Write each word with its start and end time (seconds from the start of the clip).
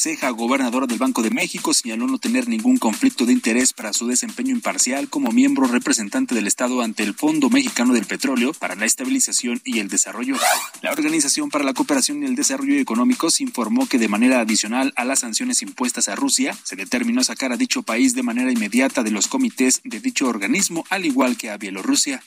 Ceja, 0.00 0.30
gobernadora 0.30 0.86
del 0.86 0.96
Banco 0.96 1.20
de 1.20 1.28
México, 1.28 1.74
señaló 1.74 2.06
no 2.06 2.16
tener 2.16 2.48
ningún 2.48 2.78
conflicto 2.78 3.26
de 3.26 3.34
interés 3.34 3.74
para 3.74 3.92
su 3.92 4.06
desempeño 4.06 4.54
imparcial 4.54 5.10
como 5.10 5.30
miembro 5.30 5.66
representante 5.66 6.34
del 6.34 6.46
Estado 6.46 6.80
ante 6.80 7.02
el 7.02 7.12
Fondo 7.12 7.50
Mexicano 7.50 7.92
del 7.92 8.06
Petróleo 8.06 8.54
para 8.54 8.76
la 8.76 8.86
Estabilización 8.86 9.60
y 9.62 9.78
el 9.78 9.88
Desarrollo. 9.88 10.36
La 10.80 10.92
Organización 10.92 11.50
para 11.50 11.64
la 11.64 11.74
Cooperación 11.74 12.22
y 12.22 12.24
el 12.24 12.34
Desarrollo 12.34 12.80
Económicos 12.80 13.42
informó 13.42 13.86
que 13.86 13.98
de 13.98 14.08
manera 14.08 14.40
adicional 14.40 14.94
a 14.96 15.04
las 15.04 15.18
sanciones 15.18 15.60
impuestas 15.60 16.08
a 16.08 16.16
Rusia, 16.16 16.56
se 16.64 16.76
determinó 16.76 17.22
sacar 17.22 17.52
a 17.52 17.58
dicho 17.58 17.82
país 17.82 18.14
de 18.14 18.22
manera 18.22 18.50
inmediata 18.50 19.02
de 19.02 19.10
los 19.10 19.28
comités 19.28 19.82
de 19.84 20.00
dicho 20.00 20.28
organismo, 20.28 20.86
al 20.88 21.04
igual 21.04 21.36
que 21.36 21.50
a 21.50 21.58
Bielorrusia. 21.58 22.22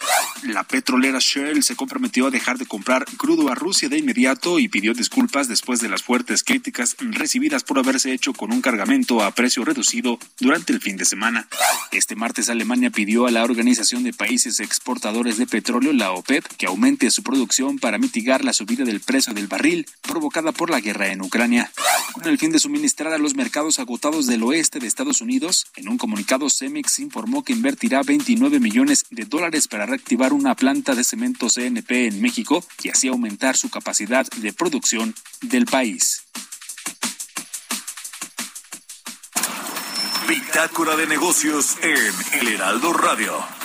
La 0.47 0.63
petrolera 0.63 1.19
Shell 1.21 1.63
se 1.63 1.77
comprometió 1.77 2.27
a 2.27 2.31
dejar 2.31 2.57
de 2.57 2.65
comprar 2.65 3.05
crudo 3.17 3.49
a 3.49 3.55
Rusia 3.55 3.87
de 3.87 3.97
inmediato 3.97 4.59
y 4.59 4.67
pidió 4.67 4.93
disculpas 4.93 5.47
después 5.47 5.79
de 5.79 5.87
las 5.87 6.03
fuertes 6.03 6.43
críticas 6.43 6.97
recibidas 6.99 7.63
por 7.63 7.79
haberse 7.79 8.11
hecho 8.11 8.33
con 8.33 8.51
un 8.51 8.61
cargamento 8.61 9.23
a 9.23 9.31
precio 9.31 9.63
reducido 9.63 10.19
durante 10.41 10.73
el 10.73 10.81
fin 10.81 10.97
de 10.97 11.05
semana. 11.05 11.47
Este 11.93 12.17
martes 12.17 12.49
Alemania 12.49 12.89
pidió 12.89 13.25
a 13.25 13.31
la 13.31 13.45
Organización 13.45 14.03
de 14.03 14.11
Países 14.11 14.59
Exportadores 14.59 15.37
de 15.37 15.47
Petróleo, 15.47 15.93
la 15.93 16.11
OPEP, 16.11 16.45
que 16.57 16.65
aumente 16.65 17.09
su 17.09 17.23
producción 17.23 17.79
para 17.79 17.97
mitigar 17.97 18.43
la 18.43 18.51
subida 18.51 18.83
del 18.83 18.99
precio 18.99 19.33
del 19.33 19.47
barril 19.47 19.85
provocada 20.01 20.51
por 20.51 20.69
la 20.69 20.81
guerra 20.81 21.07
en 21.07 21.21
Ucrania. 21.21 21.71
Con 22.11 22.27
el 22.27 22.37
fin 22.37 22.51
de 22.51 22.59
suministrar 22.59 23.13
a 23.13 23.17
los 23.17 23.33
mercados 23.33 23.79
agotados 23.79 24.27
del 24.27 24.43
oeste 24.43 24.79
de 24.79 24.87
Estados 24.87 25.21
Unidos, 25.21 25.67
en 25.77 25.87
un 25.87 25.97
comunicado 25.97 26.49
Cemex 26.49 26.99
informó 26.99 27.43
que 27.43 27.53
invertirá 27.53 28.03
29 28.03 28.59
millones 28.59 29.05
de 29.09 29.23
dólares 29.25 29.67
para 29.67 29.85
reactivar 29.85 30.32
una 30.33 30.55
planta 30.55 30.95
de 30.95 31.03
cemento 31.03 31.47
CNP 31.47 32.07
en 32.07 32.21
México 32.21 32.63
y 32.83 32.89
así 32.89 33.07
aumentar 33.07 33.55
su 33.55 33.69
capacidad 33.69 34.25
de 34.37 34.53
producción 34.53 35.13
del 35.41 35.65
país. 35.65 36.23
Bitácora 40.27 40.95
de 40.95 41.07
negocios 41.07 41.77
en 41.81 42.39
El 42.39 42.47
Heraldo 42.53 42.93
Radio. 42.93 43.62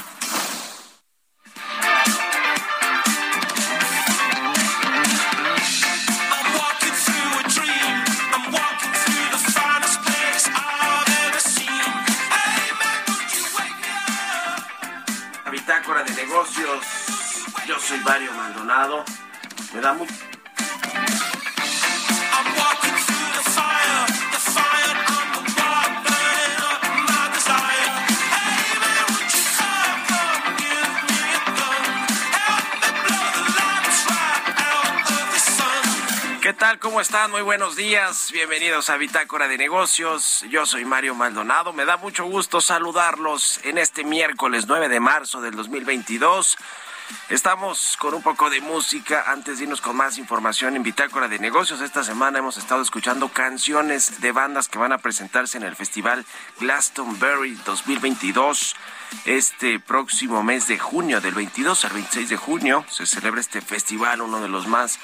Lights 33.56 34.04
right 34.04 34.52
out 34.58 35.00
of 35.08 35.32
the 35.32 35.40
sun. 35.40 36.40
¿Qué 36.42 36.52
tal? 36.52 36.78
¿Cómo 36.78 37.00
están? 37.00 37.30
Muy 37.30 37.40
buenos 37.40 37.74
días. 37.76 38.30
Bienvenidos 38.32 38.90
a 38.90 38.98
Bitácora 38.98 39.48
de 39.48 39.56
Negocios. 39.56 40.44
Yo 40.50 40.66
soy 40.66 40.84
Mario 40.84 41.14
Maldonado. 41.14 41.72
Me 41.72 41.86
da 41.86 41.96
mucho 41.96 42.26
gusto 42.26 42.60
saludarlos 42.60 43.60
en 43.64 43.78
este 43.78 44.04
miércoles 44.04 44.66
9 44.68 44.90
de 44.90 45.00
marzo 45.00 45.40
del 45.40 45.56
2022. 45.56 46.58
Estamos 47.28 47.96
con 47.98 48.14
un 48.14 48.22
poco 48.22 48.50
de 48.50 48.60
música 48.60 49.24
antes 49.28 49.58
de 49.58 49.64
irnos 49.64 49.80
con 49.80 49.96
más 49.96 50.18
información 50.18 50.76
en 50.76 50.82
Bitácora 50.82 51.28
de 51.28 51.38
Negocios. 51.38 51.80
Esta 51.80 52.02
semana 52.02 52.38
hemos 52.38 52.56
estado 52.56 52.80
escuchando 52.82 53.28
canciones 53.28 54.20
de 54.20 54.32
bandas 54.32 54.68
que 54.68 54.78
van 54.78 54.92
a 54.92 54.98
presentarse 54.98 55.58
en 55.58 55.64
el 55.64 55.76
Festival 55.76 56.24
Glastonbury 56.58 57.58
2022. 57.66 58.76
Este 59.24 59.78
próximo 59.78 60.42
mes 60.42 60.68
de 60.68 60.78
junio, 60.78 61.20
del 61.20 61.34
22 61.34 61.84
al 61.84 61.92
26 61.92 62.28
de 62.30 62.36
junio, 62.36 62.84
se 62.90 63.06
celebra 63.06 63.40
este 63.40 63.60
festival, 63.60 64.22
uno 64.22 64.40
de 64.40 64.48
los 64.48 64.66
más 64.66 64.98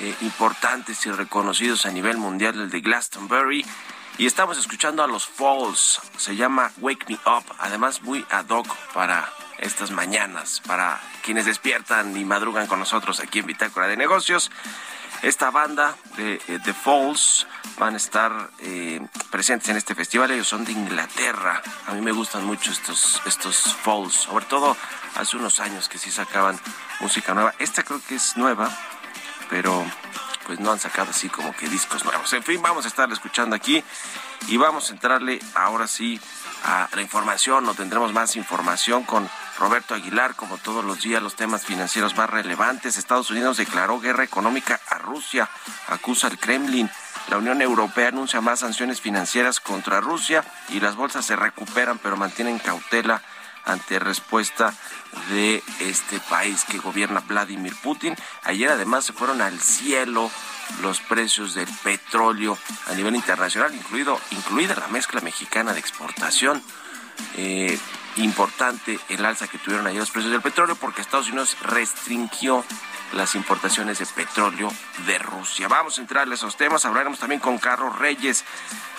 eh, 0.00 0.14
importantes 0.20 1.04
y 1.06 1.10
reconocidos 1.10 1.86
a 1.86 1.90
nivel 1.90 2.16
mundial, 2.16 2.60
el 2.60 2.70
de 2.70 2.80
Glastonbury. 2.80 3.64
Y 4.18 4.26
estamos 4.26 4.58
escuchando 4.58 5.02
a 5.02 5.06
los 5.06 5.26
Falls, 5.26 6.00
se 6.16 6.36
llama 6.36 6.72
Wake 6.78 7.06
Me 7.08 7.14
Up, 7.26 7.44
además 7.58 8.02
muy 8.02 8.26
ad 8.30 8.48
hoc 8.50 8.66
para 8.92 9.30
estas 9.60 9.90
mañanas, 9.90 10.60
para 10.66 11.00
quienes 11.22 11.46
despiertan 11.46 12.16
y 12.16 12.24
madrugan 12.24 12.66
con 12.66 12.78
nosotros 12.78 13.20
aquí 13.20 13.40
en 13.40 13.46
Bitácora 13.46 13.86
de 13.86 13.96
Negocios. 13.96 14.50
Esta 15.22 15.50
banda 15.50 15.96
de 16.16 16.40
eh, 16.48 16.58
The 16.64 16.72
Falls 16.72 17.46
van 17.78 17.94
a 17.94 17.98
estar 17.98 18.50
eh, 18.60 19.00
presentes 19.30 19.68
en 19.68 19.76
este 19.76 19.94
festival. 19.94 20.30
Ellos 20.30 20.48
son 20.48 20.64
de 20.64 20.72
Inglaterra. 20.72 21.60
A 21.86 21.92
mí 21.92 22.00
me 22.00 22.12
gustan 22.12 22.44
mucho 22.44 22.70
estos, 22.70 23.20
estos 23.26 23.76
Falls, 23.82 24.14
sobre 24.14 24.46
todo 24.46 24.76
hace 25.16 25.36
unos 25.36 25.60
años 25.60 25.90
que 25.90 25.98
sí 25.98 26.10
sacaban 26.10 26.58
música 27.00 27.34
nueva. 27.34 27.54
Esta 27.58 27.82
creo 27.82 28.00
que 28.06 28.14
es 28.14 28.36
nueva, 28.38 28.70
pero 29.50 29.84
pues 30.46 30.58
no 30.58 30.72
han 30.72 30.80
sacado 30.80 31.10
así 31.10 31.28
como 31.28 31.54
que 31.54 31.68
discos 31.68 32.04
nuevos. 32.04 32.32
En 32.32 32.42
fin, 32.42 32.60
vamos 32.62 32.84
a 32.86 32.88
estar 32.88 33.10
escuchando 33.12 33.54
aquí 33.54 33.84
y 34.48 34.56
vamos 34.56 34.90
a 34.90 34.94
entrarle 34.94 35.38
ahora 35.54 35.86
sí 35.86 36.18
a 36.64 36.88
la 36.94 37.02
información 37.02 37.68
o 37.68 37.74
tendremos 37.74 38.12
más 38.12 38.36
información 38.36 39.04
con 39.04 39.28
Roberto 39.60 39.94
Aguilar, 39.94 40.34
como 40.36 40.56
todos 40.56 40.82
los 40.82 41.02
días, 41.02 41.22
los 41.22 41.36
temas 41.36 41.66
financieros 41.66 42.16
más 42.16 42.30
relevantes. 42.30 42.96
Estados 42.96 43.30
Unidos 43.30 43.58
declaró 43.58 44.00
guerra 44.00 44.24
económica 44.24 44.80
a 44.88 44.96
Rusia, 44.96 45.50
acusa 45.88 46.28
al 46.28 46.38
Kremlin. 46.38 46.90
La 47.28 47.36
Unión 47.36 47.60
Europea 47.60 48.08
anuncia 48.08 48.40
más 48.40 48.60
sanciones 48.60 49.02
financieras 49.02 49.60
contra 49.60 50.00
Rusia 50.00 50.42
y 50.70 50.80
las 50.80 50.96
bolsas 50.96 51.26
se 51.26 51.36
recuperan 51.36 51.98
pero 51.98 52.16
mantienen 52.16 52.58
cautela 52.58 53.22
ante 53.66 53.98
respuesta 53.98 54.72
de 55.28 55.62
este 55.80 56.18
país 56.20 56.64
que 56.64 56.78
gobierna 56.78 57.20
Vladimir 57.20 57.74
Putin. 57.82 58.16
Ayer 58.44 58.70
además 58.70 59.04
se 59.04 59.12
fueron 59.12 59.42
al 59.42 59.60
cielo 59.60 60.30
los 60.80 61.00
precios 61.00 61.52
del 61.52 61.68
petróleo 61.84 62.56
a 62.86 62.94
nivel 62.94 63.14
internacional, 63.14 63.74
incluido, 63.74 64.18
incluida 64.30 64.74
la 64.74 64.88
mezcla 64.88 65.20
mexicana 65.20 65.74
de 65.74 65.80
exportación. 65.80 66.62
Eh, 67.36 67.78
importante 68.16 68.98
el 69.08 69.24
alza 69.24 69.48
que 69.48 69.58
tuvieron 69.58 69.86
ayer 69.86 70.00
los 70.00 70.10
precios 70.10 70.32
del 70.32 70.42
petróleo 70.42 70.76
porque 70.76 71.00
Estados 71.00 71.28
Unidos 71.28 71.56
restringió 71.62 72.64
las 73.12 73.34
importaciones 73.34 73.98
de 73.98 74.06
petróleo 74.06 74.72
de 75.06 75.18
Rusia. 75.18 75.68
Vamos 75.68 75.98
a 75.98 76.00
entrar 76.00 76.28
a 76.28 76.34
esos 76.34 76.56
temas. 76.56 76.84
Hablaremos 76.84 77.18
también 77.18 77.40
con 77.40 77.58
Carlos 77.58 77.98
Reyes, 77.98 78.44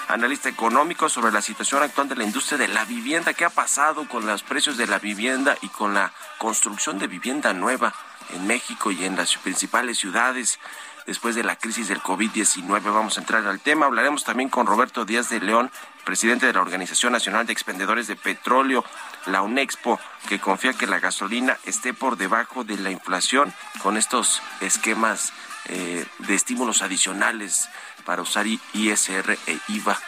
analista 0.08 0.50
económico, 0.50 1.10
sobre 1.10 1.32
la 1.32 1.42
situación 1.42 1.82
actual 1.84 2.10
de 2.10 2.16
la 2.16 2.24
industria 2.24 2.58
de 2.58 2.68
la 2.68 2.86
vivienda. 2.86 3.34
¿Qué 3.34 3.46
ha 3.46 3.50
pasado 3.50 4.08
con 4.08 4.26
los 4.26 4.44
precios 4.44 4.78
de 4.78 4.88
la 4.88 5.00
vivienda 5.00 5.58
y 5.62 5.70
con 5.70 5.94
la 5.94 6.12
construcción 6.38 7.00
de 7.00 7.08
vivienda 7.08 7.54
nueva 7.54 7.94
en 8.34 8.48
México 8.48 8.92
y 8.92 9.06
en 9.06 9.16
las 9.16 9.36
principales 9.38 9.98
ciudades? 9.98 10.60
Después 11.06 11.36
de 11.36 11.44
la 11.44 11.56
crisis 11.56 11.88
del 11.88 12.02
COVID-19. 12.02 12.82
Vamos 12.84 13.18
a 13.18 13.22
entrar 13.22 13.46
al 13.46 13.60
tema. 13.60 13.86
Hablaremos 13.86 14.24
también 14.24 14.50
con 14.50 14.66
Roberto 14.66 15.06
Díaz 15.06 15.30
de 15.30 15.40
León, 15.40 15.72
presidente 16.04 16.46
de 16.46 16.54
la 16.54 16.62
Organización 16.62 17.14
Nacional 17.14 17.46
de 17.46 17.54
Expendedores 17.54 18.08
de 18.08 18.16
Petróleo, 18.16 18.84
la 19.26 19.42
UNEXPO, 19.42 20.00
que 20.28 20.40
confía 20.40 20.74
que 20.74 20.88
la 20.88 21.00
gasolina 21.00 21.58
esté 21.66 21.94
por 21.94 22.18
debajo 22.18 22.64
de 22.64 22.78
la 22.78 22.92
inflación 22.92 23.54
con 23.82 23.98
estos 23.98 24.42
esquemas 24.62 25.34
eh, 25.66 26.06
de 26.20 26.36
estímulos 26.36 26.82
adicionales 26.82 27.70
para 28.06 28.22
usar 28.22 28.46
ISR 28.48 29.38
e 29.48 29.60
IVA. 29.68 30.00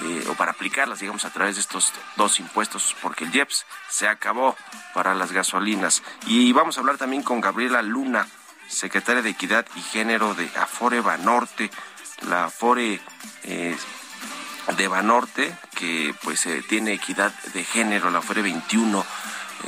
Eh, 0.00 0.26
o 0.28 0.34
para 0.34 0.52
aplicarlas, 0.52 1.00
digamos, 1.00 1.24
a 1.24 1.30
través 1.30 1.56
de 1.56 1.62
estos 1.62 1.92
dos 2.16 2.38
impuestos, 2.38 2.94
porque 3.02 3.24
el 3.24 3.34
IEPS 3.34 3.66
se 3.88 4.06
acabó 4.06 4.54
para 4.94 5.14
las 5.14 5.32
gasolinas. 5.32 6.04
Y 6.26 6.52
vamos 6.52 6.76
a 6.76 6.80
hablar 6.80 6.98
también 6.98 7.22
con 7.22 7.40
Gabriela 7.40 7.82
Luna, 7.82 8.28
secretaria 8.68 9.22
de 9.22 9.30
Equidad 9.30 9.66
y 9.74 9.80
Género 9.80 10.34
de 10.34 10.48
Afore 10.56 11.00
Banorte, 11.00 11.70
la 12.28 12.44
Afore 12.44 13.00
eh, 13.44 13.76
de 14.76 14.88
Banorte, 14.88 15.56
que 15.74 16.14
pues 16.22 16.46
eh, 16.46 16.62
tiene 16.68 16.92
equidad 16.92 17.32
de 17.54 17.64
género, 17.64 18.10
la 18.10 18.18
Afore 18.18 18.42
21. 18.42 19.04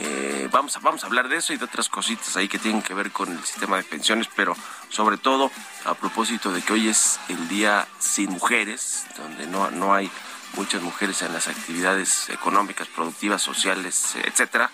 Eh, 0.00 0.48
vamos, 0.52 0.76
a, 0.76 0.80
vamos 0.80 1.02
a 1.02 1.06
hablar 1.06 1.28
de 1.28 1.36
eso 1.36 1.52
y 1.52 1.56
de 1.56 1.64
otras 1.64 1.88
cositas 1.88 2.36
ahí 2.36 2.48
que 2.48 2.58
tienen 2.58 2.82
que 2.82 2.94
ver 2.94 3.10
con 3.10 3.32
el 3.32 3.44
sistema 3.44 3.76
de 3.76 3.82
pensiones, 3.82 4.28
pero 4.36 4.54
sobre 4.88 5.16
todo 5.16 5.50
a 5.84 5.94
propósito 5.94 6.52
de 6.52 6.62
que 6.62 6.72
hoy 6.72 6.88
es 6.88 7.18
el 7.28 7.48
día 7.48 7.88
sin 7.98 8.30
mujeres, 8.30 9.06
donde 9.16 9.46
no, 9.46 9.70
no 9.70 9.94
hay 9.94 10.10
muchas 10.54 10.82
mujeres 10.82 11.22
en 11.22 11.32
las 11.32 11.48
actividades 11.48 12.28
económicas, 12.28 12.88
productivas, 12.88 13.42
sociales, 13.42 14.14
etcétera 14.24 14.70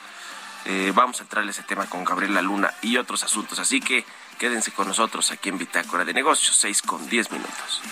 eh, 0.67 0.93
vamos 0.95 1.21
a 1.21 1.23
entrarle 1.23 1.53
ese 1.53 1.63
tema 1.63 1.87
con 1.87 2.05
Gabriela 2.05 2.43
Luna 2.43 2.75
y 2.83 2.97
otros 2.97 3.23
asuntos. 3.23 3.59
Así 3.59 3.81
que 3.81 4.05
quédense 4.39 4.73
con 4.73 4.89
nosotros 4.89 5.31
aquí 5.31 5.49
en 5.49 5.59
Bitácora 5.59 6.05
de 6.05 6.13
Negocios, 6.13 6.57
6 6.57 6.83
con 6.83 7.09
10 7.09 7.31
minutos. 7.33 7.83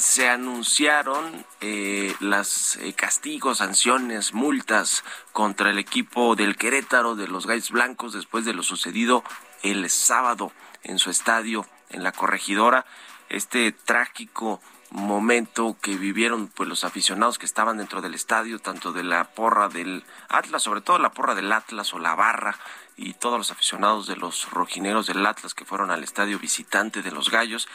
Se 0.00 0.28
anunciaron 0.28 1.44
eh, 1.60 2.14
las 2.20 2.76
eh, 2.76 2.92
castigos, 2.92 3.58
sanciones, 3.58 4.34
multas 4.34 5.04
contra 5.32 5.70
el 5.70 5.78
equipo 5.78 6.36
del 6.36 6.56
Querétaro 6.56 7.16
de 7.16 7.28
los 7.28 7.46
Gallos 7.46 7.70
Blancos 7.70 8.12
después 8.12 8.44
de 8.44 8.54
lo 8.54 8.62
sucedido 8.62 9.24
el 9.62 9.88
sábado 9.90 10.52
en 10.82 10.98
su 10.98 11.10
estadio 11.10 11.66
en 11.90 12.02
la 12.02 12.12
corregidora. 12.12 12.86
Este 13.28 13.72
trágico 13.72 14.60
momento 14.90 15.76
que 15.80 15.96
vivieron 15.96 16.48
pues 16.48 16.68
los 16.68 16.84
aficionados 16.84 17.38
que 17.38 17.46
estaban 17.46 17.78
dentro 17.78 18.00
del 18.00 18.14
estadio, 18.14 18.58
tanto 18.58 18.92
de 18.92 19.02
la 19.02 19.24
porra 19.24 19.68
del 19.68 20.04
Atlas, 20.28 20.62
sobre 20.62 20.80
todo 20.80 20.98
la 20.98 21.12
porra 21.12 21.34
del 21.34 21.52
Atlas 21.52 21.92
o 21.92 21.98
la 21.98 22.14
barra 22.14 22.56
y 22.96 23.14
todos 23.14 23.38
los 23.38 23.50
aficionados 23.50 24.06
de 24.06 24.16
los 24.16 24.50
rojineros 24.50 25.06
del 25.06 25.26
Atlas 25.26 25.54
que 25.54 25.64
fueron 25.64 25.90
al 25.90 26.04
estadio 26.04 26.38
visitante 26.38 27.02
de 27.02 27.10
los 27.10 27.30
Gallos 27.30 27.68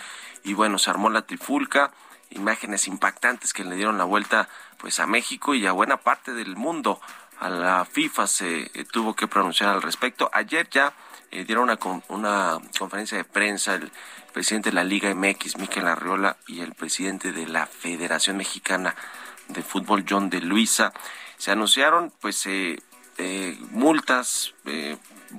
y 0.43 0.53
bueno, 0.53 0.79
se 0.79 0.89
armó 0.89 1.09
la 1.09 1.21
trifulca, 1.23 1.91
imágenes 2.31 2.87
impactantes 2.87 3.53
que 3.53 3.63
le 3.63 3.75
dieron 3.75 3.97
la 3.97 4.03
vuelta 4.03 4.49
pues 4.77 4.99
a 4.99 5.07
México 5.07 5.53
y 5.53 5.65
a 5.65 5.71
buena 5.71 5.97
parte 5.97 6.33
del 6.33 6.55
mundo. 6.55 6.99
A 7.39 7.49
la 7.49 7.85
FIFA 7.85 8.27
se 8.27 8.71
eh, 8.73 8.85
tuvo 8.91 9.15
que 9.15 9.27
pronunciar 9.27 9.69
al 9.69 9.81
respecto. 9.81 10.29
Ayer 10.33 10.69
ya 10.69 10.93
eh, 11.31 11.45
dieron 11.45 11.63
una, 11.69 11.79
una 12.09 12.59
conferencia 12.77 13.17
de 13.17 13.23
prensa 13.23 13.75
el 13.75 13.91
presidente 14.33 14.69
de 14.69 14.75
la 14.75 14.83
Liga 14.83 15.13
MX, 15.13 15.57
Miquel 15.57 15.87
Arriola, 15.87 16.37
y 16.47 16.61
el 16.61 16.73
presidente 16.73 17.31
de 17.31 17.47
la 17.47 17.65
Federación 17.65 18.37
Mexicana 18.37 18.95
de 19.47 19.61
Fútbol, 19.61 20.05
John 20.07 20.29
de 20.29 20.41
Luisa. 20.41 20.93
Se 21.37 21.51
anunciaron 21.51 22.13
pues 22.19 22.45
eh, 22.45 22.79
eh, 23.17 23.57
multas, 23.71 24.53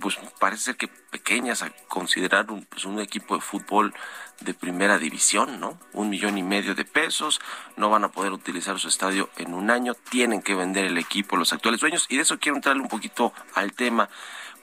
pues 0.01 0.19
parece 0.39 0.65
ser 0.65 0.77
que 0.77 0.89
pequeñas 0.89 1.63
a 1.63 1.71
considerar 1.89 2.51
un, 2.51 2.65
pues, 2.65 2.85
un 2.85 3.01
equipo 3.01 3.35
de 3.35 3.41
fútbol 3.41 3.95
de 4.41 4.55
primera 4.55 4.99
división, 4.99 5.61
¿no? 5.61 5.79
Un 5.93 6.11
millón 6.11 6.39
y 6.39 6.43
medio 6.43 6.75
de 6.75 6.85
pesos, 6.85 7.41
no 7.77 7.91
van 7.91 8.05
a 8.05 8.11
poder 8.11 8.33
utilizar 8.33 8.79
su 8.79 8.89
estadio 8.89 9.31
en 9.37 9.55
un 9.55 9.71
año, 9.71 9.95
tienen 9.95 10.43
que 10.43 10.55
vender 10.55 10.85
el 10.85 10.99
equipo 10.99 11.37
los 11.37 11.53
actuales 11.53 11.81
dueños 11.81 12.07
y 12.09 12.17
de 12.17 12.23
eso 12.23 12.39
quiero 12.39 12.57
entrarle 12.57 12.83
un 12.83 12.89
poquito 12.89 13.33
al 13.55 13.73
tema 13.73 14.09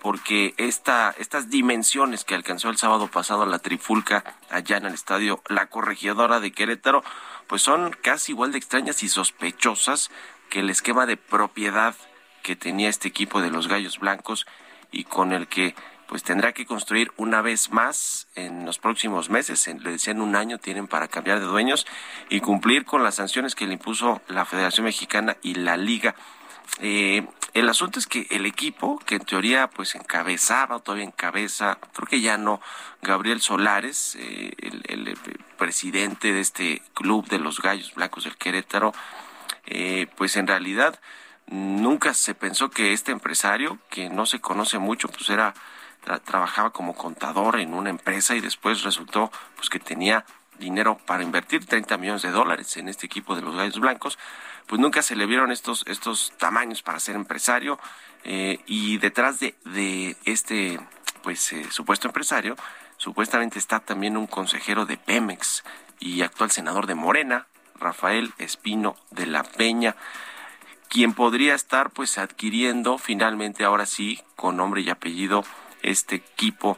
porque 0.02 0.54
esta, 0.58 1.14
estas 1.18 1.50
dimensiones 1.50 2.24
que 2.24 2.36
alcanzó 2.36 2.70
el 2.70 2.78
sábado 2.78 3.08
pasado 3.08 3.46
la 3.46 3.60
trifulca 3.60 4.24
allá 4.50 4.78
en 4.78 4.86
el 4.86 4.94
estadio 4.94 5.42
La 5.48 5.68
Corregidora 5.68 6.40
de 6.40 6.52
Querétaro, 6.52 7.04
pues 7.48 7.62
son 7.62 7.92
casi 8.02 8.32
igual 8.32 8.52
de 8.52 8.58
extrañas 8.58 9.04
y 9.04 9.10
sospechosas 9.10 10.10
que 10.50 10.62
el 10.62 10.70
esquema 10.70 11.06
de 11.06 11.18
propiedad 11.18 11.96
que 12.44 12.56
tenía 12.56 12.90
este 12.90 13.08
equipo 13.08 13.42
de 13.42 13.52
los 13.52 13.68
Gallos 13.68 14.00
Blancos 14.00 14.46
y 14.92 15.04
con 15.06 15.34
el 15.34 15.48
que 15.48 15.76
pues 16.08 16.24
tendrá 16.24 16.54
que 16.54 16.66
construir 16.66 17.12
una 17.18 17.42
vez 17.44 17.70
más 17.72 18.28
en 18.34 18.66
los 18.66 18.80
próximos 18.80 19.30
meses, 19.30 19.68
en, 19.68 19.84
le 19.84 19.92
decían 19.92 20.22
un 20.22 20.36
año 20.36 20.58
tienen 20.58 20.88
para 20.88 21.08
cambiar 21.08 21.40
de 21.40 21.46
dueños 21.46 21.86
y 22.30 22.40
cumplir 22.40 22.84
con 22.84 23.04
las 23.04 23.16
sanciones 23.16 23.54
que 23.54 23.68
le 23.68 23.74
impuso 23.74 24.22
la 24.28 24.46
Federación 24.46 24.86
Mexicana 24.86 25.38
y 25.44 25.54
la 25.54 25.78
Liga. 25.78 26.16
Eh, 26.82 27.28
el 27.54 27.70
asunto 27.70 28.00
es 28.00 28.08
que 28.08 28.26
el 28.32 28.48
equipo, 28.48 28.98
que 29.06 29.16
en 29.16 29.26
teoría 29.26 29.70
pues 29.70 29.94
encabezaba, 29.94 30.78
o 30.78 30.80
todavía 30.80 31.06
encabeza, 31.06 31.78
creo 31.94 32.08
que 32.08 32.22
ya 32.22 32.38
no, 32.40 32.60
Gabriel 33.04 33.40
Solares, 33.42 34.16
eh, 34.20 34.54
el, 34.58 34.82
el- 34.88 35.08
el 35.10 35.18
presidente 35.58 36.34
de 36.34 36.40
este 36.40 36.82
club 36.96 37.28
de 37.28 37.38
los 37.38 37.60
Gallos 37.62 37.94
Blancos 37.94 38.24
del 38.24 38.36
Querétaro, 38.38 38.94
eh, 39.68 40.08
pues 40.16 40.36
en 40.38 40.48
realidad 40.48 41.00
nunca 41.50 42.14
se 42.14 42.36
pensó 42.36 42.70
que 42.70 42.94
este 42.94 43.12
empresario, 43.12 43.80
que 43.90 44.10
no 44.10 44.26
se 44.26 44.40
conoce 44.40 44.78
mucho, 44.80 45.08
pues 45.10 45.30
era 45.30 45.54
tra- 46.06 46.22
trabajaba 46.22 46.72
como 46.72 46.96
contador 46.96 47.60
en 47.60 47.74
una 47.74 47.90
empresa 47.90 48.36
y 48.36 48.40
después 48.42 48.84
resultó 48.84 49.32
pues 49.56 49.70
que 49.70 49.80
tenía 49.80 50.26
dinero 50.60 50.98
para 51.06 51.24
invertir 51.24 51.66
30 51.66 51.98
millones 51.98 52.22
de 52.22 52.32
dólares 52.32 52.76
en 52.78 52.90
este 52.90 53.06
equipo 53.06 53.36
de 53.36 53.42
los 53.42 53.56
Gallos 53.56 53.80
Blancos, 53.80 54.20
pues 54.68 54.80
nunca 54.82 55.02
se 55.02 55.16
le 55.16 55.26
vieron 55.26 55.52
estos 55.52 55.84
estos 55.88 56.34
tamaños 56.38 56.82
para 56.82 57.00
ser 57.00 57.16
empresario. 57.16 57.80
eh, 58.26 58.60
y 58.66 58.98
detrás 58.98 59.40
de, 59.40 59.56
de 59.66 60.18
este 60.26 60.80
pues 61.24 61.52
eh, 61.54 61.66
supuesto 61.72 62.08
empresario, 62.08 62.56
supuestamente 62.98 63.58
está 63.60 63.80
también 63.80 64.18
un 64.18 64.28
consejero 64.28 64.86
de 64.86 64.98
Pemex 64.98 65.64
y 66.00 66.22
actual 66.22 66.52
senador 66.52 66.86
de 66.86 66.96
Morena, 66.96 67.48
Rafael 67.76 68.34
Espino 68.38 68.96
de 69.12 69.26
la 69.26 69.44
Peña, 69.44 69.96
quien 70.90 71.14
podría 71.14 71.54
estar 71.54 71.92
pues 71.92 72.18
adquiriendo 72.18 72.98
finalmente 72.98 73.64
ahora 73.64 73.86
sí 73.86 74.20
con 74.36 74.58
nombre 74.58 74.82
y 74.82 74.90
apellido 74.90 75.46
este 75.82 76.16
equipo 76.16 76.78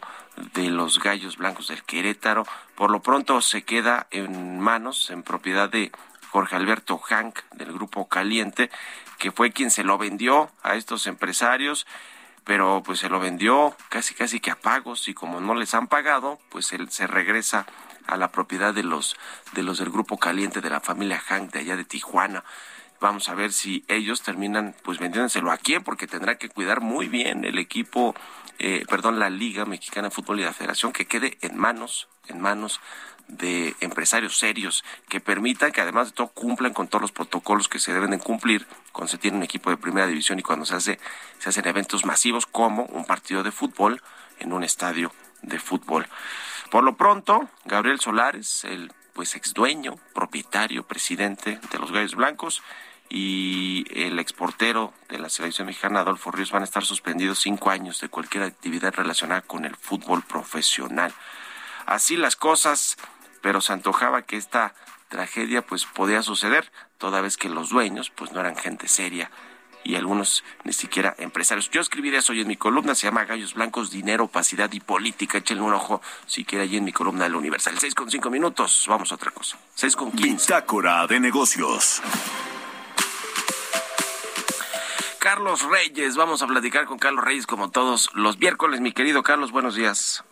de 0.53 0.69
los 0.69 0.99
Gallos 0.99 1.37
Blancos 1.37 1.69
del 1.69 1.83
Querétaro. 1.83 2.45
Por 2.75 2.91
lo 2.91 3.01
pronto 3.01 3.41
se 3.41 3.63
queda 3.63 4.07
en 4.11 4.59
manos, 4.59 5.09
en 5.09 5.23
propiedad 5.23 5.69
de 5.69 5.91
Jorge 6.29 6.55
Alberto 6.55 6.97
Hank 6.97 7.39
del 7.53 7.71
Grupo 7.73 8.07
Caliente, 8.07 8.69
que 9.17 9.31
fue 9.31 9.51
quien 9.51 9.71
se 9.71 9.83
lo 9.83 9.97
vendió 9.97 10.51
a 10.61 10.75
estos 10.75 11.07
empresarios, 11.07 11.87
pero 12.43 12.81
pues 12.85 12.99
se 12.99 13.09
lo 13.09 13.19
vendió 13.19 13.75
casi 13.89 14.13
casi 14.13 14.39
que 14.39 14.51
a 14.51 14.55
pagos 14.55 15.07
y 15.07 15.13
como 15.13 15.39
no 15.39 15.55
les 15.55 15.73
han 15.73 15.87
pagado, 15.87 16.39
pues 16.49 16.73
él 16.73 16.89
se 16.89 17.07
regresa 17.07 17.65
a 18.07 18.17
la 18.17 18.31
propiedad 18.31 18.73
de 18.73 18.83
los 18.83 19.15
de 19.53 19.63
los 19.63 19.77
del 19.77 19.89
Grupo 19.89 20.17
Caliente 20.17 20.59
de 20.59 20.69
la 20.69 20.81
familia 20.81 21.19
Hank 21.19 21.51
de 21.51 21.59
allá 21.59 21.75
de 21.77 21.85
Tijuana. 21.85 22.43
Vamos 23.01 23.29
a 23.29 23.33
ver 23.33 23.51
si 23.51 23.83
ellos 23.87 24.21
terminan 24.21 24.75
pues 24.83 24.99
vendiéndoselo 24.99 25.51
a 25.51 25.57
quién, 25.57 25.83
porque 25.83 26.05
tendrá 26.05 26.37
que 26.37 26.49
cuidar 26.49 26.81
muy 26.81 27.07
bien 27.07 27.43
el 27.45 27.57
equipo, 27.57 28.13
eh, 28.59 28.85
perdón, 28.87 29.17
la 29.17 29.31
Liga 29.31 29.65
Mexicana 29.65 30.09
de 30.09 30.13
Fútbol 30.13 30.39
y 30.39 30.43
la 30.43 30.53
Federación, 30.53 30.93
que 30.93 31.07
quede 31.07 31.39
en 31.41 31.57
manos, 31.57 32.09
en 32.27 32.39
manos 32.39 32.79
de 33.27 33.75
empresarios 33.79 34.37
serios 34.37 34.83
que 35.09 35.19
permitan 35.19 35.71
que 35.71 35.81
además 35.81 36.09
de 36.09 36.13
todo 36.13 36.27
cumplan 36.27 36.73
con 36.73 36.89
todos 36.89 37.01
los 37.01 37.11
protocolos 37.11 37.67
que 37.67 37.79
se 37.79 37.91
deben 37.91 38.11
de 38.11 38.19
cumplir 38.19 38.67
cuando 38.91 39.09
se 39.09 39.17
tiene 39.17 39.37
un 39.37 39.43
equipo 39.43 39.71
de 39.71 39.77
primera 39.77 40.05
división 40.05 40.37
y 40.37 40.43
cuando 40.43 40.65
se 40.65 40.75
hace 40.75 40.99
se 41.39 41.49
hacen 41.49 41.67
eventos 41.67 42.05
masivos 42.05 42.45
como 42.45 42.83
un 42.85 43.05
partido 43.05 43.41
de 43.41 43.51
fútbol 43.51 44.01
en 44.39 44.53
un 44.53 44.63
estadio 44.63 45.11
de 45.41 45.57
fútbol. 45.57 46.07
Por 46.69 46.83
lo 46.83 46.95
pronto, 46.97 47.49
Gabriel 47.65 47.99
Solares, 47.99 48.63
el 48.63 48.93
pues 49.13 49.35
ex 49.35 49.53
dueño, 49.53 49.95
propietario, 50.13 50.83
presidente 50.83 51.59
de 51.71 51.79
los 51.79 51.91
Gallos 51.91 52.15
Blancos 52.15 52.61
y 53.13 53.83
el 53.93 54.19
exportero 54.19 54.93
de 55.09 55.19
la 55.19 55.27
selección 55.27 55.67
mexicana, 55.67 55.99
Adolfo 55.99 56.31
Ríos, 56.31 56.51
van 56.51 56.61
a 56.61 56.65
estar 56.65 56.85
suspendidos 56.85 57.39
cinco 57.39 57.69
años 57.69 57.99
de 57.99 58.07
cualquier 58.07 58.43
actividad 58.43 58.93
relacionada 58.95 59.41
con 59.41 59.65
el 59.65 59.75
fútbol 59.75 60.23
profesional. 60.23 61.13
Así 61.85 62.15
las 62.15 62.37
cosas, 62.37 62.95
pero 63.41 63.59
se 63.59 63.73
antojaba 63.73 64.21
que 64.21 64.37
esta 64.37 64.75
tragedia 65.09 65.61
pues 65.61 65.83
podía 65.85 66.23
suceder, 66.23 66.71
toda 66.97 67.19
vez 67.19 67.35
que 67.35 67.49
los 67.49 67.69
dueños 67.69 68.09
pues 68.11 68.31
no 68.31 68.39
eran 68.39 68.55
gente 68.55 68.87
seria 68.87 69.29
y 69.83 69.95
algunos 69.95 70.45
ni 70.63 70.71
siquiera 70.71 71.13
empresarios. 71.17 71.69
Yo 71.69 71.81
escribí 71.81 72.15
eso 72.15 72.31
hoy 72.31 72.39
en 72.39 72.47
mi 72.47 72.55
columna, 72.55 72.95
se 72.95 73.07
llama 73.07 73.25
Gallos 73.25 73.55
Blancos, 73.55 73.91
Dinero, 73.91 74.25
Opacidad 74.25 74.71
y 74.71 74.79
Política. 74.79 75.39
Échenle 75.39 75.63
un 75.63 75.73
ojo 75.73 76.01
si 76.27 76.45
quiere 76.45 76.63
allí 76.63 76.77
en 76.77 76.85
mi 76.85 76.93
columna 76.93 77.25
de 77.25 77.31
la 77.31 77.37
Universal. 77.37 77.77
Seis 77.77 77.93
con 77.93 78.09
cinco 78.09 78.29
minutos, 78.29 78.85
vamos 78.87 79.11
a 79.11 79.15
otra 79.15 79.31
cosa. 79.31 79.57
Seis 79.75 79.97
con 79.97 80.13
quince. 80.13 80.45
Bitácora 80.45 81.05
de 81.07 81.19
negocios. 81.19 82.01
Carlos 85.33 85.65
Reyes, 85.65 86.17
vamos 86.17 86.43
a 86.43 86.47
platicar 86.47 86.83
con 86.83 86.99
Carlos 86.99 87.23
Reyes 87.23 87.47
como 87.47 87.71
todos 87.71 88.11
los 88.13 88.37
miércoles. 88.37 88.81
Mi 88.81 88.91
querido 88.91 89.23
Carlos, 89.23 89.53
buenos 89.53 89.75
días. 89.75 90.25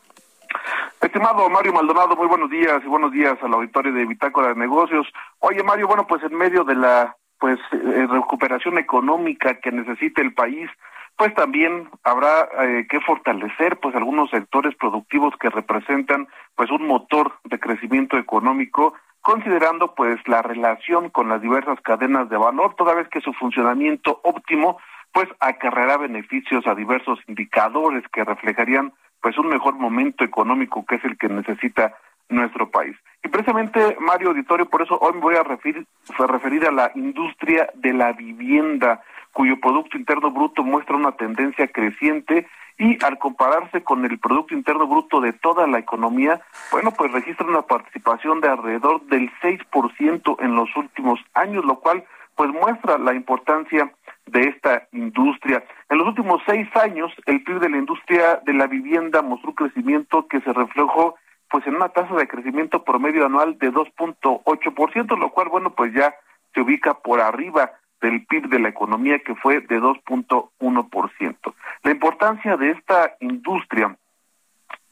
Estimado 0.99 1.49
Mario 1.49 1.71
Maldonado, 1.71 2.17
muy 2.17 2.27
buenos 2.27 2.49
días 2.49 2.81
y 2.83 2.87
buenos 2.87 3.13
días 3.13 3.37
al 3.41 3.53
auditorio 3.53 3.93
de 3.93 4.05
Bitácora 4.05 4.49
de 4.49 4.55
Negocios. 4.55 5.07
Oye 5.39 5.63
Mario, 5.63 5.87
bueno, 5.87 6.05
pues 6.05 6.21
en 6.23 6.35
medio 6.35 6.65
de 6.65 6.75
la 6.75 7.15
pues 7.39 7.57
eh, 7.71 8.07
recuperación 8.09 8.77
económica 8.77 9.61
que 9.61 9.71
necesita 9.71 10.21
el 10.21 10.33
país, 10.33 10.69
pues 11.15 11.33
también 11.33 11.89
habrá 12.03 12.49
eh, 12.59 12.85
que 12.89 12.99
fortalecer 12.99 13.79
pues 13.79 13.95
algunos 13.95 14.29
sectores 14.31 14.75
productivos 14.75 15.33
que 15.39 15.49
representan 15.49 16.27
pues 16.55 16.69
un 16.71 16.85
motor 16.85 17.35
de 17.45 17.57
crecimiento 17.57 18.17
económico 18.17 18.95
considerando 19.21 19.95
pues 19.95 20.19
la 20.27 20.41
relación 20.41 21.09
con 21.09 21.29
las 21.29 21.41
diversas 21.41 21.79
cadenas 21.81 22.29
de 22.29 22.37
valor 22.37 22.75
toda 22.75 22.95
vez 22.95 23.07
que 23.09 23.21
su 23.21 23.33
funcionamiento 23.33 24.19
óptimo 24.23 24.77
pues 25.11 25.27
acarreará 25.39 25.97
beneficios 25.97 26.65
a 26.67 26.75
diversos 26.75 27.19
indicadores 27.27 28.03
que 28.11 28.23
reflejarían 28.23 28.93
pues 29.21 29.37
un 29.37 29.47
mejor 29.49 29.75
momento 29.75 30.23
económico 30.23 30.85
que 30.85 30.95
es 30.95 31.03
el 31.03 31.17
que 31.17 31.27
necesita 31.27 31.95
nuestro 32.29 32.69
país. 32.69 32.95
Y 33.23 33.27
precisamente, 33.27 33.97
Mario 33.99 34.29
Auditorio, 34.29 34.69
por 34.69 34.81
eso 34.81 34.97
hoy 34.99 35.13
me 35.13 35.19
voy 35.19 35.35
a 35.35 35.43
referir, 35.43 35.85
a 36.17 36.27
referir 36.27 36.65
a 36.65 36.71
la 36.71 36.91
industria 36.95 37.69
de 37.73 37.93
la 37.93 38.13
vivienda, 38.13 39.01
cuyo 39.33 39.59
Producto 39.59 39.97
Interno 39.97 40.31
Bruto 40.31 40.63
muestra 40.63 40.95
una 40.95 41.11
tendencia 41.13 41.67
creciente 41.67 42.47
y 42.77 43.03
al 43.03 43.17
compararse 43.19 43.83
con 43.83 44.05
el 44.05 44.19
Producto 44.19 44.53
Interno 44.53 44.87
Bruto 44.87 45.19
de 45.19 45.33
toda 45.33 45.67
la 45.67 45.79
economía, 45.79 46.41
bueno, 46.71 46.91
pues 46.91 47.11
registra 47.11 47.45
una 47.45 47.63
participación 47.63 48.39
de 48.39 48.47
alrededor 48.47 49.01
del 49.07 49.29
6% 49.41 50.37
en 50.39 50.55
los 50.55 50.73
últimos 50.77 51.19
años, 51.33 51.65
lo 51.65 51.79
cual 51.79 52.05
pues 52.35 52.51
muestra 52.51 52.97
la 52.97 53.13
importancia 53.13 53.91
de 54.31 54.49
esta 54.49 54.87
industria. 54.91 55.63
En 55.89 55.97
los 55.97 56.07
últimos 56.07 56.41
seis 56.45 56.67
años, 56.75 57.11
el 57.25 57.43
PIB 57.43 57.59
de 57.59 57.69
la 57.69 57.77
industria 57.77 58.41
de 58.45 58.53
la 58.53 58.67
vivienda 58.67 59.21
mostró 59.21 59.49
un 59.49 59.55
crecimiento 59.55 60.27
que 60.27 60.41
se 60.41 60.53
reflejó 60.53 61.15
pues 61.49 61.65
en 61.65 61.75
una 61.75 61.89
tasa 61.89 62.15
de 62.15 62.27
crecimiento 62.27 62.83
promedio 62.83 63.25
anual 63.25 63.57
de 63.57 63.71
2.8%, 63.71 65.17
lo 65.17 65.29
cual, 65.31 65.49
bueno, 65.49 65.71
pues 65.71 65.93
ya 65.93 66.13
se 66.53 66.61
ubica 66.61 66.93
por 66.93 67.21
arriba 67.21 67.71
del 68.01 68.25
PIB 68.25 68.49
de 68.49 68.59
la 68.59 68.69
economía 68.69 69.19
que 69.19 69.35
fue 69.35 69.61
de 69.61 69.79
2.1%. 69.79 71.53
La 71.83 71.91
importancia 71.91 72.55
de 72.55 72.71
esta 72.71 73.15
industria 73.19 73.97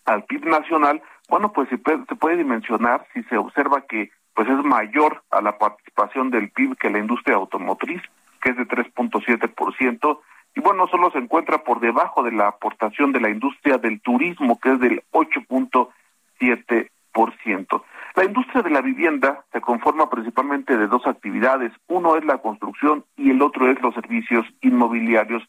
al 0.06 0.24
PIB 0.24 0.46
nacional, 0.46 1.02
bueno, 1.30 1.52
pues 1.54 1.70
se 1.70 1.78
puede, 1.78 2.06
se 2.06 2.16
puede 2.16 2.38
dimensionar 2.38 3.06
si 3.14 3.24
se 3.24 3.38
observa 3.38 3.82
que 3.82 4.12
pues 4.34 4.48
es 4.50 4.64
mayor 4.64 5.24
a 5.32 5.42
la 5.42 5.58
participación 5.58 6.30
del 6.30 6.50
PIB 6.52 6.78
que 6.78 6.90
la 6.90 7.00
industria 7.00 7.36
automotriz, 7.36 8.02
que 8.42 8.50
es 8.52 8.58
de 8.58 8.68
3.7%, 8.68 10.20
y 10.56 10.60
bueno, 10.60 10.88
solo 10.88 11.12
se 11.12 11.20
encuentra 11.20 11.64
por 11.64 11.80
debajo 11.80 12.24
de 12.24 12.32
la 12.32 12.48
aportación 12.48 13.12
de 13.12 13.22
la 13.22 13.30
industria 13.30 13.78
del 13.78 14.02
turismo, 14.02 14.60
que 14.60 14.74
es 14.74 14.80
del 14.80 15.04
8.7%. 15.12 17.84
La 18.16 18.26
industria 18.26 18.64
de 18.64 18.72
la 18.72 18.82
vivienda 18.82 19.46
se 19.52 19.62
conforma 19.62 20.10
principalmente 20.10 20.76
de 20.76 20.88
dos 20.88 21.06
actividades, 21.06 21.72
uno 21.88 22.16
es 22.16 22.26
la 22.26 22.40
construcción 22.40 23.06
y 23.16 23.30
el 23.30 23.44
otro 23.44 23.70
es 23.70 23.80
los 23.82 23.94
servicios 23.94 24.48
inmobiliarios. 24.62 25.44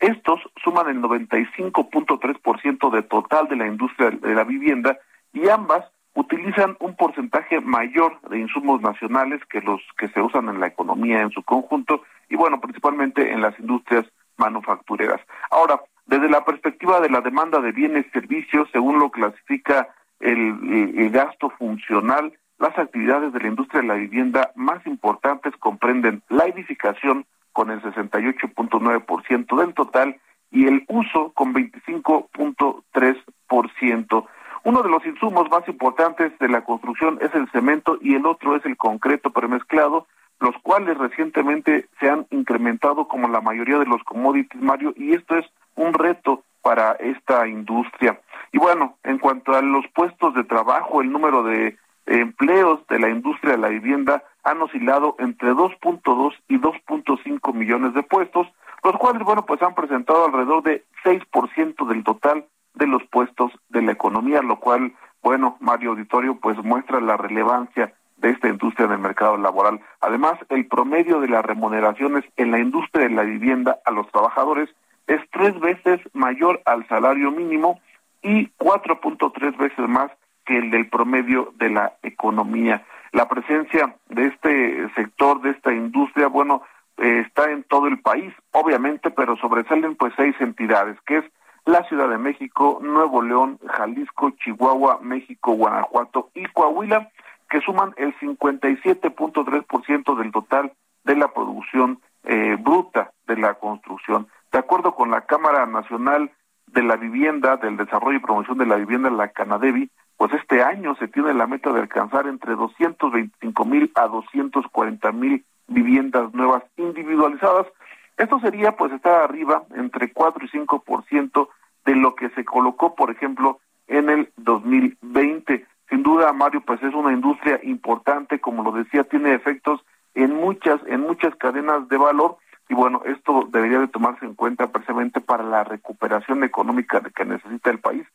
Estos 0.00 0.40
suman 0.62 0.88
el 0.88 1.02
95.3% 1.02 2.90
de 2.90 3.02
total 3.02 3.48
de 3.48 3.56
la 3.56 3.66
industria 3.66 4.10
de 4.10 4.34
la 4.34 4.44
vivienda 4.44 4.98
y 5.34 5.48
ambas 5.48 5.84
utilizan 6.14 6.76
un 6.80 6.96
porcentaje 6.96 7.60
mayor 7.60 8.18
de 8.30 8.38
insumos 8.38 8.80
nacionales 8.80 9.42
que 9.50 9.60
los 9.60 9.82
que 9.98 10.08
se 10.08 10.22
usan 10.22 10.48
en 10.48 10.60
la 10.60 10.68
economía 10.68 11.20
en 11.20 11.30
su 11.30 11.42
conjunto 11.42 12.02
y 12.28 12.36
bueno, 12.36 12.60
principalmente 12.60 13.32
en 13.32 13.40
las 13.40 13.58
industrias 13.58 14.04
manufactureras. 14.36 15.20
Ahora, 15.50 15.80
desde 16.06 16.28
la 16.28 16.44
perspectiva 16.44 17.00
de 17.00 17.10
la 17.10 17.20
demanda 17.20 17.60
de 17.60 17.72
bienes 17.72 18.06
y 18.06 18.10
servicios, 18.10 18.68
según 18.72 18.98
lo 18.98 19.10
clasifica 19.10 19.88
el, 20.20 20.94
el 20.96 21.10
gasto 21.10 21.50
funcional, 21.50 22.32
las 22.58 22.78
actividades 22.78 23.32
de 23.32 23.40
la 23.40 23.48
industria 23.48 23.82
de 23.82 23.88
la 23.88 23.94
vivienda 23.94 24.52
más 24.54 24.86
importantes 24.86 25.52
comprenden 25.58 26.22
la 26.28 26.44
edificación 26.44 27.26
con 27.52 27.70
el 27.70 27.82
68.9% 27.82 29.56
del 29.56 29.74
total 29.74 30.20
y 30.50 30.66
el 30.66 30.84
uso 30.88 31.32
con 31.32 31.54
25.3%. 31.54 34.26
Uno 34.64 34.82
de 34.82 34.88
los 34.88 35.04
insumos 35.04 35.50
más 35.50 35.68
importantes 35.68 36.32
de 36.38 36.48
la 36.48 36.64
construcción 36.64 37.18
es 37.20 37.34
el 37.34 37.50
cemento 37.50 37.98
y 38.00 38.14
el 38.14 38.24
otro 38.24 38.56
es 38.56 38.64
el 38.64 38.76
concreto 38.76 39.30
premezclado, 39.30 40.06
los 40.40 40.54
cuales 40.62 40.98
recientemente 40.98 41.88
se 42.00 42.10
han 42.10 42.26
incrementado 42.30 43.08
como 43.08 43.28
la 43.28 43.40
mayoría 43.40 43.78
de 43.78 43.86
los 43.86 44.02
commodities, 44.04 44.60
Mario, 44.60 44.92
y 44.96 45.14
esto 45.14 45.36
es 45.36 45.46
un 45.76 45.94
reto 45.94 46.42
para 46.62 46.92
esta 46.92 47.46
industria. 47.46 48.20
Y 48.52 48.58
bueno, 48.58 48.96
en 49.04 49.18
cuanto 49.18 49.54
a 49.54 49.62
los 49.62 49.86
puestos 49.94 50.34
de 50.34 50.44
trabajo, 50.44 51.02
el 51.02 51.12
número 51.12 51.42
de 51.42 51.76
empleos 52.06 52.86
de 52.88 52.98
la 52.98 53.10
industria 53.10 53.52
de 53.52 53.58
la 53.58 53.68
vivienda 53.68 54.22
han 54.42 54.60
oscilado 54.60 55.16
entre 55.18 55.52
2.2 55.52 56.34
y 56.48 56.58
2.5 56.58 57.54
millones 57.54 57.94
de 57.94 58.02
puestos, 58.02 58.46
los 58.82 58.96
cuales, 58.96 59.22
bueno, 59.22 59.46
pues 59.46 59.62
han 59.62 59.74
presentado 59.74 60.26
alrededor 60.26 60.62
de 60.62 60.84
6% 61.04 61.86
del 61.88 62.04
total 62.04 62.46
de 62.74 62.86
los 62.86 63.02
puestos 63.04 63.52
de 63.68 63.82
la 63.82 63.92
economía, 63.92 64.42
lo 64.42 64.60
cual, 64.60 64.92
bueno, 65.22 65.56
Mario 65.60 65.90
Auditorio, 65.90 66.38
pues 66.40 66.56
muestra 66.62 67.00
la 67.00 67.16
relevancia 67.16 67.94
de 68.16 68.30
esta 68.30 68.48
industria 68.48 68.86
del 68.86 68.98
mercado 68.98 69.36
laboral. 69.36 69.80
Además, 70.00 70.38
el 70.48 70.66
promedio 70.66 71.20
de 71.20 71.28
las 71.28 71.44
remuneraciones 71.44 72.24
en 72.36 72.50
la 72.50 72.58
industria 72.58 73.08
de 73.08 73.14
la 73.14 73.22
vivienda 73.22 73.78
a 73.84 73.90
los 73.90 74.10
trabajadores 74.10 74.68
es 75.06 75.20
tres 75.30 75.58
veces 75.60 76.00
mayor 76.12 76.62
al 76.64 76.86
salario 76.88 77.30
mínimo 77.30 77.80
y 78.22 78.48
4.3 78.58 79.56
veces 79.56 79.88
más 79.88 80.10
que 80.46 80.56
el 80.56 80.70
del 80.70 80.88
promedio 80.88 81.52
de 81.56 81.70
la 81.70 81.94
economía. 82.02 82.84
La 83.12 83.28
presencia 83.28 83.94
de 84.08 84.26
este 84.26 84.88
sector, 84.94 85.40
de 85.42 85.50
esta 85.50 85.72
industria, 85.72 86.28
bueno, 86.28 86.62
eh, 86.98 87.24
está 87.26 87.50
en 87.50 87.64
todo 87.64 87.86
el 87.86 88.00
país, 88.00 88.32
obviamente, 88.52 89.10
pero 89.10 89.36
sobresalen 89.36 89.96
pues 89.96 90.12
seis 90.16 90.34
entidades, 90.40 90.96
que 91.06 91.18
es 91.18 91.24
la 91.64 91.82
Ciudad 91.84 92.08
de 92.08 92.18
México, 92.18 92.78
Nuevo 92.82 93.22
León, 93.22 93.58
Jalisco, 93.66 94.30
Chihuahua, 94.30 94.98
México, 95.02 95.52
Guanajuato 95.52 96.30
y 96.34 96.44
Coahuila, 96.46 97.10
que 97.54 97.60
suman 97.60 97.94
el 97.98 98.12
57.3% 98.18 100.16
del 100.18 100.32
total 100.32 100.72
de 101.04 101.14
la 101.14 101.28
producción 101.28 102.00
eh, 102.24 102.56
bruta 102.58 103.12
de 103.28 103.36
la 103.36 103.54
construcción. 103.54 104.26
De 104.50 104.58
acuerdo 104.58 104.96
con 104.96 105.12
la 105.12 105.20
Cámara 105.20 105.64
Nacional 105.64 106.32
de 106.66 106.82
la 106.82 106.96
Vivienda, 106.96 107.56
del 107.56 107.76
Desarrollo 107.76 108.18
y 108.18 108.22
Promoción 108.22 108.58
de 108.58 108.66
la 108.66 108.74
Vivienda, 108.74 109.08
la 109.08 109.28
Canadevi, 109.28 109.88
pues 110.16 110.32
este 110.32 110.64
año 110.64 110.96
se 110.96 111.06
tiene 111.06 111.32
la 111.32 111.46
meta 111.46 111.72
de 111.72 111.78
alcanzar 111.78 112.26
entre 112.26 112.56
225 112.56 113.64
mil 113.64 113.92
a 113.94 114.08
240 114.08 115.12
mil 115.12 115.44
viviendas 115.68 116.34
nuevas 116.34 116.64
individualizadas. 116.76 117.68
Esto 118.16 118.40
sería 118.40 118.72
pues 118.72 118.90
estar 118.90 119.22
arriba 119.22 119.62
entre 119.76 120.12
4 120.12 120.44
y 120.44 120.48
5% 120.48 121.48
de 121.84 121.94
lo 121.94 122.16
que 122.16 122.30
se 122.30 122.44
colocó, 122.44 122.96
por 122.96 123.12
ejemplo, 123.12 123.60
en 123.86 124.10
el 124.10 124.32
2020. 124.38 125.68
Sin 125.88 126.02
duda, 126.02 126.32
Mario, 126.32 126.62
pues 126.62 126.82
es 126.82 126.94
una 126.94 127.12
industria 127.12 127.60
importante, 127.62 128.40
como 128.40 128.62
lo 128.62 128.72
decía, 128.72 129.04
tiene 129.04 129.34
efectos 129.34 129.84
en 130.14 130.34
muchas 130.34 130.80
en 130.86 131.00
muchas 131.00 131.34
cadenas 131.36 131.88
de 131.88 131.96
valor 131.96 132.38
y 132.68 132.74
bueno, 132.74 133.02
esto 133.04 133.46
debería 133.50 133.80
de 133.80 133.88
tomarse 133.88 134.24
en 134.24 134.34
cuenta 134.34 134.68
precisamente 134.68 135.20
para 135.20 135.44
la 135.44 135.64
recuperación 135.64 136.44
económica 136.44 137.02
que 137.14 137.24
necesita 137.24 137.70
el 137.70 137.78
país. 137.78 138.06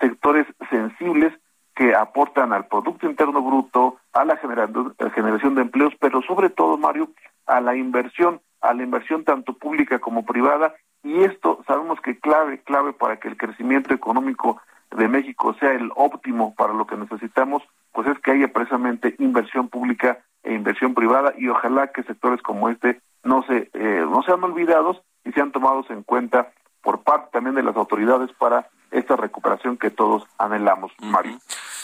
Sectores 0.00 0.46
sensibles 0.70 1.34
que 1.74 1.94
aportan 1.94 2.52
al 2.52 2.66
Producto 2.66 3.08
Interno 3.08 3.42
Bruto, 3.42 3.98
a 4.12 4.24
la 4.24 4.36
generación 4.36 5.54
de 5.54 5.62
empleos, 5.62 5.94
pero 6.00 6.22
sobre 6.22 6.50
todo, 6.50 6.76
Mario, 6.76 7.10
a 7.46 7.60
la 7.60 7.76
inversión, 7.76 8.40
a 8.60 8.74
la 8.74 8.82
inversión 8.82 9.24
tanto 9.24 9.52
pública 9.52 10.00
como 10.00 10.24
privada, 10.24 10.74
y 11.04 11.22
esto 11.22 11.62
sabemos 11.66 12.00
que 12.00 12.18
clave, 12.18 12.60
clave 12.62 12.92
para 12.92 13.18
que 13.20 13.28
el 13.28 13.36
crecimiento 13.36 13.94
económico 13.94 14.60
de 14.90 15.08
México 15.08 15.54
sea 15.60 15.72
el 15.72 15.90
óptimo 15.94 16.54
para 16.54 16.72
lo 16.72 16.86
que 16.86 16.96
necesitamos, 16.96 17.62
pues 17.92 18.08
es 18.08 18.18
que 18.20 18.32
haya 18.32 18.48
precisamente 18.48 19.14
inversión 19.18 19.68
pública 19.68 20.18
e 20.42 20.54
inversión 20.54 20.94
privada, 20.94 21.34
y 21.36 21.48
ojalá 21.48 21.88
que 21.88 22.02
sectores 22.04 22.40
como 22.42 22.68
este 22.68 23.00
no 23.24 23.42
se 23.42 23.70
eh, 23.74 24.06
no 24.08 24.22
sean 24.22 24.42
olvidados 24.44 25.00
y 25.24 25.32
sean 25.32 25.52
tomados 25.52 25.90
en 25.90 26.02
cuenta 26.02 26.52
por 26.82 27.02
parte 27.02 27.30
también 27.32 27.56
de 27.56 27.62
las 27.62 27.76
autoridades 27.76 28.30
para 28.38 28.68
esta 28.90 29.16
recuperación 29.16 29.76
que 29.76 29.90
todos 29.90 30.24
anhelamos, 30.38 30.92
Mario. 31.00 31.38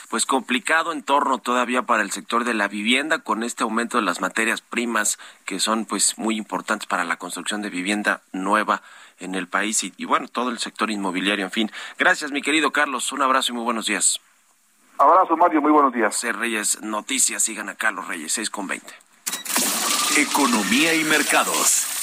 Pues 0.08 0.26
complicado 0.26 0.92
entorno 0.92 1.38
todavía 1.38 1.82
para 1.82 2.02
el 2.02 2.10
sector 2.10 2.44
de 2.44 2.54
la 2.54 2.68
vivienda 2.68 3.18
con 3.18 3.42
este 3.42 3.64
aumento 3.64 3.98
de 3.98 4.04
las 4.04 4.20
materias 4.20 4.60
primas 4.60 5.18
que 5.44 5.58
son 5.58 5.86
pues 5.86 6.16
muy 6.18 6.36
importantes 6.36 6.86
para 6.86 7.04
la 7.04 7.16
construcción 7.16 7.62
de 7.62 7.70
vivienda 7.70 8.22
nueva 8.32 8.82
en 9.18 9.34
el 9.34 9.48
país 9.48 9.84
y, 9.84 9.92
y 9.96 10.04
bueno, 10.04 10.28
todo 10.28 10.50
el 10.50 10.58
sector 10.58 10.90
inmobiliario, 10.90 11.44
en 11.44 11.50
fin. 11.50 11.72
Gracias, 11.98 12.32
mi 12.32 12.42
querido 12.42 12.72
Carlos. 12.72 13.12
Un 13.12 13.22
abrazo 13.22 13.52
y 13.52 13.54
muy 13.54 13.64
buenos 13.64 13.86
días. 13.86 14.20
Abrazo, 14.98 15.36
Mario. 15.36 15.60
Muy 15.60 15.72
buenos 15.72 15.92
días. 15.92 16.16
C. 16.16 16.32
Reyes 16.32 16.80
Noticias. 16.82 17.42
Sigan 17.42 17.68
a 17.68 17.74
Carlos 17.74 18.06
Reyes, 18.06 18.32
6 18.32 18.50
con 18.50 18.66
20. 18.66 18.86
Economía 20.16 20.94
y 20.94 21.04
mercados. 21.04 21.93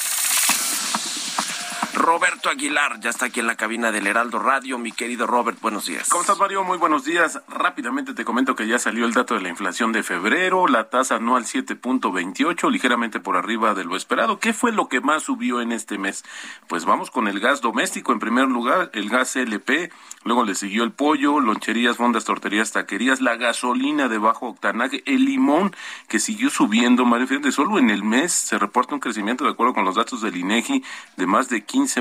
Roberto 2.02 2.50
Aguilar 2.50 3.00
ya 3.00 3.12
está 3.12 3.28
aquí 3.28 3.42
en 3.42 3.48
la 3.48 3.56
cabina 3.56 3.92
del 3.92 4.08
Heraldo 4.08 4.40
Radio. 4.40 4.80
Mi 4.80 4.92
querido 4.92 5.28
Robert, 5.28 5.62
buenos 5.62 5.86
días. 5.86 6.10
¿Cómo 6.10 6.22
estás, 6.22 6.40
Mario? 6.40 6.64
Muy 6.64 6.80
buenos 6.80 7.06
días. 7.06 7.40
Rápidamente 7.48 8.16
te 8.16 8.26
comento 8.26 8.56
que 8.56 8.68
ya 8.68 8.80
salió 8.80 9.06
el 9.06 9.14
dato 9.14 9.36
de 9.36 9.42
la 9.42 9.50
inflación 9.50 9.92
de 9.92 10.02
febrero, 10.02 10.68
la 10.68 10.90
tasa 10.90 11.18
anual 11.18 11.44
7.28, 11.44 12.72
ligeramente 12.72 13.20
por 13.20 13.38
arriba 13.38 13.76
de 13.76 13.84
lo 13.84 13.96
esperado. 13.96 14.40
¿Qué 14.40 14.52
fue 14.52 14.72
lo 14.72 14.90
que 14.90 15.00
más 15.00 15.24
subió 15.24 15.62
en 15.62 15.72
este 15.72 16.00
mes? 16.00 16.24
Pues 16.68 16.86
vamos 16.86 17.12
con 17.12 17.28
el 17.28 17.40
gas 17.40 17.62
doméstico 17.62 18.14
en 18.14 18.20
primer 18.20 18.48
lugar, 18.48 18.90
el 18.94 19.08
gas 19.08 19.36
LP, 19.36 19.92
luego 20.24 20.44
le 20.44 20.56
siguió 20.56 20.84
el 20.84 20.92
pollo, 20.92 21.40
loncherías, 21.40 21.98
fondas, 21.98 22.26
torterías, 22.26 22.72
taquerías, 22.72 23.22
la 23.22 23.36
gasolina 23.36 24.08
de 24.08 24.18
bajo 24.18 24.48
octanaje, 24.48 25.04
el 25.06 25.26
limón 25.26 25.76
que 26.08 26.20
siguió 26.20 26.50
subiendo, 26.50 27.06
Mario. 27.06 27.28
Fíjate, 27.28 27.52
solo 27.52 27.78
en 27.78 27.92
el 27.92 28.04
mes 28.04 28.34
se 28.34 28.58
reporta 28.58 28.96
un 28.96 29.02
crecimiento, 29.02 29.44
de 29.44 29.52
acuerdo 29.52 29.76
con 29.76 29.86
los 29.86 29.96
datos 29.96 30.22
del 30.22 30.36
INEGI, 30.36 30.84
de 31.18 31.28
más 31.28 31.48
de 31.48 31.64
15%, 31.64 32.01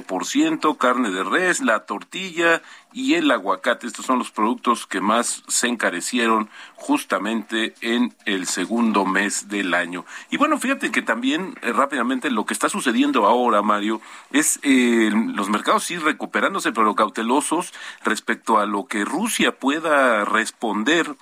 carne 0.78 1.10
de 1.10 1.24
res, 1.24 1.60
la 1.60 1.80
tortilla 1.80 2.62
y 2.92 3.14
el 3.14 3.30
aguacate. 3.30 3.86
Estos 3.86 4.06
son 4.06 4.18
los 4.18 4.30
productos 4.30 4.86
que 4.86 5.00
más 5.00 5.42
se 5.48 5.68
encarecieron 5.68 6.48
justamente 6.74 7.74
en 7.80 8.14
el 8.24 8.46
segundo 8.46 9.04
mes 9.04 9.48
del 9.48 9.74
año. 9.74 10.04
Y 10.30 10.36
bueno, 10.36 10.58
fíjate 10.58 10.90
que 10.90 11.02
también 11.02 11.54
eh, 11.62 11.72
rápidamente 11.72 12.30
lo 12.30 12.46
que 12.46 12.54
está 12.54 12.68
sucediendo 12.68 13.26
ahora, 13.26 13.62
Mario, 13.62 14.00
es 14.32 14.58
eh, 14.62 15.10
los 15.12 15.48
mercados 15.48 15.84
sí 15.84 15.96
recuperándose, 15.96 16.72
pero 16.72 16.94
cautelosos 16.94 17.72
respecto 18.04 18.58
a 18.58 18.66
lo 18.66 18.86
que 18.86 19.04
Rusia 19.04 19.52
pueda 19.52 20.24
responder 20.24 21.14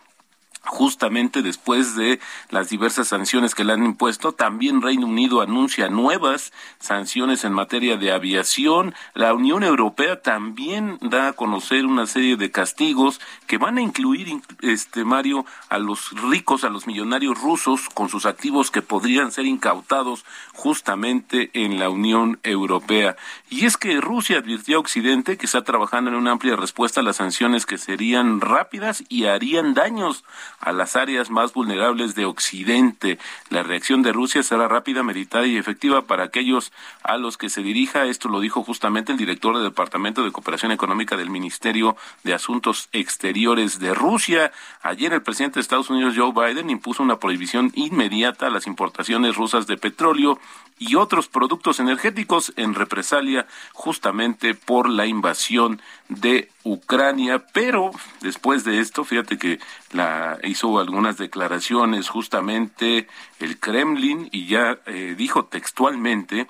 justamente 0.68 1.42
después 1.42 1.96
de 1.96 2.20
las 2.50 2.68
diversas 2.68 3.08
sanciones 3.08 3.54
que 3.54 3.64
le 3.64 3.72
han 3.72 3.84
impuesto. 3.84 4.32
También 4.32 4.82
Reino 4.82 5.06
Unido 5.06 5.40
anuncia 5.40 5.88
nuevas 5.88 6.52
sanciones 6.78 7.44
en 7.44 7.52
materia 7.52 7.96
de 7.96 8.12
aviación. 8.12 8.94
La 9.14 9.34
Unión 9.34 9.64
Europea 9.64 10.20
también 10.20 10.98
da 11.00 11.28
a 11.28 11.32
conocer 11.32 11.86
una 11.86 12.06
serie 12.06 12.36
de 12.36 12.50
castigos 12.50 13.20
que 13.46 13.58
van 13.58 13.78
a 13.78 13.82
incluir, 13.82 14.28
este 14.60 15.04
Mario, 15.04 15.46
a 15.68 15.78
los 15.78 16.10
ricos, 16.30 16.64
a 16.64 16.68
los 16.68 16.86
millonarios 16.86 17.40
rusos 17.40 17.88
con 17.88 18.08
sus 18.08 18.26
activos 18.26 18.70
que 18.70 18.82
podrían 18.82 19.32
ser 19.32 19.46
incautados 19.46 20.24
justamente 20.52 21.50
en 21.54 21.78
la 21.78 21.88
Unión 21.88 22.38
Europea. 22.42 23.16
Y 23.48 23.64
es 23.64 23.76
que 23.76 24.00
Rusia 24.00 24.38
advirtió 24.38 24.76
a 24.76 24.80
Occidente 24.80 25.38
que 25.38 25.46
está 25.46 25.62
trabajando 25.62 26.10
en 26.10 26.16
una 26.16 26.32
amplia 26.32 26.56
respuesta 26.56 27.00
a 27.00 27.02
las 27.02 27.16
sanciones 27.16 27.64
que 27.64 27.78
serían 27.78 28.40
rápidas 28.40 29.02
y 29.08 29.24
harían 29.24 29.74
daños 29.74 30.24
a 30.60 30.72
las 30.72 30.96
áreas 30.96 31.30
más 31.30 31.52
vulnerables 31.52 32.14
de 32.14 32.24
Occidente. 32.24 33.18
La 33.50 33.62
reacción 33.62 34.02
de 34.02 34.12
Rusia 34.12 34.42
será 34.42 34.68
rápida, 34.68 35.02
meditada 35.02 35.46
y 35.46 35.56
efectiva 35.56 36.02
para 36.02 36.24
aquellos 36.24 36.72
a 37.02 37.16
los 37.16 37.36
que 37.36 37.48
se 37.48 37.62
dirija. 37.62 38.06
Esto 38.06 38.28
lo 38.28 38.40
dijo 38.40 38.62
justamente 38.64 39.12
el 39.12 39.18
director 39.18 39.54
del 39.54 39.64
Departamento 39.64 40.24
de 40.24 40.32
Cooperación 40.32 40.72
Económica 40.72 41.16
del 41.16 41.30
Ministerio 41.30 41.96
de 42.24 42.34
Asuntos 42.34 42.88
Exteriores 42.92 43.78
de 43.78 43.94
Rusia. 43.94 44.52
Ayer 44.82 45.12
el 45.12 45.22
presidente 45.22 45.54
de 45.54 45.62
Estados 45.62 45.90
Unidos, 45.90 46.14
Joe 46.16 46.32
Biden, 46.32 46.70
impuso 46.70 47.02
una 47.02 47.18
prohibición 47.18 47.72
inmediata 47.74 48.46
a 48.46 48.50
las 48.50 48.66
importaciones 48.66 49.36
rusas 49.36 49.66
de 49.66 49.76
petróleo 49.76 50.38
y 50.78 50.94
otros 50.94 51.28
productos 51.28 51.80
energéticos 51.80 52.52
en 52.56 52.74
represalia 52.74 53.46
justamente 53.72 54.54
por 54.54 54.88
la 54.88 55.06
invasión 55.06 55.80
de 56.08 56.50
Ucrania, 56.64 57.44
pero 57.52 57.90
después 58.20 58.64
de 58.64 58.80
esto, 58.80 59.04
fíjate 59.04 59.38
que 59.38 59.58
la 59.92 60.38
hizo 60.44 60.78
algunas 60.78 61.18
declaraciones 61.18 62.08
justamente 62.08 63.08
el 63.38 63.58
Kremlin 63.58 64.28
y 64.32 64.46
ya 64.46 64.78
eh, 64.86 65.14
dijo 65.16 65.44
textualmente 65.46 66.48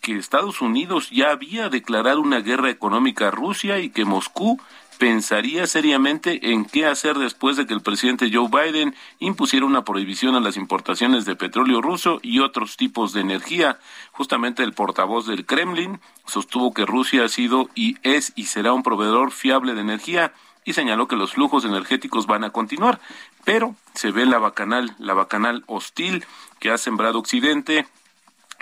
que 0.00 0.16
Estados 0.16 0.60
Unidos 0.60 1.10
ya 1.10 1.30
había 1.30 1.68
declarado 1.68 2.20
una 2.20 2.40
guerra 2.40 2.70
económica 2.70 3.28
a 3.28 3.30
Rusia 3.32 3.78
y 3.78 3.90
que 3.90 4.04
Moscú 4.04 4.60
pensaría 4.98 5.66
seriamente 5.66 6.52
en 6.52 6.64
qué 6.64 6.86
hacer 6.86 7.18
después 7.18 7.56
de 7.56 7.66
que 7.66 7.74
el 7.74 7.80
presidente 7.80 8.30
Joe 8.32 8.48
Biden 8.48 8.94
impusiera 9.20 9.64
una 9.64 9.84
prohibición 9.84 10.34
a 10.34 10.40
las 10.40 10.56
importaciones 10.56 11.24
de 11.24 11.36
petróleo 11.36 11.80
ruso 11.80 12.18
y 12.22 12.40
otros 12.40 12.76
tipos 12.76 13.12
de 13.12 13.20
energía. 13.20 13.78
Justamente 14.12 14.64
el 14.64 14.72
portavoz 14.72 15.26
del 15.26 15.46
Kremlin 15.46 16.00
sostuvo 16.26 16.74
que 16.74 16.84
Rusia 16.84 17.24
ha 17.24 17.28
sido 17.28 17.70
y 17.74 17.96
es 18.02 18.32
y 18.34 18.46
será 18.46 18.72
un 18.72 18.82
proveedor 18.82 19.30
fiable 19.30 19.74
de 19.74 19.80
energía 19.80 20.32
y 20.64 20.74
señaló 20.74 21.08
que 21.08 21.16
los 21.16 21.32
flujos 21.32 21.64
energéticos 21.64 22.26
van 22.26 22.44
a 22.44 22.50
continuar, 22.50 23.00
pero 23.44 23.74
se 23.94 24.10
ve 24.10 24.26
la 24.26 24.38
bacanal, 24.38 24.94
la 24.98 25.14
bacanal 25.14 25.64
hostil 25.66 26.26
que 26.58 26.70
ha 26.70 26.76
sembrado 26.76 27.18
Occidente, 27.18 27.86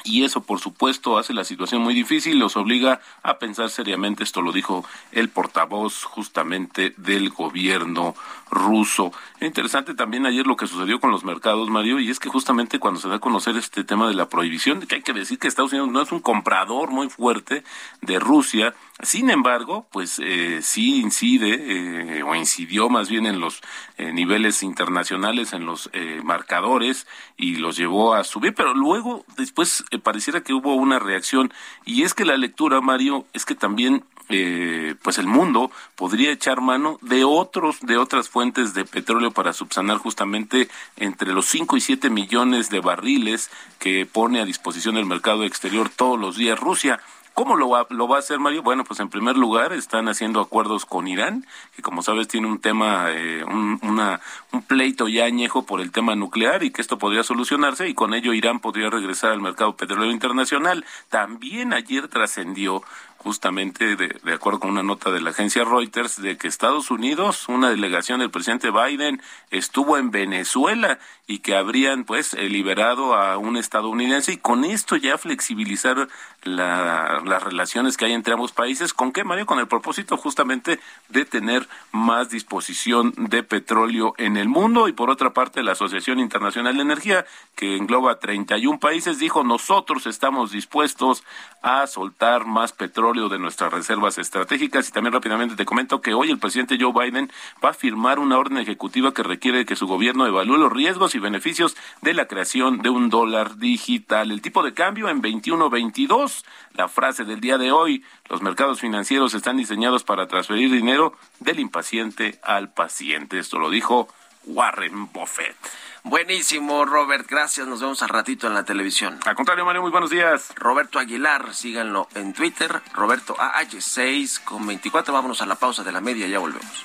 y 0.07 0.25
eso 0.25 0.42
por 0.42 0.61
supuesto 0.61 1.19
hace 1.19 1.35
la 1.35 1.45
situación 1.45 1.83
muy 1.83 1.95
difícil, 1.95 2.38
los 2.38 2.57
obliga 2.57 3.01
a 3.23 3.38
pensar 3.38 3.71
seriamente, 3.71 4.23
esto 4.23 4.40
lo 4.40 4.53
dijo 4.53 4.85
el 5.12 5.29
portavoz 5.29 6.05
justamente 6.05 6.95
del 6.97 7.31
gobierno 7.31 8.14
ruso. 8.51 9.12
Interesante 9.40 9.95
también 9.95 10.27
ayer 10.27 10.47
lo 10.47 10.57
que 10.57 10.66
sucedió 10.66 11.01
con 11.01 11.11
los 11.11 11.25
mercados, 11.25 11.69
Mario, 11.69 12.01
y 12.01 12.11
es 12.11 12.21
que 12.21 12.29
justamente 12.29 12.79
cuando 12.79 13.01
se 13.01 13.09
da 13.09 13.16
a 13.16 13.21
conocer 13.21 13.57
este 13.57 13.85
tema 13.85 14.09
de 14.09 14.14
la 14.14 14.29
prohibición, 14.29 14.81
que 14.81 14.97
hay 14.97 15.03
que 15.03 15.12
decir 15.12 15.38
que 15.38 15.49
Estados 15.49 15.73
Unidos 15.73 15.90
no 15.90 16.01
es 16.01 16.12
un 16.12 16.21
comprador 16.21 16.90
muy 16.90 17.09
fuerte 17.09 17.64
de 18.01 18.19
Rusia, 18.19 18.75
sin 19.03 19.29
embargo, 19.29 19.87
pues 19.93 20.19
eh, 20.23 20.61
sí 20.63 21.01
incide, 21.01 22.19
eh, 22.19 22.23
o 22.23 22.35
incidió 22.35 22.89
más 22.89 23.11
bien 23.11 23.27
en 23.27 23.41
los 23.41 23.61
eh, 23.99 24.11
niveles 24.13 24.63
internacionales, 24.63 25.53
en 25.53 25.67
los 25.67 25.91
eh, 25.93 26.21
marcadores, 26.25 27.07
y 27.37 27.57
los 27.57 27.77
llevó 27.77 28.15
a 28.15 28.25
subir, 28.25 28.55
pero 28.55 28.73
luego, 28.73 29.27
después, 29.37 29.85
eh, 29.91 29.99
pareciera 29.99 30.41
que 30.43 30.55
hubo 30.55 30.75
una 30.75 30.99
reacción, 30.99 31.53
y 31.85 32.05
es 32.05 32.15
que 32.15 32.25
la 32.25 32.39
lectura, 32.39 32.81
Mario, 32.81 33.27
es 33.35 33.45
que 33.45 33.55
también 33.55 34.03
eh, 34.29 34.97
pues 35.03 35.19
el 35.19 35.29
mundo 35.29 35.71
podría 35.95 36.33
echar 36.33 36.61
mano 36.61 36.99
de 37.01 37.23
otros 37.23 37.79
de 37.83 37.97
otras 37.97 38.29
fuentes 38.29 38.75
de 38.75 38.85
petróleo 38.85 39.31
para 39.31 39.53
subsanar 39.53 39.99
justamente 39.99 40.69
entre 40.97 41.33
los 41.33 41.47
5 41.47 41.77
y 41.77 41.81
7 41.81 42.11
millones 42.11 42.69
de 42.69 42.81
barriles 42.81 43.51
que 43.79 44.05
pone 44.05 44.41
a 44.41 44.45
disposición 44.45 44.97
el 44.97 45.07
mercado 45.07 45.45
exterior 45.45 45.91
todos 45.91 46.19
los 46.19 46.37
días 46.37 46.59
Rusia. 46.59 46.99
¿Cómo 47.37 47.57
lo 47.57 47.68
va, 47.68 47.87
lo 47.90 48.09
va 48.09 48.16
a 48.16 48.20
hacer 48.20 48.38
Mario? 48.38 48.62
Bueno, 48.62 48.83
pues 48.85 48.99
en 48.99 49.11
primer 49.11 49.37
lugar 49.37 49.75
están 49.75 50.09
haciendo 50.09 50.40
acuerdos 50.40 50.87
con 50.87 51.07
Irán, 51.07 51.44
que 51.75 51.83
como 51.83 52.01
sabes 52.01 52.29
tiene 52.29 52.46
un 52.46 52.62
tema, 52.62 53.11
eh, 53.11 53.44
un, 53.44 53.79
una, 53.83 54.22
un 54.53 54.62
pleito 54.62 55.07
ya 55.07 55.27
añejo 55.27 55.66
por 55.66 55.83
el 55.83 55.92
tema 55.92 56.14
nuclear 56.14 56.62
y 56.62 56.70
que 56.70 56.81
esto 56.81 56.96
podría 56.96 57.22
solucionarse 57.22 57.90
y 57.90 57.92
con 57.92 58.14
ello 58.14 58.33
Irán 58.33 58.59
podría 58.61 58.88
regresar 58.88 59.33
al 59.33 59.42
mercado 59.42 59.77
petrolero 59.77 60.11
internacional. 60.12 60.87
También 61.11 61.75
ayer 61.75 62.09
trascendió 62.09 62.83
justamente 63.27 63.97
de, 63.97 64.07
de, 64.23 64.33
acuerdo 64.33 64.61
con 64.61 64.71
una 64.71 64.85
nota 64.85 65.11
de 65.11 65.21
la 65.21 65.31
agencia 65.31 65.65
Reuters 65.65 66.23
de 66.23 66.37
que 66.37 66.47
Estados 66.47 66.93
Unidos, 66.93 67.49
una 67.49 67.71
delegación 67.71 68.21
del 68.21 68.31
presidente 68.31 68.71
Biden 68.71 69.21
estuvo 69.51 69.99
en 69.99 70.12
Venezuela 70.12 71.01
y 71.27 71.41
que 71.41 71.57
habrían 71.57 72.05
pues 72.05 72.35
eh, 72.35 72.49
liberado 72.49 73.17
a 73.17 73.37
un 73.37 73.57
estadounidense 73.57 74.35
y 74.35 74.37
con 74.37 74.65
esto 74.65 74.95
ya 74.95 75.19
flexibilizar 75.19 76.07
la, 76.45 77.21
las 77.25 77.43
relaciones 77.43 77.97
que 77.97 78.05
hay 78.05 78.12
entre 78.12 78.35
ambos 78.35 78.53
países. 78.53 78.95
¿Con 78.95 79.11
qué, 79.11 79.25
Mario? 79.25 79.45
Con 79.45 79.59
el 79.59 79.67
propósito 79.67 80.17
justamente 80.17 80.79
de 81.09 81.25
tener 81.25 81.69
más 81.91 82.31
disposición 82.31 83.12
de 83.17 83.43
petróleo 83.43 84.15
en 84.19 84.37
el 84.37 84.49
mundo 84.49 84.87
y 84.87 84.93
por 84.93 85.11
otra 85.11 85.33
parte 85.33 85.65
la 85.65 85.73
Asociación 85.73 86.21
Internacional 86.21 86.77
de 86.77 86.83
Energía 86.83 87.27
que 87.57 87.77
engloba 87.77 88.21
31 88.21 88.79
países 88.79 89.19
dijo 89.19 89.43
nosotros 89.43 90.07
estamos 90.07 90.53
dispuestos 90.53 91.25
a 91.62 91.89
soltar 91.89 92.45
más 92.45 92.73
petróleo 92.73 93.15
de 93.16 93.38
nuestras 93.38 93.72
reservas 93.72 94.18
estratégicas. 94.18 94.88
Y 94.88 94.92
también 94.92 95.14
rápidamente 95.14 95.57
te 95.57 95.64
comento 95.64 96.00
que 96.00 96.12
hoy 96.12 96.31
el 96.31 96.38
presidente 96.38 96.76
Joe 96.79 96.92
Biden 96.92 97.33
va 97.64 97.70
a 97.70 97.74
firmar 97.74 98.18
una 98.18 98.38
orden 98.38 98.59
ejecutiva 98.59 99.14
que 99.14 99.22
requiere 99.22 99.64
que 99.64 99.74
su 99.74 99.87
gobierno 99.87 100.26
evalúe 100.26 100.59
los 100.59 100.72
riesgos 100.72 101.14
y 101.14 101.18
beneficios 101.18 101.76
de 102.02 102.14
la 102.14 102.26
creación 102.26 102.83
de 102.83 102.90
un 102.90 103.09
dólar 103.09 103.57
digital. 103.57 104.31
El 104.31 104.42
tipo 104.42 104.62
de 104.62 104.74
cambio 104.74 105.09
en 105.09 105.22
21.22. 105.22 106.44
La 106.74 106.88
frase 106.88 107.24
del 107.24 107.40
día 107.40 107.57
de 107.57 107.72
hoy, 107.72 108.05
los 108.29 108.42
mercados 108.42 108.81
financieros 108.81 109.33
están 109.33 109.57
diseñados 109.57 110.05
para 110.05 110.29
transferir 110.29 110.70
dinero 110.70 111.14
del 111.40 111.59
impaciente 111.59 112.38
al 112.42 112.72
paciente. 112.72 113.38
Esto 113.38 113.59
lo 113.59 113.70
dijo 113.70 114.09
Warren 114.47 115.13
Buffett. 115.13 115.57
Buenísimo, 116.03 116.85
Robert. 116.85 117.27
Gracias. 117.29 117.67
Nos 117.67 117.81
vemos 117.81 118.03
al 118.03 118.09
ratito 118.09 118.47
en 118.47 118.55
la 118.55 118.65
televisión. 118.65 119.19
Al 119.27 119.35
contrario, 119.35 119.65
Mario, 119.65 119.83
muy 119.83 119.91
buenos 119.91 120.11
días. 120.11 120.53
Roberto 120.55 120.99
Aguilar, 120.99 121.53
síganlo 121.53 122.09
en 122.15 122.33
Twitter. 122.33 122.81
Roberto 122.95 123.37
AH6 123.37 124.45
con 124.45 124.67
24. 124.67 125.13
Vámonos 125.13 125.43
a 125.43 125.47
la 125.47 125.57
pausa 125.57 125.83
de 125.83 125.93
la 125.93 126.01
media. 126.01 126.29
Ya 126.29 126.39
volvemos. 126.39 126.85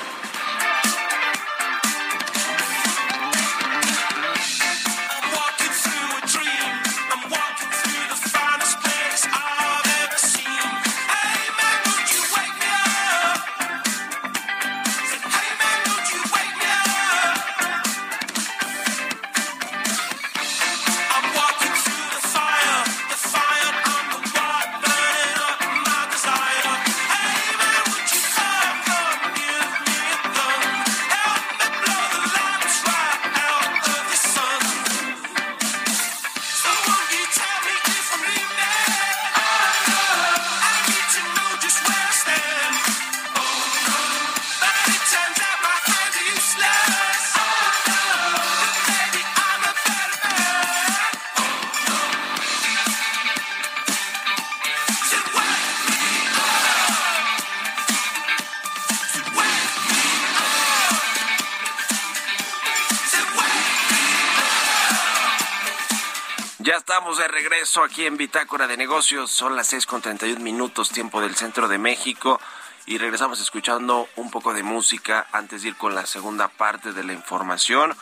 Regreso 67.71 67.83
aquí 67.89 68.05
en 68.05 68.17
Bitácora 68.17 68.67
de 68.67 68.75
Negocios. 68.75 69.31
Son 69.31 69.55
las 69.55 69.67
6 69.67 69.85
con 69.85 70.01
31 70.01 70.41
minutos, 70.43 70.89
tiempo 70.89 71.21
del 71.21 71.35
centro 71.35 71.69
de 71.69 71.77
México. 71.77 72.37
Y 72.85 72.97
regresamos 72.97 73.39
escuchando 73.39 74.09
un 74.17 74.29
poco 74.29 74.53
de 74.53 74.61
música 74.61 75.27
antes 75.31 75.61
de 75.61 75.69
ir 75.69 75.77
con 75.77 75.95
la 75.95 76.05
segunda 76.05 76.49
parte 76.49 76.91
de 76.91 77.05
la 77.05 77.13
información. 77.13 77.95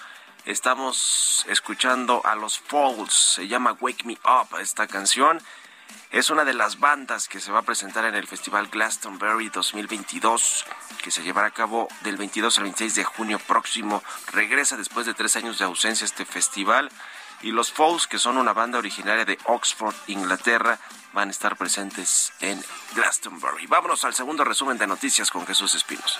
Estamos 0.45 1.45
escuchando 1.49 2.23
a 2.25 2.34
los 2.34 2.58
Falls. 2.58 3.13
Se 3.13 3.47
llama 3.47 3.77
Wake 3.79 4.05
Me 4.05 4.17
Up 4.25 4.58
esta 4.60 4.88
canción. 4.88 5.39
Es 6.10 6.32
una 6.32 6.45
de 6.45 6.55
las 6.55 6.79
bandas 6.79 7.27
que 7.27 7.39
se 7.39 7.51
va 7.51 7.60
a 7.60 7.63
presentar 7.63 8.05
en 8.05 8.15
el 8.15 8.25
Festival 8.25 8.69
Glastonbury 8.69 9.49
2022, 9.49 10.65
que 11.03 11.12
se 11.12 11.21
llevará 11.21 11.49
a 11.49 11.51
cabo 11.51 11.88
del 12.01 12.17
22 12.17 12.58
al 12.58 12.63
26 12.63 12.95
de 12.95 13.03
junio 13.03 13.38
próximo. 13.38 14.01
Regresa 14.32 14.77
después 14.77 15.05
de 15.05 15.13
tres 15.13 15.36
años 15.36 15.60
de 15.60 15.65
ausencia 15.65 16.05
este 16.05 16.25
festival. 16.25 16.89
Y 17.41 17.52
los 17.52 17.71
Falls, 17.71 18.08
que 18.08 18.19
son 18.19 18.38
una 18.38 18.54
banda 18.54 18.80
originaria 18.80 19.25
de 19.25 19.38
Oxford, 19.45 19.95
Inglaterra, 20.08 20.78
van 21.13 21.30
a 21.30 21.32
estar 21.32 21.56
presentes 21.56 22.34
en 22.39 22.63
Glastonbury. 22.95 23.65
Vámonos 23.67 24.04
al 24.06 24.13
segundo 24.13 24.43
resumen 24.43 24.78
de 24.78 24.88
noticias 24.88 25.32
con 25.32 25.45
Jesús 25.47 25.75
Espinos. 25.75 26.19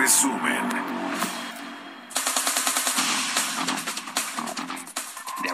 Resumen. 0.00 0.69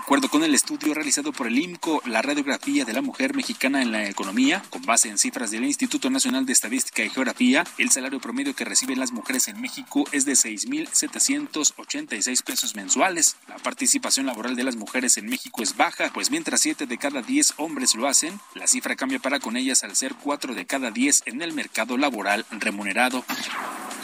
Acuerdo 0.06 0.28
con 0.28 0.44
el 0.44 0.54
estudio 0.54 0.94
realizado 0.94 1.32
por 1.32 1.48
el 1.48 1.58
IMCO, 1.58 2.00
la 2.06 2.22
radiografía 2.22 2.84
de 2.84 2.92
la 2.92 3.02
mujer 3.02 3.34
mexicana 3.34 3.82
en 3.82 3.90
la 3.90 4.08
economía, 4.08 4.62
con 4.70 4.82
base 4.82 5.08
en 5.08 5.18
cifras 5.18 5.50
del 5.50 5.64
Instituto 5.64 6.10
Nacional 6.10 6.46
de 6.46 6.52
Estadística 6.52 7.02
y 7.02 7.10
Geografía, 7.10 7.64
el 7.76 7.90
salario 7.90 8.20
promedio 8.20 8.54
que 8.54 8.64
reciben 8.64 9.00
las 9.00 9.10
mujeres 9.10 9.48
en 9.48 9.60
México 9.60 10.04
es 10.12 10.24
de 10.24 10.34
6.786 10.34 12.44
pesos 12.44 12.76
mensuales. 12.76 13.34
La 13.48 13.56
participación 13.56 14.26
laboral 14.26 14.54
de 14.54 14.62
las 14.62 14.76
mujeres 14.76 15.18
en 15.18 15.26
México 15.26 15.64
es 15.64 15.76
baja, 15.76 16.12
pues 16.14 16.30
mientras 16.30 16.60
7 16.60 16.86
de 16.86 16.98
cada 16.98 17.22
10 17.22 17.54
hombres 17.56 17.96
lo 17.96 18.06
hacen, 18.06 18.38
la 18.54 18.68
cifra 18.68 18.94
cambia 18.94 19.18
para 19.18 19.40
con 19.40 19.56
ellas 19.56 19.82
al 19.82 19.96
ser 19.96 20.14
4 20.14 20.54
de 20.54 20.66
cada 20.66 20.92
10 20.92 21.24
en 21.26 21.42
el 21.42 21.52
mercado 21.52 21.98
laboral 21.98 22.46
remunerado. 22.52 23.24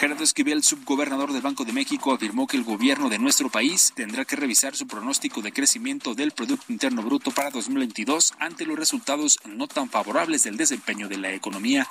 Gerardo 0.00 0.24
Esquivel, 0.24 0.64
subgobernador 0.64 1.32
del 1.32 1.42
Banco 1.42 1.64
de 1.64 1.72
México, 1.72 2.12
afirmó 2.12 2.48
que 2.48 2.56
el 2.56 2.64
gobierno 2.64 3.08
de 3.08 3.20
nuestro 3.20 3.50
país 3.50 3.92
tendrá 3.94 4.24
que 4.24 4.34
revisar 4.34 4.74
su 4.74 4.88
pronóstico 4.88 5.42
de 5.42 5.52
crecimiento 5.52 5.91
del 5.92 6.30
Producto 6.30 6.72
Interno 6.72 7.02
Bruto 7.02 7.32
para 7.32 7.50
2022 7.50 8.32
ante 8.38 8.64
los 8.64 8.78
resultados 8.78 9.38
no 9.44 9.66
tan 9.66 9.90
favorables 9.90 10.42
del 10.42 10.56
desempeño 10.56 11.06
de 11.06 11.18
la 11.18 11.34
economía. 11.34 11.86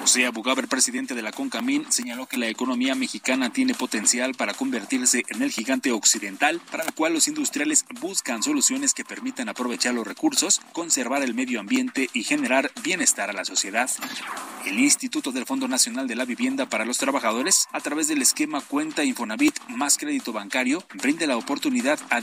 José 0.00 0.26
Abugaber, 0.26 0.68
presidente 0.68 1.14
de 1.14 1.22
la 1.22 1.32
CONCAMIN, 1.32 1.90
señaló 1.90 2.26
que 2.26 2.36
la 2.36 2.48
economía 2.48 2.94
mexicana 2.94 3.50
tiene 3.50 3.72
potencial 3.72 4.34
para 4.34 4.52
convertirse 4.52 5.22
en 5.28 5.40
el 5.40 5.50
gigante 5.50 5.92
occidental, 5.92 6.60
para 6.70 6.84
la 6.84 6.92
cual 6.92 7.14
los 7.14 7.26
industriales 7.26 7.86
buscan 8.00 8.42
soluciones 8.42 8.92
que 8.92 9.04
permitan 9.04 9.48
aprovechar 9.48 9.94
los 9.94 10.06
recursos, 10.06 10.60
conservar 10.72 11.22
el 11.22 11.32
medio 11.32 11.58
ambiente 11.58 12.10
y 12.12 12.24
generar 12.24 12.70
bienestar 12.82 13.30
a 13.30 13.32
la 13.32 13.46
sociedad. 13.46 13.88
El 14.66 14.78
Instituto 14.78 15.32
del 15.32 15.46
Fondo 15.46 15.68
Nacional 15.68 16.06
de 16.06 16.16
la 16.16 16.24
Vivienda 16.24 16.68
para 16.68 16.84
los 16.84 16.98
Trabajadores, 16.98 17.68
a 17.72 17.80
través 17.80 18.08
del 18.08 18.20
esquema 18.20 18.60
Cuenta 18.60 19.04
Infonavit 19.04 19.58
más 19.68 19.96
crédito 19.96 20.32
bancario, 20.32 20.84
brinda 20.94 21.26
la 21.26 21.36
oportunidad 21.36 21.98
a 22.10 22.20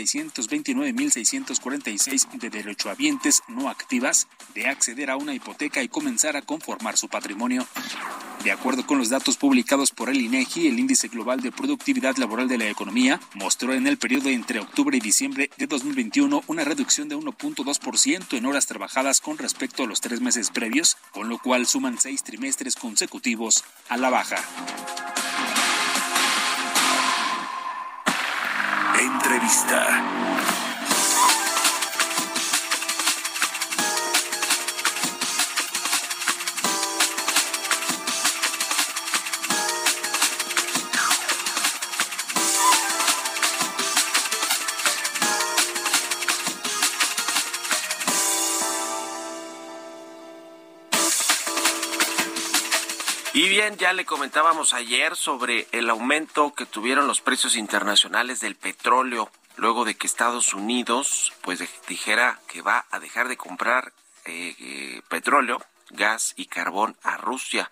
16.629.646 0.00 2.30
de 2.32 2.50
derechohabientes 2.50 3.42
no 3.48 3.68
activas 3.68 4.28
de 4.54 4.66
acceder 4.66 5.10
a 5.10 5.16
una 5.16 5.34
hipoteca 5.34 5.82
y 5.82 5.88
comenzar 5.88 6.36
a 6.36 6.42
conformar 6.42 6.96
su 6.96 7.08
patrimonio. 7.08 7.66
De 8.44 8.52
acuerdo 8.52 8.86
con 8.86 8.96
los 8.96 9.10
datos 9.10 9.36
publicados 9.36 9.90
por 9.90 10.08
el 10.08 10.18
INEGI, 10.20 10.68
el 10.68 10.78
índice 10.78 11.08
global 11.08 11.42
de 11.42 11.52
productividad 11.52 12.16
laboral 12.16 12.48
de 12.48 12.56
la 12.56 12.70
economía 12.70 13.20
mostró 13.34 13.74
en 13.74 13.86
el 13.86 13.98
periodo 13.98 14.30
entre 14.30 14.60
octubre 14.60 14.96
y 14.96 15.00
diciembre 15.00 15.50
de 15.58 15.66
2021 15.66 16.44
una 16.46 16.64
reducción 16.64 17.10
de 17.10 17.16
1.2% 17.16 18.38
en 18.38 18.46
horas 18.46 18.64
trabajadas 18.66 19.20
con 19.20 19.36
respecto 19.36 19.82
a 19.82 19.86
los 19.86 20.00
tres 20.00 20.22
meses 20.22 20.50
previos, 20.50 20.96
con 21.12 21.28
lo 21.28 21.36
cual 21.38 21.66
suman 21.66 21.98
seis 21.98 22.22
trimestres 22.22 22.76
consecutivos 22.76 23.62
a 23.90 23.98
la 23.98 24.08
baja. 24.08 24.38
revista. 29.40 30.29
Ya 53.78 53.92
le 53.92 54.04
comentábamos 54.04 54.74
ayer 54.74 55.16
sobre 55.16 55.66
el 55.72 55.90
aumento 55.90 56.54
que 56.54 56.66
tuvieron 56.66 57.06
los 57.06 57.20
precios 57.20 57.56
internacionales 57.56 58.40
del 58.40 58.56
petróleo 58.56 59.30
luego 59.56 59.84
de 59.84 59.94
que 59.94 60.06
Estados 60.06 60.54
Unidos 60.54 61.32
pues 61.42 61.62
dijera 61.86 62.40
que 62.48 62.62
va 62.62 62.86
a 62.90 62.98
dejar 62.98 63.28
de 63.28 63.36
comprar 63.36 63.92
eh, 64.24 64.56
eh, 64.58 65.02
petróleo, 65.08 65.64
gas 65.90 66.34
y 66.36 66.46
carbón 66.46 66.96
a 67.02 67.16
Rusia. 67.16 67.70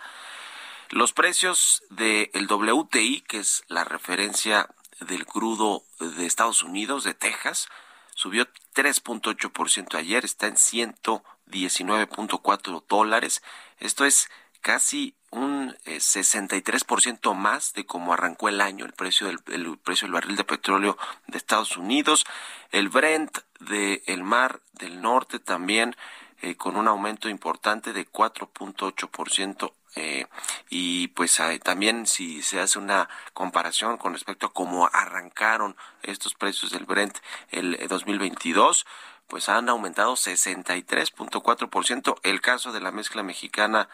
Los 0.90 1.12
precios 1.12 1.82
del 1.90 2.46
WTI, 2.48 3.22
que 3.22 3.40
es 3.40 3.64
la 3.68 3.84
referencia 3.84 4.68
del 5.00 5.26
crudo 5.26 5.82
de 5.98 6.26
Estados 6.26 6.62
Unidos, 6.62 7.02
de 7.04 7.14
Texas, 7.14 7.68
subió 8.14 8.46
3.8% 8.74 9.96
ayer, 9.96 10.24
está 10.24 10.46
en 10.46 10.56
119.4 10.56 12.84
dólares. 12.88 13.42
Esto 13.78 14.04
es 14.04 14.30
casi 14.61 15.14
un 15.31 15.77
eh, 15.85 15.99
63% 15.99 17.35
más 17.35 17.73
de 17.75 17.87
cómo 17.87 18.12
arrancó 18.12 18.49
el 18.49 18.61
año 18.61 18.85
el 18.85 18.93
precio 18.93 19.27
del 19.27 19.41
el 19.49 19.79
precio 19.79 20.07
del 20.07 20.14
barril 20.14 20.37
de 20.37 20.45
petróleo 20.45 20.97
de 21.27 21.38
Estados 21.38 21.77
Unidos. 21.77 22.25
El 22.71 22.88
Brent 22.88 23.38
del 23.61 24.03
el 24.07 24.23
Mar 24.23 24.61
del 24.73 25.03
Norte 25.03 25.38
también 25.38 25.97
eh, 26.41 26.57
con 26.57 26.77
un 26.77 26.88
aumento 26.88 27.29
importante 27.29 27.93
de 27.93 28.07
4.8%. 28.07 29.73
Eh, 29.97 30.27
y 30.71 31.09
pues 31.09 31.41
eh, 31.41 31.59
también 31.59 32.07
si 32.07 32.43
se 32.43 32.61
hace 32.61 32.79
una 32.79 33.09
comparación 33.33 33.97
con 33.97 34.12
respecto 34.12 34.47
a 34.47 34.53
cómo 34.53 34.88
arrancaron 34.93 35.77
estos 36.03 36.35
precios 36.35 36.71
del 36.71 36.85
Brent 36.85 37.19
el 37.51 37.75
eh, 37.75 37.88
2022, 37.88 38.87
pues 39.27 39.49
han 39.49 39.69
aumentado 39.69 40.14
63.4%. 40.14 42.21
El 42.23 42.41
caso 42.41 42.71
de 42.73 42.81
la 42.81 42.93
mezcla 42.93 43.25
mexicana 43.25 43.88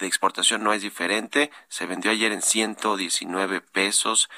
de 0.00 0.06
exportación 0.06 0.62
no 0.62 0.72
es 0.72 0.82
diferente. 0.82 1.50
Se 1.68 1.86
vendió 1.86 2.10
ayer 2.10 2.32
en 2.32 2.42
119 2.42 3.60
pesos. 3.60 4.28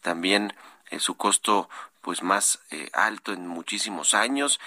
También 0.00 0.54
eh, 0.90 0.98
su 1.00 1.16
costo 1.16 1.68
pues 2.00 2.22
más 2.22 2.60
eh, 2.70 2.90
alto 2.92 3.32
en 3.32 3.46
muchísimos 3.46 4.14
años. 4.14 4.60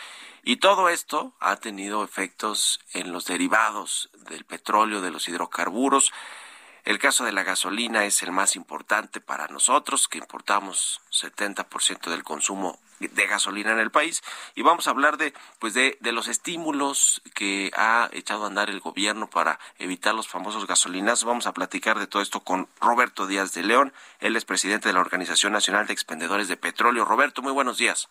Y 0.43 0.57
todo 0.57 0.89
esto 0.89 1.33
ha 1.39 1.55
tenido 1.57 2.03
efectos 2.03 2.79
en 2.93 3.11
los 3.11 3.25
derivados 3.25 4.09
del 4.29 4.43
petróleo, 4.43 5.01
de 5.01 5.11
los 5.11 5.27
hidrocarburos. 5.27 6.11
El 6.83 6.99
caso 6.99 7.25
de 7.25 7.31
la 7.31 7.43
gasolina 7.43 8.05
es 8.05 8.23
el 8.23 8.31
más 8.31 8.55
importante 8.55 9.21
para 9.21 9.47
nosotros, 9.47 10.07
que 10.07 10.17
importamos 10.17 11.01
70% 11.11 12.09
del 12.09 12.23
consumo 12.23 12.79
de 12.99 13.27
gasolina 13.27 13.71
en 13.71 13.79
el 13.79 13.91
país 13.91 14.21
y 14.55 14.61
vamos 14.61 14.87
a 14.87 14.91
hablar 14.91 15.17
de 15.17 15.33
pues 15.59 15.73
de, 15.73 15.97
de, 16.01 16.11
los 16.11 16.27
estímulos 16.27 17.21
que 17.33 17.71
ha 17.75 18.09
echado 18.13 18.43
a 18.43 18.47
andar 18.47 18.69
el 18.69 18.79
gobierno 18.79 19.27
para 19.27 19.59
evitar 19.79 20.13
los 20.13 20.27
famosos 20.27 20.67
gasolinas. 20.67 21.23
Vamos 21.23 21.47
a 21.47 21.53
platicar 21.53 21.97
de 21.99 22.07
todo 22.07 22.21
esto 22.21 22.41
con 22.41 22.67
Roberto 22.79 23.27
Díaz 23.27 23.53
de 23.53 23.63
León, 23.63 23.93
él 24.19 24.35
es 24.35 24.45
presidente 24.45 24.89
de 24.89 24.93
la 24.93 25.01
Organización 25.01 25.53
Nacional 25.53 25.87
de 25.87 25.93
Expendedores 25.93 26.47
de 26.47 26.57
Petróleo. 26.57 27.05
Roberto, 27.05 27.41
muy 27.41 27.51
buenos 27.51 27.77
días. 27.77 28.07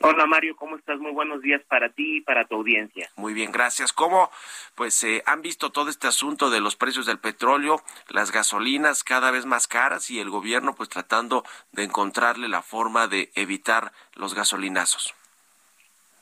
Hola 0.00 0.26
Mario, 0.26 0.54
¿cómo 0.56 0.76
estás? 0.76 0.98
Muy 0.98 1.12
buenos 1.12 1.40
días 1.40 1.62
para 1.68 1.88
ti 1.88 2.18
y 2.18 2.20
para 2.20 2.44
tu 2.44 2.56
audiencia. 2.56 3.08
Muy 3.16 3.32
bien, 3.32 3.50
gracias. 3.50 3.92
¿Cómo 3.92 4.30
pues 4.74 5.02
eh, 5.04 5.22
han 5.24 5.40
visto 5.40 5.70
todo 5.70 5.88
este 5.88 6.06
asunto 6.06 6.50
de 6.50 6.60
los 6.60 6.76
precios 6.76 7.06
del 7.06 7.18
petróleo, 7.18 7.80
las 8.10 8.30
gasolinas 8.30 9.02
cada 9.02 9.30
vez 9.30 9.46
más 9.46 9.66
caras 9.66 10.10
y 10.10 10.20
el 10.20 10.28
gobierno 10.28 10.74
pues 10.74 10.90
tratando 10.90 11.44
de 11.72 11.84
encontrarle 11.84 12.48
la 12.48 12.62
forma 12.62 13.08
de 13.08 13.30
evitar 13.34 13.92
los 14.14 14.34
gasolinazos? 14.34 15.14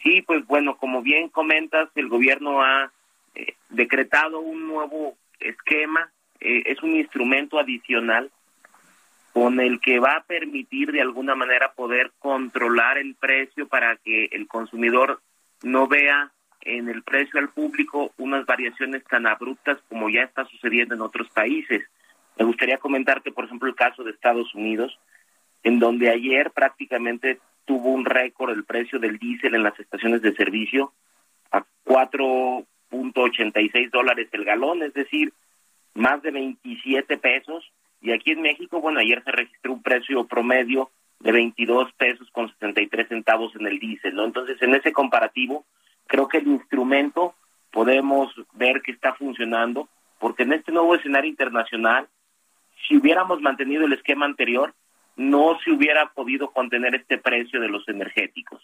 Sí, 0.02 0.22
pues 0.22 0.46
bueno, 0.46 0.76
como 0.76 1.02
bien 1.02 1.28
comentas, 1.28 1.88
el 1.96 2.08
gobierno 2.08 2.62
ha 2.62 2.92
eh, 3.34 3.56
decretado 3.70 4.38
un 4.38 4.68
nuevo 4.68 5.16
esquema, 5.40 6.10
eh, 6.40 6.62
es 6.66 6.82
un 6.82 6.94
instrumento 6.94 7.58
adicional 7.58 8.30
con 9.34 9.58
el 9.58 9.80
que 9.80 9.98
va 9.98 10.18
a 10.18 10.22
permitir 10.22 10.92
de 10.92 11.00
alguna 11.00 11.34
manera 11.34 11.72
poder 11.72 12.12
controlar 12.20 12.98
el 12.98 13.16
precio 13.16 13.66
para 13.66 13.96
que 13.96 14.26
el 14.26 14.46
consumidor 14.46 15.20
no 15.64 15.88
vea 15.88 16.30
en 16.60 16.88
el 16.88 17.02
precio 17.02 17.40
al 17.40 17.48
público 17.48 18.12
unas 18.16 18.46
variaciones 18.46 19.02
tan 19.02 19.26
abruptas 19.26 19.80
como 19.88 20.08
ya 20.08 20.22
está 20.22 20.44
sucediendo 20.44 20.94
en 20.94 21.00
otros 21.00 21.28
países. 21.30 21.82
Me 22.38 22.44
gustaría 22.44 22.78
comentarte, 22.78 23.32
por 23.32 23.46
ejemplo, 23.46 23.68
el 23.68 23.74
caso 23.74 24.04
de 24.04 24.12
Estados 24.12 24.54
Unidos, 24.54 25.00
en 25.64 25.80
donde 25.80 26.10
ayer 26.10 26.52
prácticamente 26.52 27.40
tuvo 27.64 27.90
un 27.90 28.04
récord 28.04 28.52
el 28.52 28.62
precio 28.62 29.00
del 29.00 29.18
diésel 29.18 29.56
en 29.56 29.64
las 29.64 29.76
estaciones 29.80 30.22
de 30.22 30.32
servicio 30.36 30.92
a 31.50 31.64
4.86 31.86 33.90
dólares 33.90 34.28
el 34.30 34.44
galón, 34.44 34.84
es 34.84 34.94
decir, 34.94 35.32
más 35.92 36.22
de 36.22 36.30
27 36.30 37.18
pesos 37.18 37.68
y 38.04 38.12
aquí 38.12 38.32
en 38.32 38.42
México, 38.42 38.82
bueno, 38.82 39.00
ayer 39.00 39.24
se 39.24 39.32
registró 39.32 39.72
un 39.72 39.82
precio 39.82 40.26
promedio 40.26 40.90
de 41.20 41.32
22 41.32 41.90
pesos 41.94 42.28
con 42.32 42.50
73 42.50 43.08
centavos 43.08 43.56
en 43.56 43.66
el 43.66 43.78
diésel, 43.78 44.14
¿no? 44.14 44.26
Entonces, 44.26 44.60
en 44.60 44.74
ese 44.74 44.92
comparativo, 44.92 45.64
creo 46.06 46.28
que 46.28 46.36
el 46.36 46.46
instrumento 46.48 47.34
podemos 47.70 48.30
ver 48.52 48.82
que 48.82 48.92
está 48.92 49.14
funcionando, 49.14 49.88
porque 50.18 50.42
en 50.42 50.52
este 50.52 50.70
nuevo 50.70 50.94
escenario 50.94 51.30
internacional, 51.30 52.06
si 52.86 52.98
hubiéramos 52.98 53.40
mantenido 53.40 53.86
el 53.86 53.94
esquema 53.94 54.26
anterior, 54.26 54.74
no 55.16 55.58
se 55.64 55.70
hubiera 55.70 56.10
podido 56.10 56.50
contener 56.50 56.94
este 56.94 57.16
precio 57.16 57.58
de 57.58 57.68
los 57.68 57.88
energéticos. 57.88 58.60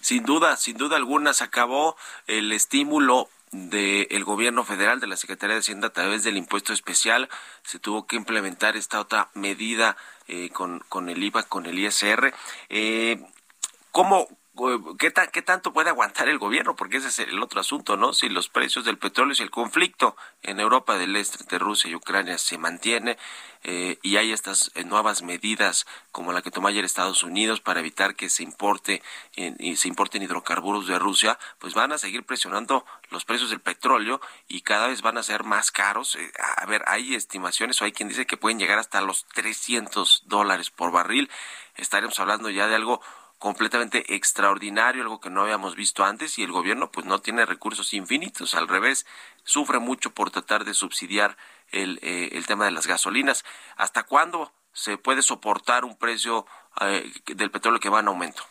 Sin 0.00 0.24
duda, 0.24 0.56
sin 0.56 0.78
duda 0.78 0.96
alguna, 0.96 1.34
se 1.34 1.44
acabó 1.44 1.96
el 2.26 2.50
estímulo 2.50 3.28
del 3.52 4.24
gobierno 4.24 4.64
federal, 4.64 4.98
de 4.98 5.06
la 5.06 5.16
Secretaría 5.16 5.54
de 5.54 5.60
Hacienda, 5.60 5.88
a 5.88 5.92
través 5.92 6.24
del 6.24 6.36
impuesto 6.36 6.72
especial, 6.72 7.28
se 7.62 7.78
tuvo 7.78 8.06
que 8.06 8.16
implementar 8.16 8.76
esta 8.76 9.00
otra 9.00 9.30
medida 9.34 9.96
eh, 10.26 10.50
con, 10.50 10.80
con 10.88 11.08
el 11.08 11.22
IVA, 11.22 11.42
con 11.44 11.66
el 11.66 11.78
ISR. 11.78 12.32
Eh, 12.70 13.22
¿Cómo, 13.90 14.26
¿Qué, 14.98 15.10
ta- 15.10 15.26
¿Qué 15.28 15.42
tanto 15.42 15.72
puede 15.72 15.88
aguantar 15.90 16.28
el 16.28 16.38
gobierno? 16.38 16.76
Porque 16.76 16.98
ese 16.98 17.08
es 17.08 17.18
el 17.20 17.42
otro 17.42 17.60
asunto, 17.60 17.96
¿no? 17.96 18.12
Si 18.12 18.28
los 18.28 18.48
precios 18.48 18.84
del 18.84 18.98
petróleo, 18.98 19.34
si 19.34 19.42
el 19.42 19.50
conflicto 19.50 20.16
en 20.42 20.60
Europa 20.60 20.98
del 20.98 21.16
Este 21.16 21.38
entre 21.40 21.58
Rusia 21.58 21.90
y 21.90 21.94
Ucrania 21.94 22.38
se 22.38 22.58
mantiene 22.58 23.18
eh, 23.64 23.98
y 24.02 24.16
hay 24.16 24.30
estas 24.32 24.70
eh, 24.74 24.84
nuevas 24.84 25.22
medidas 25.22 25.86
como 26.10 26.32
la 26.32 26.42
que 26.42 26.50
tomó 26.50 26.68
ayer 26.68 26.84
Estados 26.84 27.22
Unidos 27.22 27.60
para 27.60 27.80
evitar 27.80 28.14
que 28.14 28.28
se 28.28 28.42
importe 28.42 29.02
y 29.36 29.76
se 29.76 29.88
importen 29.88 30.22
hidrocarburos 30.22 30.86
de 30.86 30.98
Rusia, 30.98 31.38
pues 31.58 31.74
van 31.74 31.92
a 31.92 31.98
seguir 31.98 32.24
presionando 32.24 32.84
los 33.10 33.24
precios 33.24 33.50
del 33.50 33.60
petróleo 33.60 34.20
y 34.48 34.60
cada 34.60 34.88
vez 34.88 35.02
van 35.02 35.16
a 35.18 35.22
ser 35.22 35.44
más 35.44 35.70
caros. 35.70 36.16
Eh, 36.16 36.32
a 36.58 36.66
ver, 36.66 36.84
hay 36.86 37.14
estimaciones 37.14 37.80
o 37.80 37.84
hay 37.84 37.92
quien 37.92 38.08
dice 38.08 38.26
que 38.26 38.36
pueden 38.36 38.58
llegar 38.58 38.78
hasta 38.78 39.00
los 39.00 39.24
300 39.34 40.22
dólares 40.26 40.70
por 40.70 40.90
barril. 40.92 41.30
Estaremos 41.76 42.18
hablando 42.20 42.50
ya 42.50 42.66
de 42.68 42.74
algo 42.74 43.00
completamente 43.42 44.14
extraordinario, 44.14 45.02
algo 45.02 45.20
que 45.20 45.28
no 45.28 45.42
habíamos 45.42 45.74
visto 45.74 46.04
antes 46.04 46.38
y 46.38 46.44
el 46.44 46.52
gobierno 46.52 46.92
pues 46.92 47.06
no 47.06 47.18
tiene 47.18 47.44
recursos 47.44 47.92
infinitos, 47.92 48.54
al 48.54 48.68
revés, 48.68 49.04
sufre 49.42 49.80
mucho 49.80 50.14
por 50.14 50.30
tratar 50.30 50.64
de 50.64 50.74
subsidiar 50.74 51.36
el, 51.72 51.98
eh, 52.02 52.28
el 52.34 52.46
tema 52.46 52.66
de 52.66 52.70
las 52.70 52.86
gasolinas. 52.86 53.44
¿Hasta 53.76 54.04
cuándo 54.04 54.52
se 54.72 54.96
puede 54.96 55.22
soportar 55.22 55.84
un 55.84 55.98
precio 55.98 56.46
eh, 56.82 57.02
del 57.34 57.50
petróleo 57.50 57.80
que 57.80 57.88
va 57.88 57.98
en 57.98 58.06
aumento? 58.06 58.44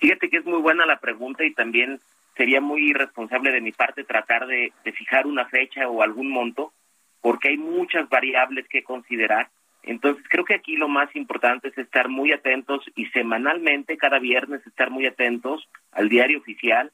Fíjate 0.00 0.30
que 0.30 0.38
es 0.38 0.44
muy 0.44 0.60
buena 0.60 0.84
la 0.84 0.98
pregunta 0.98 1.44
y 1.44 1.54
también 1.54 2.00
sería 2.36 2.60
muy 2.60 2.90
irresponsable 2.90 3.52
de 3.52 3.60
mi 3.60 3.70
parte 3.70 4.02
tratar 4.02 4.48
de, 4.48 4.72
de 4.84 4.92
fijar 4.94 5.28
una 5.28 5.46
fecha 5.46 5.86
o 5.86 6.02
algún 6.02 6.28
monto, 6.28 6.72
porque 7.20 7.50
hay 7.50 7.56
muchas 7.56 8.08
variables 8.08 8.66
que 8.66 8.82
considerar. 8.82 9.48
Entonces 9.86 10.24
creo 10.28 10.44
que 10.44 10.54
aquí 10.54 10.76
lo 10.76 10.88
más 10.88 11.14
importante 11.14 11.68
es 11.68 11.78
estar 11.78 12.08
muy 12.08 12.32
atentos 12.32 12.84
y 12.96 13.06
semanalmente, 13.06 13.96
cada 13.96 14.18
viernes, 14.18 14.66
estar 14.66 14.90
muy 14.90 15.06
atentos 15.06 15.68
al 15.92 16.08
diario 16.08 16.38
oficial, 16.38 16.90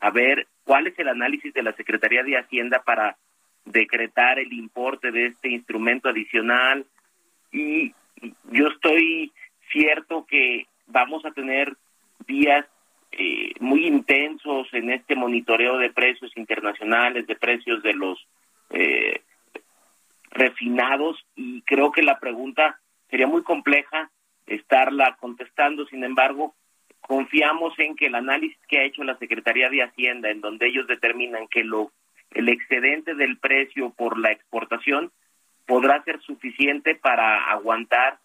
a 0.00 0.10
ver 0.10 0.48
cuál 0.64 0.86
es 0.86 0.98
el 0.98 1.08
análisis 1.08 1.52
de 1.52 1.62
la 1.62 1.74
Secretaría 1.74 2.22
de 2.22 2.38
Hacienda 2.38 2.82
para 2.82 3.18
decretar 3.66 4.38
el 4.38 4.52
importe 4.54 5.12
de 5.12 5.26
este 5.26 5.50
instrumento 5.50 6.08
adicional. 6.08 6.86
Y 7.52 7.92
yo 8.50 8.68
estoy 8.68 9.32
cierto 9.70 10.24
que 10.26 10.66
vamos 10.86 11.26
a 11.26 11.32
tener 11.32 11.76
días 12.26 12.64
eh, 13.12 13.52
muy 13.60 13.86
intensos 13.86 14.66
en 14.72 14.90
este 14.90 15.14
monitoreo 15.14 15.76
de 15.76 15.90
precios 15.90 16.34
internacionales, 16.36 17.26
de 17.26 17.36
precios 17.36 17.82
de 17.82 17.92
los 17.92 18.26
eh, 18.70 19.20
refinados 20.30 21.24
y 21.34 21.62
creo 21.62 21.92
que 21.92 22.02
la 22.02 22.18
pregunta 22.18 22.78
sería 23.08 23.26
muy 23.26 23.42
compleja 23.42 24.10
estarla 24.46 25.16
contestando, 25.20 25.86
sin 25.86 26.04
embargo, 26.04 26.54
confiamos 27.00 27.78
en 27.78 27.96
que 27.96 28.06
el 28.06 28.14
análisis 28.14 28.58
que 28.68 28.78
ha 28.78 28.84
hecho 28.84 29.04
la 29.04 29.18
Secretaría 29.18 29.70
de 29.70 29.82
Hacienda, 29.82 30.30
en 30.30 30.40
donde 30.40 30.66
ellos 30.66 30.86
determinan 30.86 31.48
que 31.48 31.64
lo 31.64 31.92
el 32.32 32.48
excedente 32.48 33.14
del 33.14 33.38
precio 33.38 33.90
por 33.90 34.16
la 34.18 34.30
exportación 34.30 35.10
podrá 35.66 36.02
ser 36.04 36.20
suficiente 36.20 36.94
para 36.94 37.50
aguantar 37.50 38.18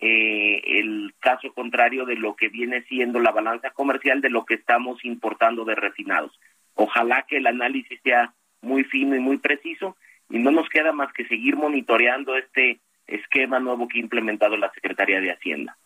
eh, 0.00 0.60
el 0.80 1.14
caso 1.20 1.52
contrario 1.52 2.04
de 2.04 2.16
lo 2.16 2.34
que 2.34 2.48
viene 2.48 2.82
siendo 2.82 3.20
la 3.20 3.30
balanza 3.30 3.70
comercial 3.70 4.20
de 4.20 4.30
lo 4.30 4.44
que 4.44 4.54
estamos 4.54 5.04
importando 5.04 5.64
de 5.64 5.76
refinados. 5.76 6.32
Ojalá 6.74 7.24
que 7.28 7.36
el 7.36 7.46
análisis 7.46 8.00
sea 8.02 8.34
muy 8.62 8.82
fino 8.84 9.14
y 9.14 9.20
muy 9.20 9.38
preciso 9.38 9.96
y 10.32 10.38
no 10.38 10.50
nos 10.50 10.68
queda 10.70 10.92
más 10.92 11.12
que 11.12 11.26
seguir 11.28 11.56
monitoreando 11.56 12.36
este 12.36 12.80
esquema 13.06 13.60
nuevo 13.60 13.86
que 13.86 13.98
ha 13.98 14.00
implementado 14.00 14.56
la 14.56 14.72
Secretaría 14.72 15.20
de 15.20 15.30
Hacienda. 15.30 15.76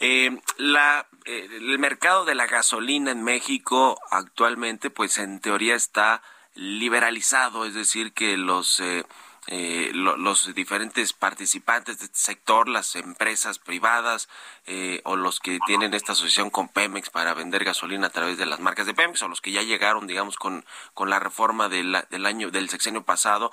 Eh, 0.00 0.30
la, 0.56 1.06
eh, 1.26 1.48
el 1.52 1.78
mercado 1.78 2.24
de 2.24 2.34
la 2.34 2.46
gasolina 2.46 3.10
en 3.10 3.22
México 3.22 4.00
actualmente, 4.10 4.88
pues 4.88 5.18
en 5.18 5.40
teoría 5.40 5.74
está 5.74 6.22
liberalizado, 6.54 7.66
es 7.66 7.74
decir, 7.74 8.12
que 8.12 8.38
los 8.38 8.80
eh, 8.80 9.04
eh, 9.48 9.90
lo- 9.94 10.16
los 10.16 10.54
diferentes 10.54 11.12
participantes 11.12 11.98
de 11.98 12.06
este 12.06 12.18
sector, 12.18 12.68
las 12.68 12.96
empresas 12.96 13.58
privadas 13.58 14.28
eh, 14.66 15.00
o 15.04 15.16
los 15.16 15.40
que 15.40 15.58
tienen 15.66 15.92
esta 15.94 16.12
asociación 16.12 16.50
con 16.50 16.68
Pemex 16.68 17.10
para 17.10 17.34
vender 17.34 17.64
gasolina 17.64 18.06
a 18.06 18.10
través 18.10 18.38
de 18.38 18.46
las 18.46 18.60
marcas 18.60 18.86
de 18.86 18.94
Pemex 18.94 19.22
o 19.22 19.28
los 19.28 19.40
que 19.40 19.52
ya 19.52 19.62
llegaron, 19.62 20.06
digamos, 20.06 20.36
con, 20.36 20.64
con 20.94 21.10
la 21.10 21.18
reforma 21.20 21.68
de 21.68 21.84
la- 21.84 22.02
del 22.10 22.24
año 22.26 22.50
del 22.50 22.68
sexenio 22.70 23.02
pasado, 23.04 23.50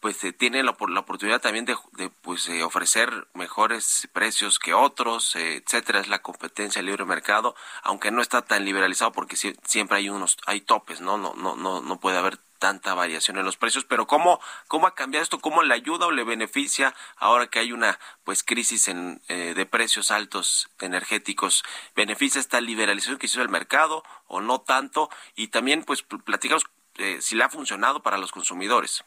pues 0.00 0.22
eh, 0.24 0.32
tienen 0.32 0.66
la, 0.66 0.76
la 0.88 1.00
oportunidad 1.00 1.40
también 1.40 1.64
de, 1.64 1.76
de, 1.92 2.10
pues 2.10 2.48
eh, 2.48 2.62
ofrecer 2.62 3.26
mejores 3.34 4.08
precios 4.12 4.58
que 4.58 4.74
otros, 4.74 5.36
eh, 5.36 5.56
etcétera. 5.64 6.00
Es 6.00 6.08
la 6.08 6.20
competencia 6.20 6.82
libre 6.82 7.04
mercado, 7.04 7.54
aunque 7.82 8.10
no 8.10 8.20
está 8.22 8.42
tan 8.42 8.64
liberalizado 8.64 9.12
porque 9.12 9.36
sie- 9.36 9.56
siempre 9.64 9.98
hay 9.98 10.08
unos 10.10 10.36
hay 10.46 10.60
topes, 10.60 11.00
¿no? 11.00 11.16
No 11.18 11.34
no 11.34 11.56
no 11.56 11.80
no 11.80 12.00
puede 12.00 12.18
haber 12.18 12.38
tanta 12.60 12.94
variación 12.94 13.38
en 13.38 13.44
los 13.44 13.56
precios, 13.56 13.84
pero 13.84 14.06
¿cómo, 14.06 14.38
cómo 14.68 14.86
ha 14.86 14.94
cambiado 14.94 15.24
esto? 15.24 15.40
¿Cómo 15.40 15.64
le 15.64 15.74
ayuda 15.74 16.06
o 16.06 16.12
le 16.12 16.22
beneficia 16.22 16.94
ahora 17.16 17.48
que 17.48 17.58
hay 17.58 17.72
una 17.72 17.98
pues 18.22 18.44
crisis 18.44 18.86
en, 18.86 19.20
eh, 19.28 19.54
de 19.56 19.66
precios 19.66 20.12
altos 20.12 20.70
energéticos? 20.78 21.64
¿Beneficia 21.96 22.38
esta 22.38 22.60
liberalización 22.60 23.18
que 23.18 23.26
hizo 23.26 23.42
el 23.42 23.48
mercado 23.48 24.04
o 24.28 24.40
no 24.40 24.60
tanto? 24.60 25.10
Y 25.34 25.48
también 25.48 25.82
pues 25.82 26.02
pl- 26.02 26.22
platicamos 26.22 26.64
eh, 26.98 27.18
si 27.20 27.34
le 27.34 27.42
ha 27.42 27.48
funcionado 27.48 28.02
para 28.02 28.18
los 28.18 28.30
consumidores. 28.30 29.02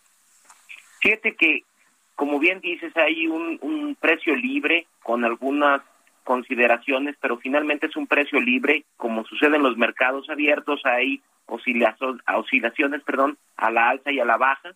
Fíjate 0.99 1.35
que, 1.35 1.63
como 2.15 2.39
bien 2.39 2.59
dices, 2.59 2.91
hay 2.97 3.27
un 3.27 3.95
precio 4.01 4.35
libre 4.35 4.87
con 5.03 5.23
algunas 5.25 5.81
consideraciones, 6.23 7.15
pero 7.21 7.37
finalmente 7.37 7.87
es 7.87 7.95
un 7.95 8.07
precio 8.07 8.39
libre, 8.39 8.85
como 8.97 9.23
sucede 9.25 9.57
en 9.57 9.63
los 9.63 9.77
mercados 9.77 10.29
abiertos, 10.29 10.81
hay 10.85 11.21
oscilaciones, 11.45 13.03
perdón, 13.03 13.37
a 13.57 13.71
la 13.71 13.89
alza 13.89 14.11
y 14.11 14.19
a 14.19 14.25
la 14.25 14.37
baja. 14.37 14.73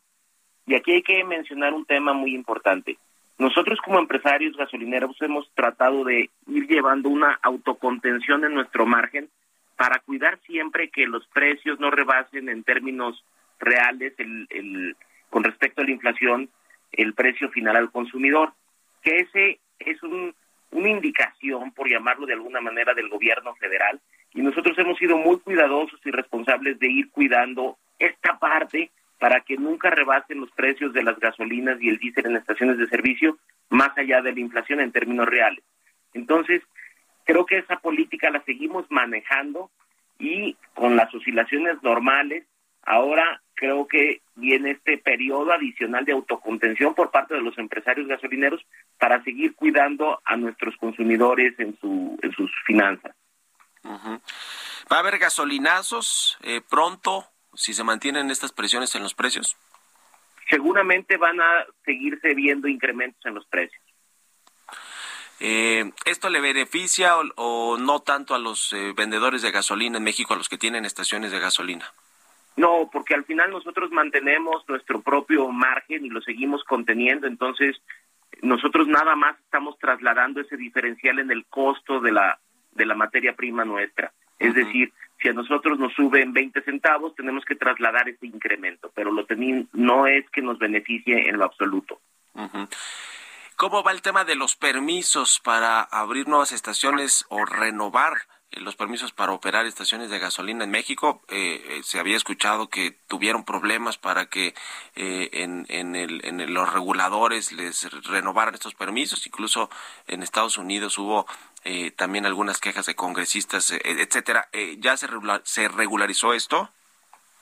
Y 0.65 0.75
aquí 0.75 0.91
hay 0.91 1.01
que 1.01 1.23
mencionar 1.23 1.73
un 1.73 1.85
tema 1.85 2.13
muy 2.13 2.35
importante. 2.35 2.97
Nosotros 3.37 3.79
como 3.81 3.99
empresarios 3.99 4.57
gasolineros 4.57 5.15
hemos 5.21 5.49
tratado 5.53 6.03
de 6.03 6.29
ir 6.47 6.67
llevando 6.67 7.09
una 7.09 7.39
autocontención 7.43 8.43
en 8.43 8.53
nuestro 8.53 8.85
margen 8.85 9.29
para 9.75 9.99
cuidar 9.99 10.39
siempre 10.45 10.89
que 10.89 11.05
los 11.05 11.25
precios 11.27 11.79
no 11.79 11.91
rebasen 11.91 12.49
en 12.49 12.63
términos 12.63 13.23
reales 13.59 14.13
el, 14.17 14.47
el- 14.49 14.95
con 15.29 15.43
respecto 15.43 15.81
a 15.81 15.85
la 15.85 15.91
inflación 15.91 16.49
el 16.91 17.13
precio 17.13 17.49
final 17.49 17.75
al 17.75 17.91
consumidor, 17.91 18.53
que 19.03 19.17
ese 19.17 19.59
es 19.79 20.01
un- 20.01 20.33
una 20.71 20.89
indicación, 20.89 21.71
por 21.71 21.89
llamarlo 21.89 22.25
de 22.25 22.33
alguna 22.33 22.61
manera, 22.61 22.93
del 22.93 23.09
gobierno 23.09 23.55
federal, 23.55 23.99
y 24.33 24.41
nosotros 24.41 24.77
hemos 24.77 24.97
sido 24.97 25.17
muy 25.17 25.39
cuidadosos 25.39 25.99
y 26.05 26.11
responsables 26.11 26.79
de 26.79 26.87
ir 26.87 27.09
cuidando 27.11 27.77
esta 27.97 28.37
parte 28.37 28.91
para 29.19 29.41
que 29.41 29.57
nunca 29.57 29.89
rebasen 29.89 30.39
los 30.39 30.51
precios 30.51 30.93
de 30.93 31.03
las 31.03 31.19
gasolinas 31.19 31.81
y 31.81 31.89
el 31.89 31.97
diésel 31.97 32.27
en 32.27 32.35
estaciones 32.35 32.77
de 32.77 32.87
servicio 32.87 33.37
más 33.69 33.97
allá 33.97 34.21
de 34.21 34.33
la 34.33 34.39
inflación 34.39 34.79
en 34.79 34.91
términos 34.91 35.25
reales. 35.25 35.63
Entonces, 36.13 36.61
creo 37.23 37.45
que 37.45 37.57
esa 37.57 37.79
política 37.79 38.29
la 38.29 38.43
seguimos 38.43 38.85
manejando 38.89 39.71
y 40.19 40.55
con 40.73 40.95
las 40.95 41.13
oscilaciones 41.13 41.81
normales, 41.81 42.45
ahora 42.87 43.41
creo 43.53 43.87
que 43.87 44.21
viene 44.35 44.71
este 44.71 44.97
periodo 44.97 45.51
adicional 45.51 46.05
de 46.05 46.13
autocontención 46.13 46.95
por 46.95 47.11
parte 47.11 47.33
de 47.33 47.41
los 47.41 47.57
empresarios 47.57 48.07
gasolineros 48.07 48.65
para 48.97 49.23
seguir 49.23 49.55
cuidando 49.55 50.21
a 50.23 50.37
nuestros 50.37 50.75
consumidores 50.77 51.59
en, 51.59 51.77
su, 51.79 52.17
en 52.21 52.31
sus 52.31 52.49
finanzas. 52.65 53.15
¿Va 53.83 54.97
a 54.97 54.99
haber 54.99 55.17
gasolinazos 55.17 56.37
eh, 56.41 56.61
pronto 56.67 57.25
si 57.53 57.73
se 57.73 57.83
mantienen 57.83 58.31
estas 58.31 58.51
presiones 58.51 58.95
en 58.95 59.03
los 59.03 59.13
precios? 59.13 59.57
Seguramente 60.49 61.17
van 61.17 61.41
a 61.41 61.65
seguirse 61.83 62.33
viendo 62.33 62.67
incrementos 62.67 63.25
en 63.25 63.35
los 63.35 63.45
precios. 63.47 63.81
Eh, 65.39 65.91
¿Esto 66.05 66.29
le 66.29 66.39
beneficia 66.39 67.17
o, 67.17 67.23
o 67.35 67.77
no 67.77 67.99
tanto 67.99 68.33
a 68.33 68.39
los 68.39 68.71
eh, 68.73 68.93
vendedores 68.95 69.41
de 69.41 69.51
gasolina 69.51 69.97
en 69.97 70.03
México, 70.03 70.33
a 70.33 70.37
los 70.37 70.47
que 70.47 70.57
tienen 70.57 70.85
estaciones 70.85 71.31
de 71.31 71.39
gasolina? 71.39 71.91
No, 72.57 72.89
porque 72.91 73.13
al 73.13 73.23
final 73.23 73.51
nosotros 73.51 73.91
mantenemos 73.91 74.67
nuestro 74.67 75.01
propio 75.01 75.47
margen 75.49 76.05
y 76.05 76.09
lo 76.09 76.21
seguimos 76.21 76.63
conteniendo, 76.63 77.27
entonces 77.27 77.81
nosotros 78.41 78.87
nada 78.87 79.15
más 79.15 79.39
estamos 79.39 79.77
trasladando 79.79 80.41
ese 80.41 80.57
diferencial 80.57 81.19
en 81.19 81.31
el 81.31 81.45
costo 81.45 81.99
de 81.99 82.11
la 82.11 82.39
de 82.71 82.85
la 82.85 82.95
materia 82.95 83.35
prima 83.35 83.65
nuestra. 83.65 84.13
Es 84.39 84.53
decir, 84.53 84.93
si 85.19 85.29
a 85.29 85.33
nosotros 85.33 85.79
nos 85.79 85.93
suben 85.93 86.31
20 86.31 86.61
centavos, 86.61 87.15
tenemos 87.15 87.43
que 87.43 87.55
trasladar 87.55 88.07
ese 88.07 88.27
incremento, 88.27 88.91
pero 88.93 89.11
lo 89.11 89.25
no 89.73 90.05
es 90.05 90.29
que 90.29 90.41
nos 90.41 90.59
beneficie 90.59 91.27
en 91.27 91.37
lo 91.37 91.45
absoluto. 91.45 91.99
¿Cómo 93.55 93.81
va 93.81 93.91
el 93.91 94.03
tema 94.03 94.25
de 94.25 94.35
los 94.35 94.55
permisos 94.55 95.39
para 95.43 95.81
abrir 95.81 96.27
nuevas 96.27 96.51
estaciones 96.51 97.25
o 97.29 97.45
renovar 97.45 98.13
los 98.51 98.75
permisos 98.75 99.11
para 99.11 99.33
operar 99.33 99.65
estaciones 99.65 100.09
de 100.09 100.19
gasolina 100.19 100.63
en 100.63 100.71
México. 100.71 101.21
Eh, 101.29 101.61
eh, 101.69 101.81
se 101.83 101.99
había 101.99 102.15
escuchado 102.15 102.69
que 102.69 102.91
tuvieron 103.07 103.43
problemas 103.43 103.97
para 103.97 104.27
que 104.27 104.53
eh, 104.95 105.29
en, 105.33 105.65
en, 105.69 105.95
el, 105.95 106.25
en 106.25 106.53
los 106.53 106.73
reguladores 106.73 107.51
les 107.51 107.91
renovaran 108.07 108.53
estos 108.55 108.73
permisos. 108.73 109.25
Incluso 109.27 109.69
en 110.07 110.23
Estados 110.23 110.57
Unidos 110.57 110.97
hubo 110.97 111.27
eh, 111.63 111.91
también 111.91 112.25
algunas 112.25 112.59
quejas 112.59 112.85
de 112.85 112.95
congresistas, 112.95 113.71
eh, 113.71 113.81
etcétera. 113.83 114.47
Eh, 114.53 114.77
¿Ya 114.79 114.95
se, 114.97 115.07
se 115.43 115.67
regularizó 115.67 116.33
esto? 116.33 116.69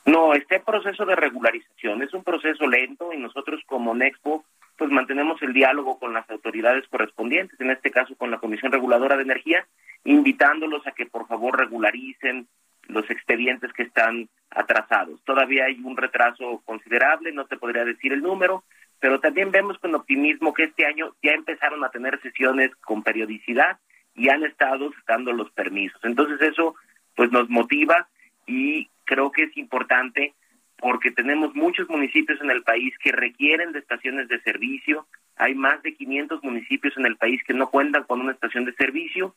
No, 0.05 0.33
este 0.33 0.59
proceso 0.59 1.05
de 1.05 1.15
regularización 1.15 2.03
es 2.03 2.13
un 2.13 2.23
proceso 2.23 2.67
lento 2.67 3.11
y 3.11 3.17
nosotros 3.17 3.61
como 3.65 3.95
Nexpo 3.95 4.45
pues 4.77 4.91
mantenemos 4.91 5.41
el 5.41 5.53
diálogo 5.53 5.99
con 5.99 6.13
las 6.13 6.29
autoridades 6.29 6.87
correspondientes, 6.89 7.59
en 7.59 7.71
este 7.71 7.91
caso 7.91 8.15
con 8.15 8.31
la 8.31 8.39
Comisión 8.39 8.71
Reguladora 8.71 9.15
de 9.15 9.23
Energía, 9.23 9.65
invitándolos 10.03 10.85
a 10.85 10.91
que 10.91 11.05
por 11.05 11.27
favor 11.27 11.57
regularicen 11.57 12.47
los 12.87 13.09
expedientes 13.09 13.73
que 13.73 13.83
están 13.83 14.29
atrasados. 14.51 15.23
Todavía 15.23 15.65
hay 15.65 15.79
un 15.83 15.97
retraso 15.97 16.61
considerable, 16.65 17.31
no 17.31 17.45
te 17.45 17.57
podría 17.57 17.85
decir 17.85 18.13
el 18.13 18.21
número, 18.21 18.63
pero 18.99 19.19
también 19.19 19.51
vemos 19.51 19.77
con 19.79 19.95
optimismo 19.95 20.53
que 20.53 20.63
este 20.63 20.85
año 20.85 21.15
ya 21.21 21.31
empezaron 21.31 21.83
a 21.83 21.89
tener 21.89 22.21
sesiones 22.21 22.75
con 22.77 23.03
periodicidad 23.03 23.79
y 24.13 24.29
han 24.29 24.43
estado 24.43 24.91
dando 25.07 25.33
los 25.33 25.51
permisos. 25.51 25.99
Entonces 26.03 26.41
eso 26.41 26.75
pues 27.15 27.31
nos 27.31 27.49
motiva 27.49 28.07
y 28.45 28.89
creo 29.03 29.31
que 29.31 29.43
es 29.43 29.57
importante 29.57 30.33
porque 30.77 31.11
tenemos 31.11 31.55
muchos 31.55 31.89
municipios 31.89 32.39
en 32.41 32.51
el 32.51 32.63
país 32.63 32.93
que 32.99 33.11
requieren 33.11 33.71
de 33.71 33.79
estaciones 33.79 34.27
de 34.27 34.41
servicio. 34.41 35.07
Hay 35.37 35.55
más 35.55 35.81
de 35.83 35.95
500 35.95 36.43
municipios 36.43 36.95
en 36.97 37.05
el 37.05 37.17
país 37.17 37.41
que 37.45 37.53
no 37.53 37.69
cuentan 37.69 38.03
con 38.03 38.21
una 38.21 38.33
estación 38.33 38.65
de 38.65 38.73
servicio 38.73 39.35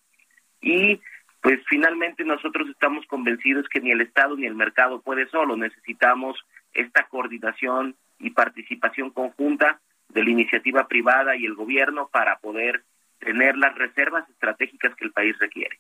y 0.61 1.01
pues 1.41 1.61
finalmente 1.69 2.25
nosotros 2.25 2.69
estamos 2.69 3.07
convencidos 3.07 3.69
que 3.69 3.81
ni 3.81 3.93
el 3.93 4.01
Estado 4.01 4.37
ni 4.37 4.47
el 4.47 4.55
mercado 4.55 5.01
puede 5.01 5.29
solo. 5.29 5.57
Necesitamos 5.57 6.37
esta 6.73 7.05
coordinación 7.05 7.97
y 8.19 8.31
participación 8.31 9.11
conjunta 9.11 9.81
de 10.09 10.25
la 10.25 10.31
iniciativa 10.31 10.89
privada 10.89 11.37
y 11.37 11.45
el 11.45 11.55
gobierno 11.55 12.09
para 12.13 12.39
poder 12.39 12.85
tener 13.21 13.57
las 13.57 13.75
reservas 13.77 14.29
estratégicas 14.31 14.95
que 14.97 15.05
el 15.05 15.13
país 15.13 15.39
requiere. 15.39 15.79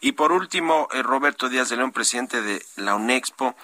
Y 0.00 0.12
por 0.12 0.32
último, 0.32 0.88
eh, 0.92 1.02
Roberto 1.02 1.48
Díaz 1.48 1.70
de 1.70 1.76
León, 1.76 1.92
presidente 1.92 2.42
de 2.42 2.60
la 2.76 2.96
UNEXPO, 2.96 3.54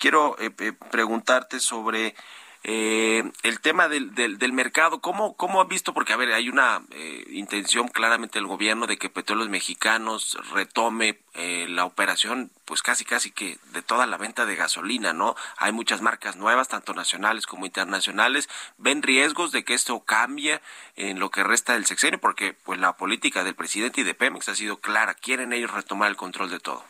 quiero 0.00 0.36
eh, 0.40 0.50
preguntarte 0.90 1.60
sobre 1.60 2.16
eh, 2.62 3.22
el 3.42 3.60
tema 3.60 3.88
del, 3.88 4.14
del, 4.14 4.38
del 4.38 4.52
mercado. 4.52 5.00
¿Cómo, 5.00 5.34
¿Cómo 5.34 5.60
han 5.60 5.68
visto? 5.68 5.94
Porque, 5.94 6.12
a 6.12 6.16
ver, 6.16 6.32
hay 6.32 6.48
una 6.48 6.82
eh, 6.90 7.24
intención 7.30 7.88
claramente 7.88 8.38
del 8.38 8.46
gobierno 8.46 8.86
de 8.86 8.98
que 8.98 9.08
Petróleos 9.08 9.48
Mexicanos 9.48 10.36
retome 10.52 11.20
eh, 11.34 11.66
la 11.68 11.84
operación, 11.84 12.50
pues 12.66 12.82
casi, 12.82 13.04
casi 13.04 13.30
que 13.30 13.58
de 13.72 13.82
toda 13.82 14.06
la 14.06 14.18
venta 14.18 14.44
de 14.44 14.56
gasolina, 14.56 15.12
¿no? 15.12 15.36
Hay 15.56 15.72
muchas 15.72 16.02
marcas 16.02 16.36
nuevas, 16.36 16.68
tanto 16.68 16.92
nacionales 16.92 17.46
como 17.46 17.64
internacionales. 17.66 18.48
¿Ven 18.76 19.02
riesgos 19.02 19.52
de 19.52 19.64
que 19.64 19.74
esto 19.74 20.00
cambie 20.00 20.60
en 20.96 21.18
lo 21.18 21.30
que 21.30 21.44
resta 21.44 21.74
del 21.74 21.86
sexenio? 21.86 22.20
Porque, 22.20 22.52
pues, 22.52 22.78
la 22.78 22.96
política 22.96 23.44
del 23.44 23.54
presidente 23.54 24.02
y 24.02 24.04
de 24.04 24.14
Pemex 24.14 24.48
ha 24.48 24.54
sido 24.54 24.78
clara. 24.78 25.14
Quieren 25.14 25.52
ellos 25.52 25.70
retomar 25.70 26.10
el 26.10 26.16
control 26.16 26.50
de 26.50 26.60
todo. 26.60 26.84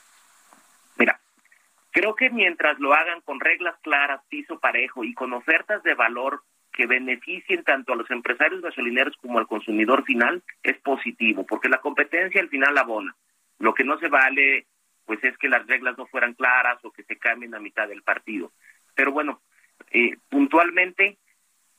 Creo 2.00 2.14
que 2.14 2.30
mientras 2.30 2.80
lo 2.80 2.94
hagan 2.94 3.20
con 3.20 3.40
reglas 3.40 3.76
claras, 3.82 4.22
piso 4.30 4.58
parejo 4.58 5.04
y 5.04 5.12
con 5.12 5.34
ofertas 5.34 5.82
de 5.82 5.92
valor 5.92 6.42
que 6.72 6.86
beneficien 6.86 7.62
tanto 7.62 7.92
a 7.92 7.96
los 7.96 8.10
empresarios 8.10 8.62
gasolineros 8.62 9.14
como 9.18 9.38
al 9.38 9.46
consumidor 9.46 10.02
final, 10.04 10.42
es 10.62 10.78
positivo, 10.78 11.44
porque 11.44 11.68
la 11.68 11.82
competencia 11.82 12.40
al 12.40 12.48
final 12.48 12.78
abona. 12.78 13.14
Lo 13.58 13.74
que 13.74 13.84
no 13.84 13.98
se 13.98 14.08
vale, 14.08 14.64
pues 15.04 15.22
es 15.24 15.36
que 15.36 15.50
las 15.50 15.66
reglas 15.66 15.98
no 15.98 16.06
fueran 16.06 16.32
claras 16.32 16.82
o 16.86 16.90
que 16.90 17.02
se 17.02 17.18
cambien 17.18 17.54
a 17.54 17.60
mitad 17.60 17.86
del 17.86 18.00
partido. 18.00 18.50
Pero 18.94 19.12
bueno, 19.12 19.42
eh, 19.90 20.16
puntualmente 20.30 21.18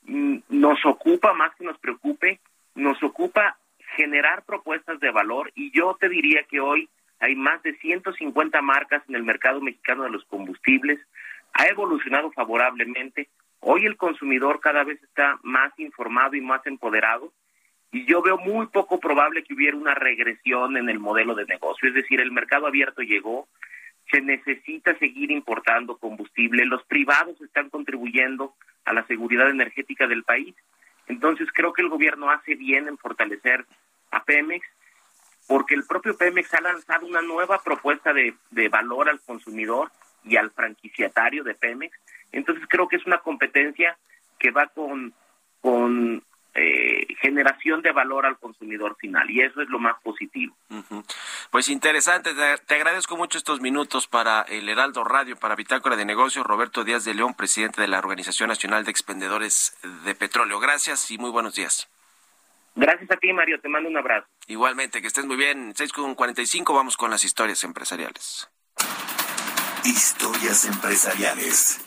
mm, 0.03 0.38
nos 0.49 0.86
ocupa 0.86 1.34
más 1.34 1.55
que 1.55 1.63
nos 1.63 1.80
preocupe, 1.80 2.41
nos 2.76 3.01
ocupa 3.01 3.57
generar 3.95 4.43
propuestas 4.45 4.99
de 4.99 5.09
valor 5.09 5.51
y 5.55 5.72
yo 5.76 5.97
te 5.99 6.09
diría 6.09 6.43
que 6.43 6.59
hoy 6.59 6.89
hay 7.22 7.36
más 7.36 7.61
de 7.63 7.76
150 7.78 8.61
marcas 8.61 9.03
en 9.07 9.15
el 9.15 9.24
mercado 9.24 9.61
mexicano 9.61 10.03
de 10.03 10.09
los 10.09 10.26
combustibles, 10.26 10.99
ha 11.53 11.67
evolucionado 11.67 12.32
favorablemente, 12.32 13.30
hoy 13.59 13.86
el 13.86 13.95
consumidor 13.95 14.59
cada 14.59 14.84
vez 14.84 15.01
está 15.03 15.39
más 15.43 15.72
informado 15.78 16.36
y 16.36 16.41
más 16.41 16.65
empoderado. 16.65 17.32
Y 17.91 18.05
yo 18.05 18.22
veo 18.22 18.38
muy 18.38 18.67
poco 18.67 18.99
probable 18.99 19.43
que 19.43 19.53
hubiera 19.53 19.78
una 19.78 19.93
regresión 19.93 20.78
en 20.78 20.89
el 20.89 20.99
modelo 20.99 21.36
de 21.36 21.45
negocio, 21.45 21.89
es 21.89 21.93
decir, 21.93 22.19
el 22.19 22.32
mercado 22.32 22.65
abierto 22.65 23.01
llegó, 23.01 23.47
se 24.09 24.22
necesita 24.22 24.97
seguir 24.97 25.30
importando 25.30 25.97
combustible, 25.97 26.65
los 26.65 26.84
privados 26.86 27.39
están 27.41 27.69
contribuyendo 27.69 28.55
a 28.86 28.93
la 28.93 29.05
seguridad 29.05 29.49
energética 29.49 30.07
del 30.07 30.24
país, 30.24 30.55
entonces 31.07 31.49
creo 31.53 31.74
que 31.74 31.82
el 31.82 31.89
gobierno 31.89 32.32
hace 32.32 32.55
bien 32.55 32.88
en 32.88 32.97
fortalecer 32.97 33.65
a 34.09 34.24
Pemex, 34.24 34.65
porque 35.52 35.76
el 35.76 35.84
propio 35.84 36.16
Pemex 36.16 36.54
ha 36.54 36.62
lanzado 36.62 37.06
una 37.06 37.22
nueva 37.22 37.62
propuesta 37.62 38.14
de, 38.14 38.36
de 38.52 38.70
valor 38.70 39.10
al 39.10 39.20
consumidor 39.20 39.91
y 40.24 40.38
al 40.38 40.49
franquiciatario 40.52 41.43
de 41.43 41.56
Pemex, 41.56 41.93
entonces 42.32 42.64
creo 42.70 42.88
que 42.88 42.95
es 42.95 43.06
una 43.06 43.18
competencia 43.18 43.97
que 44.39 44.52
va 44.52 44.68
con, 44.68 45.14
con 45.60 46.24
eh, 46.54 47.06
generación 47.20 47.82
de 47.82 47.91
valor 47.91 48.26
al 48.26 48.38
consumidor 48.38 48.95
final 48.95 49.30
y 49.30 49.41
eso 49.41 49.62
es 49.62 49.68
lo 49.68 49.78
más 49.78 49.95
positivo. 50.02 50.56
Pues 51.49 51.68
interesante, 51.68 52.34
te, 52.34 52.58
te 52.66 52.76
agradezco 52.76 53.18
mucho 53.18 53.38
estos 53.38 53.60
minutos 53.60 54.08
para 54.08 54.43
el 54.43 54.70
Heraldo 54.70 55.04
Radio, 55.04 55.36
para 55.36 55.58
Bitácora 55.58 55.97
de 55.97 56.06
Negocios, 56.06 56.45
Roberto 56.45 56.86
Díaz 56.86 57.04
de 57.04 57.14
León, 57.14 57.34
presidente 57.34 57.82
de 57.82 57.89
la 57.89 57.99
Organización 57.99 58.47
Nacional 58.47 58.86
de 58.86 58.91
Expendedores 58.91 59.78
de 60.06 60.16
Petróleo. 60.16 60.62
Gracias 60.62 61.12
y 61.12 61.18
muy 61.18 61.30
buenos 61.30 61.56
días. 61.56 61.89
Gracias 62.76 63.11
a 63.11 63.17
ti, 63.17 63.34
Mario, 63.34 63.59
te 63.61 63.69
mando 63.69 63.89
un 63.89 63.97
abrazo. 63.97 64.28
Igualmente, 64.47 65.01
que 65.01 65.07
estés 65.07 65.26
muy 65.26 65.36
bien. 65.36 65.74
6 65.76 65.91
con 65.91 66.15
45, 66.15 66.74
vamos 66.74 66.97
con 66.97 67.11
las 67.11 67.24
historias 67.24 67.63
empresariales. 67.63 68.49
Historias 69.84 70.65
empresariales. 70.65 71.82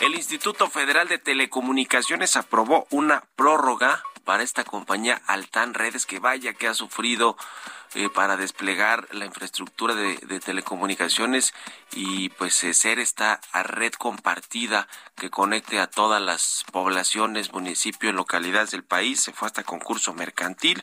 El 0.00 0.14
Instituto 0.14 0.68
Federal 0.68 1.06
de 1.08 1.18
Telecomunicaciones 1.18 2.36
aprobó 2.36 2.86
una 2.90 3.22
prórroga 3.36 4.02
para 4.24 4.42
esta 4.42 4.64
compañía 4.64 5.20
Altan 5.26 5.74
Redes 5.74 6.06
que 6.06 6.18
vaya 6.18 6.54
que 6.54 6.68
ha 6.68 6.74
sufrido 6.74 7.36
eh, 7.94 8.08
para 8.08 8.38
desplegar 8.38 9.06
la 9.12 9.26
infraestructura 9.26 9.94
de, 9.94 10.40
telecomunicaciones 10.40 11.52
y 11.92 12.30
pues 12.30 12.64
eh, 12.64 12.72
ser 12.72 12.98
esta 12.98 13.38
red 13.52 13.92
compartida 13.92 14.88
que 15.14 15.28
conecte 15.28 15.78
a 15.78 15.88
todas 15.88 16.22
las 16.22 16.64
poblaciones, 16.72 17.52
municipios, 17.52 18.14
localidades 18.14 18.70
del 18.70 18.82
país. 18.82 19.20
Se 19.20 19.32
fue 19.32 19.44
hasta 19.44 19.62
concurso 19.62 20.14
mercantil 20.14 20.82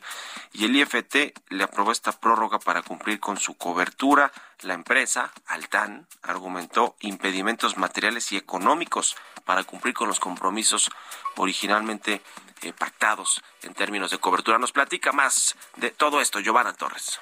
y 0.52 0.66
el 0.66 0.76
IFT 0.76 1.34
le 1.48 1.64
aprobó 1.64 1.90
esta 1.90 2.12
prórroga 2.12 2.60
para 2.60 2.82
cumplir 2.82 3.18
con 3.18 3.38
su 3.38 3.54
cobertura. 3.54 4.30
La 4.60 4.74
empresa, 4.74 5.32
Altan, 5.46 6.06
argumentó 6.22 6.94
impedimentos 7.00 7.76
materiales 7.76 8.30
y 8.30 8.36
económicos 8.36 9.16
para 9.44 9.64
cumplir 9.64 9.94
con 9.94 10.06
los 10.06 10.20
compromisos 10.20 10.90
originalmente 11.36 12.22
eh, 12.62 12.72
pactados 12.72 13.42
en 13.62 13.74
términos 13.74 14.10
de 14.10 14.18
cobertura. 14.18 14.58
Nos 14.58 14.72
platica 14.72 15.12
más 15.12 15.56
de 15.76 15.90
todo 15.90 16.20
esto 16.20 16.40
Giovanna 16.40 16.72
Torres. 16.72 17.20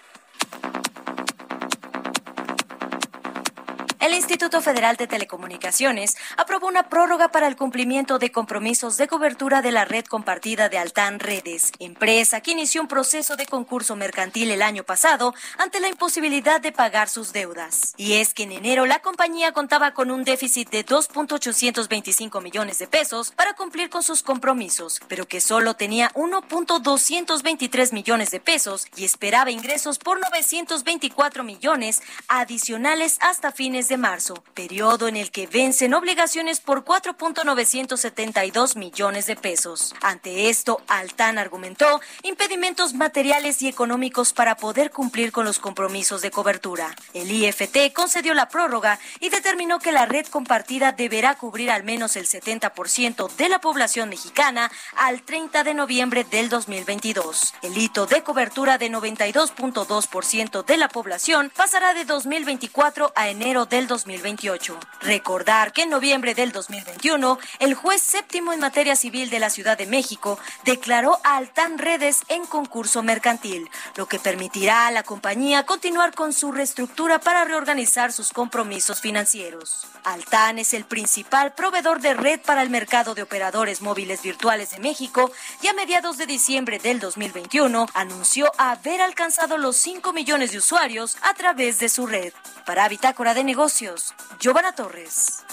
El 4.00 4.14
Instituto 4.14 4.60
Federal 4.60 4.96
de 4.96 5.08
Telecomunicaciones 5.08 6.16
aprobó 6.36 6.68
una 6.68 6.88
prórroga 6.88 7.32
para 7.32 7.48
el 7.48 7.56
cumplimiento 7.56 8.20
de 8.20 8.30
compromisos 8.30 8.96
de 8.96 9.08
cobertura 9.08 9.60
de 9.60 9.72
la 9.72 9.84
red 9.84 10.04
compartida 10.04 10.68
de 10.68 10.78
Altan 10.78 11.18
Redes, 11.18 11.72
empresa 11.80 12.40
que 12.40 12.52
inició 12.52 12.80
un 12.80 12.86
proceso 12.86 13.34
de 13.34 13.46
concurso 13.46 13.96
mercantil 13.96 14.52
el 14.52 14.62
año 14.62 14.84
pasado 14.84 15.34
ante 15.58 15.80
la 15.80 15.88
imposibilidad 15.88 16.60
de 16.60 16.70
pagar 16.70 17.08
sus 17.08 17.32
deudas. 17.32 17.94
Y 17.96 18.14
es 18.14 18.34
que 18.34 18.44
en 18.44 18.52
enero 18.52 18.86
la 18.86 19.00
compañía 19.00 19.50
contaba 19.50 19.94
con 19.94 20.12
un 20.12 20.22
déficit 20.22 20.70
de 20.70 20.86
2.825 20.86 22.40
millones 22.40 22.78
de 22.78 22.86
pesos 22.86 23.32
para 23.32 23.54
cumplir 23.54 23.90
con 23.90 24.04
sus 24.04 24.22
compromisos, 24.22 25.00
pero 25.08 25.26
que 25.26 25.40
solo 25.40 25.74
tenía 25.74 26.12
1.223 26.14 27.92
millones 27.92 28.30
de 28.30 28.38
pesos 28.38 28.86
y 28.94 29.04
esperaba 29.04 29.50
ingresos 29.50 29.98
por 29.98 30.20
924 30.20 31.42
millones 31.42 32.00
adicionales 32.28 33.18
hasta 33.20 33.50
fines 33.50 33.87
de 33.88 33.96
marzo, 33.96 34.42
periodo 34.54 35.08
en 35.08 35.16
el 35.16 35.30
que 35.30 35.46
vencen 35.46 35.94
obligaciones 35.94 36.60
por 36.60 36.84
4.972 36.84 38.76
millones 38.76 39.26
de 39.26 39.36
pesos. 39.36 39.94
Ante 40.02 40.48
esto, 40.48 40.82
Altán 40.86 41.38
argumentó 41.38 42.00
impedimentos 42.22 42.94
materiales 42.94 43.62
y 43.62 43.68
económicos 43.68 44.32
para 44.32 44.56
poder 44.56 44.90
cumplir 44.90 45.32
con 45.32 45.44
los 45.44 45.58
compromisos 45.58 46.22
de 46.22 46.30
cobertura. 46.30 46.94
El 47.14 47.30
IFT 47.30 47.92
concedió 47.94 48.34
la 48.34 48.48
prórroga 48.48 48.98
y 49.20 49.30
determinó 49.30 49.78
que 49.78 49.92
la 49.92 50.06
red 50.06 50.26
compartida 50.26 50.92
deberá 50.92 51.34
cubrir 51.36 51.70
al 51.70 51.84
menos 51.84 52.16
el 52.16 52.26
70% 52.26 53.30
de 53.36 53.48
la 53.48 53.60
población 53.60 54.08
mexicana 54.08 54.70
al 54.96 55.22
30 55.22 55.64
de 55.64 55.74
noviembre 55.74 56.24
del 56.24 56.48
2022. 56.48 57.54
El 57.62 57.76
hito 57.78 58.06
de 58.06 58.22
cobertura 58.22 58.78
de 58.78 58.90
92.2% 58.90 60.64
de 60.64 60.76
la 60.76 60.88
población 60.88 61.50
pasará 61.54 61.94
de 61.94 62.04
2024 62.04 63.12
a 63.14 63.28
enero 63.28 63.66
del 63.78 63.86
2028. 63.86 64.76
Recordar 65.02 65.72
que 65.72 65.82
en 65.82 65.90
noviembre 65.90 66.34
del 66.34 66.50
2021, 66.50 67.38
el 67.60 67.74
juez 67.74 68.02
séptimo 68.02 68.52
en 68.52 68.58
materia 68.58 68.96
civil 68.96 69.30
de 69.30 69.38
la 69.38 69.50
Ciudad 69.50 69.78
de 69.78 69.86
México 69.86 70.36
declaró 70.64 71.20
a 71.22 71.36
Altan 71.36 71.78
Redes 71.78 72.22
en 72.26 72.44
concurso 72.44 73.04
mercantil, 73.04 73.70
lo 73.94 74.06
que 74.06 74.18
permitirá 74.18 74.88
a 74.88 74.90
la 74.90 75.04
compañía 75.04 75.64
continuar 75.64 76.12
con 76.12 76.32
su 76.32 76.50
reestructura 76.50 77.20
para 77.20 77.44
reorganizar 77.44 78.12
sus 78.12 78.32
compromisos 78.32 79.00
financieros. 79.00 79.86
Altan 80.02 80.58
es 80.58 80.74
el 80.74 80.84
principal 80.84 81.54
proveedor 81.54 82.00
de 82.00 82.14
red 82.14 82.40
para 82.40 82.62
el 82.62 82.70
mercado 82.70 83.14
de 83.14 83.22
operadores 83.22 83.80
móviles 83.80 84.22
virtuales 84.22 84.72
de 84.72 84.80
México 84.80 85.30
y 85.62 85.68
a 85.68 85.72
mediados 85.72 86.16
de 86.16 86.26
diciembre 86.26 86.80
del 86.80 86.98
2021 86.98 87.86
anunció 87.94 88.50
haber 88.58 89.02
alcanzado 89.02 89.56
los 89.56 89.76
5 89.76 90.12
millones 90.12 90.50
de 90.50 90.58
usuarios 90.58 91.16
a 91.22 91.34
través 91.34 91.78
de 91.78 91.88
su 91.88 92.08
red. 92.08 92.32
Para 92.66 92.88
Bitácora 92.88 93.34
de 93.34 93.44
Negocios, 93.44 93.67
Giovanna 94.40 94.74
Torres. 94.74 95.44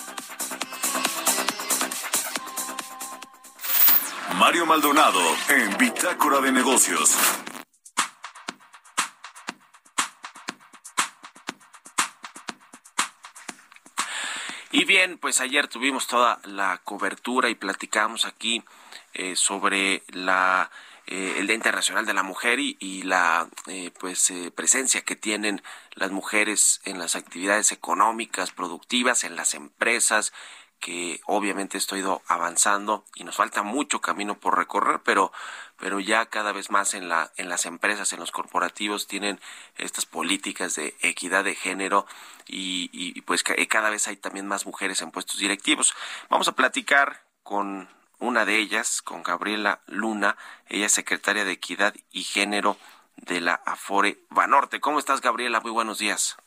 Mario 4.37 4.65
Maldonado 4.65 5.19
en 5.49 5.77
Bitácora 5.77 6.39
de 6.39 6.53
Negocios. 6.53 7.13
Y 14.71 14.85
bien, 14.85 15.17
pues 15.17 15.41
ayer 15.41 15.67
tuvimos 15.67 16.07
toda 16.07 16.39
la 16.45 16.79
cobertura 16.85 17.49
y 17.49 17.55
platicamos 17.55 18.23
aquí 18.23 18.63
eh, 19.13 19.35
sobre 19.35 20.03
la 20.07 20.71
eh, 21.07 21.35
el 21.37 21.47
Día 21.47 21.55
Internacional 21.55 22.05
de 22.05 22.13
la 22.13 22.23
Mujer 22.23 22.59
y, 22.59 22.77
y 22.79 23.03
la 23.03 23.47
eh, 23.67 23.91
pues 23.99 24.29
eh, 24.31 24.51
presencia 24.51 25.01
que 25.01 25.15
tienen 25.15 25.61
las 25.93 26.11
mujeres 26.11 26.81
en 26.85 26.99
las 26.99 27.15
actividades 27.15 27.71
económicas, 27.71 28.51
productivas, 28.51 29.23
en 29.23 29.35
las 29.35 29.53
empresas, 29.53 30.33
que 30.79 31.21
obviamente 31.25 31.77
esto 31.77 31.95
ha 31.95 31.99
ido 31.99 32.21
avanzando 32.27 33.05
y 33.15 33.23
nos 33.23 33.37
falta 33.37 33.63
mucho 33.63 34.01
camino 34.01 34.39
por 34.39 34.57
recorrer, 34.57 35.01
pero 35.03 35.31
pero 35.77 35.99
ya 35.99 36.25
cada 36.27 36.51
vez 36.51 36.69
más 36.69 36.93
en 36.93 37.07
la 37.09 37.31
en 37.37 37.49
las 37.49 37.65
empresas, 37.65 38.11
en 38.13 38.19
los 38.19 38.31
corporativos 38.31 39.07
tienen 39.07 39.39
estas 39.77 40.05
políticas 40.05 40.75
de 40.75 40.95
equidad 41.01 41.43
de 41.43 41.55
género 41.55 42.05
y, 42.45 42.89
y 42.91 43.21
pues 43.21 43.41
ca- 43.43 43.55
cada 43.69 43.89
vez 43.89 44.07
hay 44.07 44.17
también 44.17 44.47
más 44.47 44.65
mujeres 44.65 45.01
en 45.01 45.11
puestos 45.11 45.37
directivos. 45.39 45.93
Vamos 46.29 46.47
a 46.49 46.55
platicar 46.55 47.23
con 47.43 47.89
una 48.19 48.45
de 48.45 48.57
ellas, 48.57 49.01
con 49.01 49.23
Gabriela 49.23 49.81
Luna, 49.87 50.37
ella 50.67 50.85
es 50.85 50.91
secretaria 50.93 51.45
de 51.45 51.53
Equidad 51.53 51.93
y 52.11 52.23
Género 52.23 52.77
de 53.17 53.41
la 53.41 53.61
Afore 53.65 54.19
Banorte. 54.29 54.79
¿Cómo 54.79 54.99
estás, 54.99 55.21
Gabriela? 55.21 55.59
Muy 55.61 55.71
buenos 55.71 55.99
días. 55.99 56.37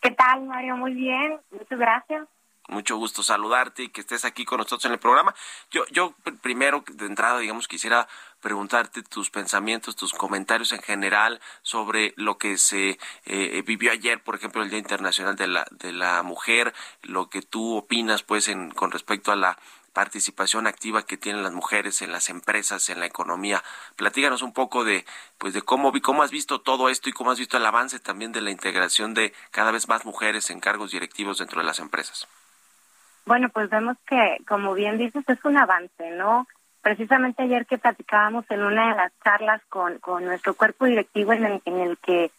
¿Qué 0.00 0.10
tal, 0.10 0.42
Mario? 0.42 0.76
Muy 0.76 0.94
bien, 0.94 1.40
muchas 1.50 1.78
gracias. 1.78 2.28
Mucho 2.70 2.96
gusto 2.96 3.22
saludarte 3.22 3.84
y 3.84 3.88
que 3.88 4.02
estés 4.02 4.26
aquí 4.26 4.44
con 4.44 4.58
nosotros 4.58 4.84
en 4.84 4.92
el 4.92 4.98
programa. 4.98 5.34
Yo, 5.70 5.86
yo 5.86 6.14
pr- 6.22 6.38
primero 6.38 6.84
de 6.86 7.06
entrada, 7.06 7.38
digamos, 7.38 7.66
quisiera 7.66 8.06
preguntarte 8.40 9.02
tus 9.02 9.30
pensamientos, 9.30 9.96
tus 9.96 10.12
comentarios 10.12 10.72
en 10.72 10.82
general 10.82 11.40
sobre 11.62 12.12
lo 12.16 12.36
que 12.36 12.58
se 12.58 12.98
eh, 13.24 13.62
vivió 13.64 13.90
ayer, 13.90 14.22
por 14.22 14.34
ejemplo, 14.34 14.62
el 14.62 14.68
Día 14.68 14.78
Internacional 14.78 15.34
de 15.34 15.46
la, 15.46 15.66
de 15.70 15.92
la 15.92 16.22
Mujer, 16.22 16.74
lo 17.02 17.30
que 17.30 17.40
tú 17.40 17.74
opinas, 17.78 18.22
pues, 18.22 18.48
en, 18.48 18.70
con 18.70 18.90
respecto 18.90 19.32
a 19.32 19.36
la 19.36 19.58
participación 19.98 20.68
activa 20.68 21.02
que 21.02 21.16
tienen 21.16 21.42
las 21.42 21.52
mujeres 21.52 22.02
en 22.02 22.12
las 22.12 22.30
empresas, 22.30 22.88
en 22.88 23.00
la 23.00 23.06
economía. 23.06 23.64
Platíganos 23.96 24.42
un 24.42 24.52
poco 24.52 24.84
de, 24.84 25.04
pues, 25.38 25.54
de 25.54 25.62
cómo 25.62 25.90
cómo 26.00 26.22
has 26.22 26.30
visto 26.30 26.60
todo 26.60 26.88
esto 26.88 27.08
y 27.08 27.12
cómo 27.12 27.32
has 27.32 27.38
visto 27.40 27.56
el 27.56 27.66
avance 27.66 27.98
también 27.98 28.30
de 28.30 28.40
la 28.40 28.52
integración 28.52 29.12
de 29.12 29.32
cada 29.50 29.72
vez 29.72 29.88
más 29.88 30.04
mujeres 30.04 30.50
en 30.50 30.60
cargos 30.60 30.92
directivos 30.92 31.38
dentro 31.38 31.60
de 31.60 31.66
las 31.66 31.80
empresas. 31.80 32.28
Bueno, 33.26 33.48
pues 33.48 33.70
vemos 33.70 33.96
que, 34.06 34.36
como 34.46 34.72
bien 34.72 34.98
dices, 34.98 35.24
es 35.28 35.44
un 35.44 35.56
avance, 35.56 36.10
¿no? 36.12 36.46
Precisamente 36.80 37.42
ayer 37.42 37.66
que 37.66 37.78
platicábamos 37.78 38.44
en 38.50 38.62
una 38.62 38.90
de 38.90 38.94
las 38.94 39.12
charlas 39.24 39.60
con, 39.68 39.98
con 39.98 40.24
nuestro 40.24 40.54
cuerpo 40.54 40.84
directivo 40.84 41.32
en 41.32 41.44
el, 41.44 41.62
en 41.64 41.80
el 41.80 41.98
que 41.98 42.30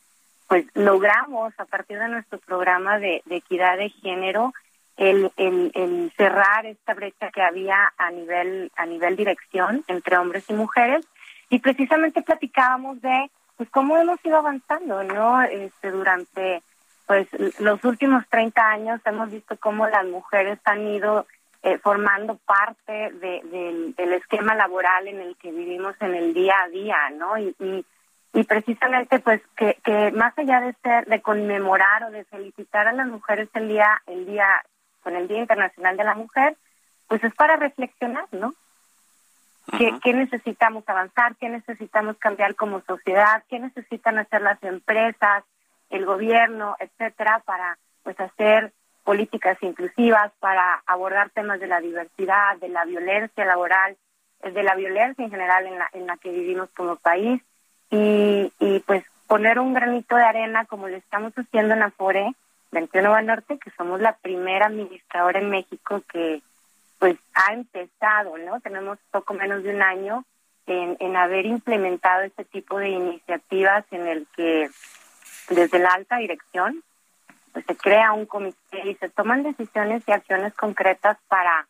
pues 0.48 0.66
logramos 0.76 1.54
a 1.60 1.66
partir 1.66 2.00
de 2.00 2.08
nuestro 2.08 2.40
programa 2.40 3.00
de 3.00 3.22
equidad 3.30 3.76
de 3.76 3.90
género 3.90 4.54
el, 5.00 5.32
el, 5.38 6.14
cerrar 6.16 6.66
esta 6.66 6.94
brecha 6.94 7.32
que 7.32 7.42
había 7.42 7.94
a 7.98 8.12
nivel 8.12 8.72
a 8.76 8.86
nivel 8.86 9.16
dirección 9.16 9.84
entre 9.88 10.18
hombres 10.18 10.50
y 10.50 10.54
mujeres 10.54 11.08
y 11.50 11.60
precisamente 11.60 12.22
platicábamos 12.22 13.02
de 13.02 13.32
pues 13.58 13.70
cómo 13.70 13.98
hemos 13.98 14.24
ido 14.24 14.38
avanzando 14.38 15.04
no 15.04 15.42
este 15.42 15.92
durante 15.92 16.62
pues 17.08 17.28
los 17.60 17.84
últimos 17.86 18.28
30 18.30 18.62
años 18.62 19.02
hemos 19.06 19.32
visto 19.32 19.58
cómo 19.58 19.88
las 19.88 20.06
mujeres 20.06 20.60
han 20.66 20.86
ido 20.88 21.26
eh, 21.62 21.78
formando 21.80 22.38
parte 22.38 23.12
de, 23.12 23.94
del 23.98 24.14
esquema 24.14 24.56
laboral 24.56 25.08
en 25.10 25.20
el 25.20 25.36
que 25.36 25.52
vivimos 25.52 25.94
en 26.00 26.16
el 26.16 26.34
día 26.34 26.54
a 26.64 26.70
día, 26.70 26.98
¿no? 27.18 27.38
Y, 27.38 27.54
y, 27.60 27.86
y 28.32 28.44
precisamente, 28.46 29.20
pues, 29.20 29.42
que, 29.58 29.78
que 29.84 30.12
más 30.12 30.38
allá 30.38 30.62
de 30.62 30.74
ser, 30.82 31.06
de 31.08 31.22
conmemorar 31.22 32.06
o 32.06 32.12
de 32.12 32.24
felicitar 32.26 32.88
a 32.88 32.94
las 32.94 33.08
mujeres 33.08 33.50
el 33.56 33.68
día, 33.68 34.02
el 34.08 34.26
día, 34.26 34.46
con 35.02 35.16
el 35.16 35.28
Día 35.28 35.40
Internacional 35.40 35.98
de 35.98 36.04
la 36.04 36.16
Mujer, 36.16 36.56
pues 37.08 37.24
es 37.24 37.34
para 37.36 37.56
reflexionar, 37.56 38.26
¿no? 38.32 38.54
¿Qué, 39.78 39.94
qué 40.04 40.14
necesitamos 40.14 40.88
avanzar? 40.88 41.36
¿Qué 41.36 41.50
necesitamos 41.50 42.18
cambiar 42.18 42.56
como 42.56 42.82
sociedad? 42.82 43.44
¿Qué 43.50 43.60
necesitan 43.60 44.18
hacer 44.18 44.42
las 44.42 44.62
empresas, 44.64 45.44
el 45.90 46.06
gobierno, 46.06 46.76
etcétera, 46.80 47.42
para 47.46 47.78
pues 48.04 48.20
hacer 48.20 48.74
políticas 49.04 49.58
inclusivas, 49.62 50.32
para 50.40 50.84
abordar 50.86 51.30
temas 51.32 51.60
de 51.60 51.68
la 51.68 51.82
diversidad, 51.82 52.58
de 52.58 52.70
la 52.70 52.86
violencia 52.86 53.46
laboral, 53.46 53.98
eh, 54.42 54.52
de 54.52 54.64
la 54.64 54.76
violencia 54.76 55.24
en 55.24 55.32
general 55.32 55.66
en 55.66 55.80
la, 55.80 55.90
en 55.94 56.08
la 56.08 56.18
que 56.18 56.32
vivimos 56.32 56.70
como 56.76 56.96
país 56.96 57.42
y, 57.90 58.52
y 58.60 58.80
pues 58.82 59.04
poner 59.28 59.60
un 59.60 59.74
granito 59.74 60.16
de 60.16 60.24
arena 60.24 60.66
como 60.66 60.88
lo 60.88 60.96
estamos 60.96 61.34
haciendo 61.34 61.74
en 61.74 61.84
Afore 61.84 62.34
21 62.72 63.10
Banorte, 63.10 63.58
que 63.58 63.72
somos 63.72 64.00
la 64.00 64.16
primera 64.18 64.68
administradora 64.68 65.40
en 65.40 65.50
México 65.50 66.04
que 66.12 66.42
pues 67.00 67.18
ha 67.34 67.54
empezado, 67.54 68.38
¿no? 68.38 68.60
Tenemos 68.60 69.00
poco 69.12 69.34
menos 69.34 69.64
de 69.64 69.74
un 69.74 69.82
año 69.82 70.26
en, 70.68 70.98
en 71.00 71.16
haber 71.16 71.46
implementado 71.46 72.24
este 72.24 72.44
tipo 72.46 72.78
de 72.78 72.90
iniciativas 72.90 73.86
en 73.92 74.08
el 74.08 74.28
que 74.36 74.70
desde 75.50 75.80
la 75.80 75.90
alta 75.90 76.18
dirección 76.18 76.84
pues 77.54 77.66
se 77.66 77.76
crea 77.76 78.14
un 78.14 78.26
comité 78.26 78.88
y 78.88 78.96
se 78.96 79.10
toman 79.10 79.44
decisiones 79.44 80.04
y 80.08 80.12
acciones 80.12 80.54
concretas 80.54 81.18
para 81.28 81.68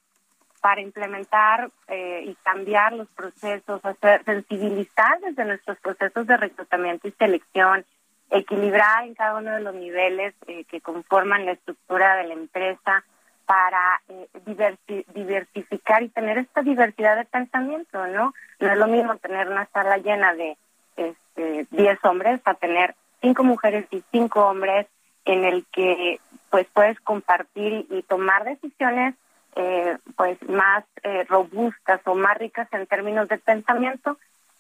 para 0.62 0.82
implementar 0.82 1.70
eh, 1.88 2.24
y 2.26 2.36
cambiar 2.44 2.94
los 2.94 3.08
procesos, 3.10 3.84
hacer 3.84 4.24
sensibilizar 4.26 5.20
desde 5.22 5.46
nuestros 5.46 5.80
procesos 5.80 6.28
de 6.28 6.38
reclutamiento 6.38 7.08
y 7.08 7.12
selección, 7.12 7.86
equilibrar 8.32 9.04
en 9.06 9.16
cada 9.16 9.38
uno 9.38 9.52
de 9.52 9.62
los 9.62 9.74
niveles 9.76 10.34
eh, 10.48 10.64
que 10.66 10.82
conforman 10.82 11.46
la 11.46 11.54
estructura 11.54 12.16
de 12.18 12.28
la 12.28 12.34
empresa 12.34 13.04
para 13.46 14.02
eh, 14.10 14.28
diversi- 14.46 15.06
diversificar 15.14 16.04
y 16.04 16.10
tener 16.10 16.38
esta 16.38 16.62
diversidad 16.62 17.18
de 17.18 17.26
pensamiento, 17.26 18.06
¿no? 18.08 18.34
No 18.60 18.72
es 18.72 18.78
lo 18.78 18.88
mismo 18.88 19.16
tener 19.18 19.48
una 19.48 19.66
sala 19.74 19.98
llena 19.98 20.34
de 20.36 20.58
este, 20.98 21.66
10 21.72 22.06
hombres 22.06 22.42
a 22.46 22.54
tener 22.54 22.96
cinco 23.22 23.44
mujeres 23.44 23.86
y 23.92 24.04
cinco 24.12 24.46
hombres 24.48 24.86
en 25.26 25.46
el 25.46 25.66
que 25.72 26.20
pues 26.52 26.68
puedes 26.74 27.00
compartir 27.00 27.86
y, 27.90 27.98
y 27.98 28.04
tomar 28.04 28.44
decisiones 28.44 29.16
eh, 29.56 29.98
pues 30.16 30.38
más 30.48 30.84
eh, 31.04 31.26
robustas 31.28 32.02
o 32.06 32.16
más 32.16 32.38
ricas 32.38 32.68
en 32.72 32.86
términos 32.86 33.28
de 33.28 33.38
pensamiento 33.40 34.18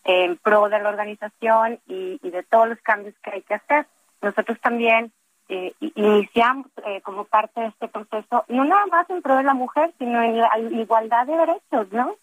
en 0.09 0.37
pro 0.37 0.69
de 0.69 0.79
la 0.79 0.89
organización 0.89 1.79
y, 1.87 2.19
y 2.21 2.29
de 2.31 2.43
todos 2.43 2.67
los 2.69 2.79
cambios 2.81 3.15
que 3.23 3.31
hay 3.31 3.41
que 3.43 3.53
hacer. 3.53 3.85
Nosotros 4.21 4.59
también 4.59 5.11
eh, 5.49 5.73
iniciamos 5.79 6.67
eh, 6.85 7.01
como 7.01 7.25
parte 7.25 7.61
de 7.61 7.67
este 7.67 7.87
proceso, 7.87 8.45
no 8.49 8.65
nada 8.65 8.85
más 8.87 9.09
en 9.09 9.21
pro 9.21 9.35
de 9.35 9.43
la 9.43 9.53
mujer, 9.53 9.91
sino 9.97 10.21
en 10.21 10.37
la 10.37 10.59
igualdad 10.59 11.25
de 11.25 11.37
derechos, 11.37 11.91
¿no? 11.91 12.15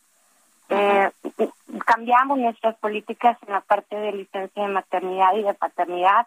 Eh, 0.69 1.11
cambiamos 1.85 2.39
nuestras 2.39 2.77
políticas 2.77 3.37
en 3.47 3.53
la 3.53 3.61
parte 3.61 3.97
de 3.97 4.13
licencia 4.13 4.63
de 4.63 4.69
maternidad 4.69 5.35
y 5.35 5.43
de 5.43 5.55
paternidad, 5.55 6.27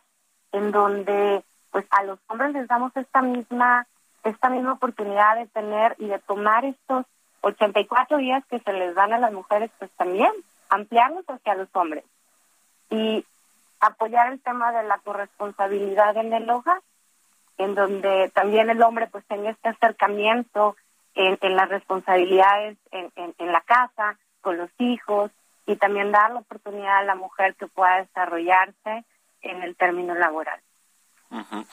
en 0.51 0.71
donde 0.71 1.43
pues 1.71 1.85
a 1.91 2.03
los 2.03 2.19
hombres 2.27 2.53
les 2.53 2.67
damos 2.67 2.95
esta 2.95 3.21
misma 3.21 3.85
esta 4.23 4.49
misma 4.49 4.73
oportunidad 4.73 5.37
de 5.37 5.47
tener 5.47 5.95
y 5.99 6.07
de 6.07 6.19
tomar 6.19 6.65
estos 6.65 7.05
84 7.41 8.17
días 8.17 8.43
que 8.49 8.59
se 8.59 8.73
les 8.73 8.93
dan 8.95 9.13
a 9.13 9.19
las 9.19 9.31
mujeres, 9.31 9.71
pues 9.79 9.89
también 9.91 10.31
ampliarlos 10.69 11.25
hacia 11.27 11.55
los 11.55 11.67
hombres 11.73 12.03
y 12.89 13.25
apoyar 13.79 14.31
el 14.31 14.39
tema 14.41 14.71
de 14.71 14.83
la 14.83 14.99
corresponsabilidad 14.99 16.17
en 16.17 16.33
el 16.33 16.49
hogar, 16.49 16.81
en 17.57 17.75
donde 17.75 18.29
también 18.33 18.69
el 18.69 18.81
hombre 18.81 19.07
pues 19.07 19.25
tenga 19.25 19.49
este 19.49 19.69
acercamiento 19.69 20.75
en, 21.15 21.55
las 21.55 21.69
responsabilidades 21.69 22.77
en, 22.91 23.51
la 23.51 23.61
casa, 23.61 24.17
con 24.41 24.57
los 24.57 24.69
hijos, 24.77 25.31
y 25.65 25.75
también 25.75 26.11
dar 26.11 26.31
la 26.31 26.39
oportunidad 26.39 26.99
a 26.99 27.03
la 27.03 27.15
mujer 27.15 27.55
que 27.55 27.67
pueda 27.67 27.97
desarrollarse 27.97 29.03
en 29.41 29.61
el 29.61 29.75
término 29.75 30.15
laboral. 30.15 30.59
Ujú. 31.29 31.65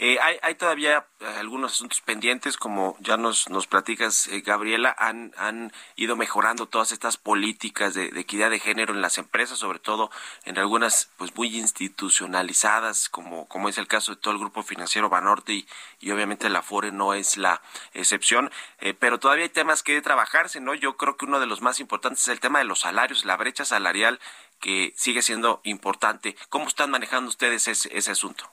Eh, 0.00 0.18
hay, 0.20 0.38
hay 0.42 0.54
todavía 0.54 1.06
eh, 1.20 1.26
algunos 1.38 1.72
asuntos 1.72 2.00
pendientes, 2.00 2.56
como 2.56 2.96
ya 3.00 3.16
nos, 3.16 3.48
nos 3.50 3.66
platicas, 3.66 4.28
eh, 4.28 4.42
Gabriela, 4.42 4.94
han, 4.96 5.32
han 5.36 5.72
ido 5.96 6.14
mejorando 6.14 6.66
todas 6.66 6.92
estas 6.92 7.16
políticas 7.16 7.94
de, 7.94 8.06
equidad 8.14 8.50
de 8.50 8.60
género 8.60 8.94
en 8.94 9.02
las 9.02 9.18
empresas, 9.18 9.58
sobre 9.58 9.80
todo 9.80 10.10
en 10.44 10.56
algunas 10.56 11.10
pues 11.16 11.34
muy 11.34 11.56
institucionalizadas, 11.56 13.08
como, 13.08 13.48
como 13.48 13.68
es 13.68 13.78
el 13.78 13.88
caso 13.88 14.14
de 14.14 14.20
todo 14.20 14.34
el 14.34 14.40
grupo 14.40 14.62
financiero 14.62 15.08
Banorte 15.08 15.52
y, 15.52 15.68
y 15.98 16.12
obviamente 16.12 16.48
la 16.48 16.62
FORE 16.62 16.92
no 16.92 17.14
es 17.14 17.36
la 17.36 17.60
excepción, 17.92 18.52
eh, 18.78 18.94
pero 18.94 19.18
todavía 19.18 19.44
hay 19.44 19.50
temas 19.50 19.82
que 19.82 20.00
trabajarse, 20.00 20.60
¿no? 20.60 20.74
Yo 20.74 20.96
creo 20.96 21.16
que 21.16 21.24
uno 21.24 21.40
de 21.40 21.46
los 21.46 21.60
más 21.60 21.80
importantes 21.80 22.22
es 22.22 22.28
el 22.28 22.40
tema 22.40 22.60
de 22.60 22.66
los 22.66 22.80
salarios, 22.80 23.24
la 23.24 23.36
brecha 23.36 23.64
salarial 23.64 24.20
que 24.60 24.92
sigue 24.96 25.22
siendo 25.22 25.60
importante. 25.64 26.36
¿Cómo 26.48 26.68
están 26.68 26.90
manejando 26.90 27.28
ustedes 27.28 27.66
ese, 27.68 27.96
ese 27.96 28.10
asunto? 28.12 28.52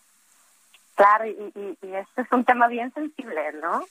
Claro, 0.95 1.25
y, 1.25 1.31
y, 1.31 1.77
y 1.81 1.95
este 1.95 2.21
es 2.21 2.31
un 2.31 2.45
tema 2.45 2.67
bien 2.67 2.93
sensible, 2.93 3.53
¿no? 3.61 3.83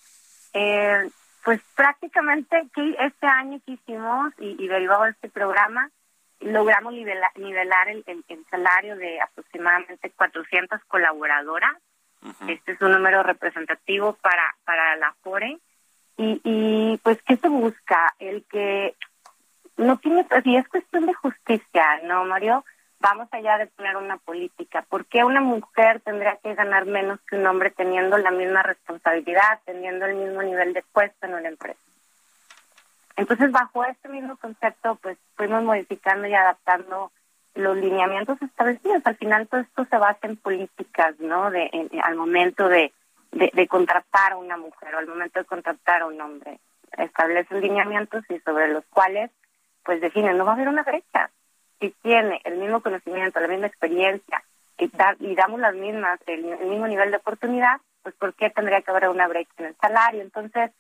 Eh, 0.55 1.11
pues 1.45 1.61
prácticamente 1.77 2.67
que 2.75 2.97
este 2.99 3.27
año 3.27 3.61
que 3.67 3.73
hicimos 3.73 4.33
y, 4.39 4.57
y 4.63 4.67
derivado 4.67 5.05
de 5.05 5.11
este 5.11 5.29
programa, 5.29 5.91
logramos 6.41 6.93
nivelar, 6.95 7.31
nivelar 7.37 7.89
el, 7.89 8.03
el, 8.07 8.25
el 8.29 8.45
salario 8.51 8.97
de 8.97 9.21
aproximadamente 9.21 10.11
400 10.11 10.83
colaboradoras. 10.85 11.77
Este 12.49 12.73
es 12.73 12.81
un 12.81 12.93
número 12.93 13.23
representativo 13.23 14.15
para, 14.15 14.57
para 14.65 14.97
la 14.97 15.13
FORE. 15.23 15.59
Y, 16.17 16.41
y 16.43 16.97
pues, 17.03 17.21
¿qué 17.27 17.37
se 17.37 17.49
busca? 17.49 18.15
El 18.19 18.45
que 18.45 18.95
no 19.77 19.99
tiene, 19.99 20.25
pues, 20.25 20.47
y 20.47 20.57
es 20.57 20.67
cuestión 20.69 21.05
de 21.05 21.13
justicia, 21.13 22.01
¿no, 22.05 22.25
Mario? 22.25 22.65
Vamos 23.05 23.29
allá 23.33 23.59
de 23.59 23.67
poner 23.67 23.99
una 23.99 24.17
política. 24.17 24.81
¿Por 24.89 25.05
qué 25.05 25.25
una 25.25 25.43
mujer 25.43 26.01
tendría 26.01 26.37
que 26.39 26.55
ganar 26.55 26.87
menos 26.87 27.21
que 27.29 27.37
un 27.37 27.47
hombre 27.47 27.71
teniendo 27.71 28.17
la 28.17 28.31
misma 28.31 28.63
responsabilidad, 28.63 29.61
teniendo 29.67 30.07
el 30.07 30.15
mismo 30.15 30.43
nivel 30.43 30.73
de 30.73 30.83
puesto 30.91 31.27
en 31.27 31.35
una 31.35 31.49
empresa? 31.49 31.79
Entonces, 33.17 33.53
bajo 33.53 33.85
este 33.85 34.09
mismo 34.09 34.39
concepto, 34.39 34.95
pues 35.03 35.19
fuimos 35.37 35.63
modificando 35.63 36.27
y 36.27 36.35
adaptando 36.35 37.13
los 37.55 37.77
lineamientos 37.77 38.41
establecidos. 38.41 39.03
Al 39.05 39.17
final, 39.17 39.49
todo 39.49 39.61
esto 39.61 39.85
se 39.85 39.99
basa 39.99 40.27
en 40.27 40.37
políticas, 40.39 41.15
¿no? 41.21 41.51
De, 41.51 41.69
en- 41.75 41.91
al 42.03 42.15
momento 42.17 42.69
de, 42.71 42.91
de, 43.33 43.51
de 43.53 43.69
contratar 43.69 44.33
a 44.33 44.37
una 44.39 44.57
mujer 44.57 44.95
o 44.95 44.99
al 44.99 45.07
momento 45.07 45.41
de 45.41 45.45
contratar 45.45 46.01
a 46.01 46.07
un 46.07 46.19
hombre. 46.23 46.59
Establecen 46.97 47.61
lineamientos 47.61 48.25
y 48.31 48.39
sobre 48.41 48.69
los 48.69 48.85
cuales, 48.87 49.31
pues 49.85 50.01
definen, 50.01 50.39
no 50.39 50.47
va 50.47 50.53
a 50.53 50.55
haber 50.55 50.69
una 50.69 50.85
brecha. 50.85 51.29
Si 51.85 51.91
tiene 52.03 52.41
el 52.45 52.57
mismo 52.57 52.81
conocimiento, 52.81 53.41
la 53.41 53.49
misma 53.49 53.67
experiencia 53.67 54.43
y, 54.79 54.89
da- 54.89 55.17
y 55.21 55.35
damos 55.35 55.61
las 55.61 55.75
mismas, 55.75 56.19
el, 56.27 56.43
mismo 56.45 56.87
nivel 56.89 57.11
de 57.11 57.19
oportunidad, 57.19 57.79
pues 58.03 58.15
¿por 58.15 58.33
qué 58.33 58.49
tendría 58.49 58.81
que 58.81 58.91
haber 58.91 59.11
una 59.11 59.29
brecha 59.29 59.53
en 59.59 59.67
el 59.67 59.77
salario? 59.77 60.23
Entonces, 60.23 60.71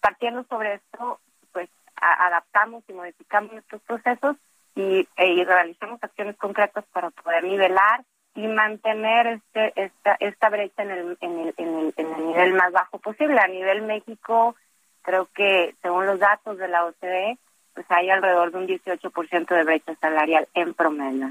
partiendo 0.00 0.44
sobre 0.44 0.74
esto, 0.74 1.20
pues 1.52 1.68
adaptamos 1.96 2.82
y 2.88 2.94
modificamos 2.94 3.52
nuestros 3.52 3.82
procesos 3.82 4.36
y, 4.74 5.06
e- 5.16 5.26
y 5.34 5.44
realizamos 5.44 6.02
acciones 6.02 6.36
concretas 6.38 6.84
para 6.94 7.10
poder 7.10 7.44
nivelar 7.44 8.04
y 8.34 8.46
mantener 8.46 9.26
este 9.26 9.72
esta 9.84 10.16
esta 10.20 10.48
brecha 10.48 10.82
en 10.82 10.90
el, 10.92 11.18
en 11.20 11.38
el, 11.40 11.54
en 11.58 11.78
el, 11.78 11.94
en 11.96 12.14
el 12.14 12.26
nivel 12.26 12.54
más 12.54 12.72
bajo 12.72 12.98
posible. 12.98 13.38
A 13.38 13.48
nivel 13.48 13.82
México, 13.82 14.56
creo 15.02 15.26
que 15.34 15.74
según 15.82 16.06
los 16.06 16.18
datos 16.18 16.56
de 16.56 16.68
la 16.68 16.86
OCDE, 16.86 17.36
pues 17.78 17.86
hay 17.92 18.10
alrededor 18.10 18.50
de 18.50 18.58
un 18.58 18.66
18% 18.66 19.54
de 19.54 19.62
brecha 19.62 19.94
salarial 20.00 20.48
en 20.52 20.74
promedio. 20.74 21.28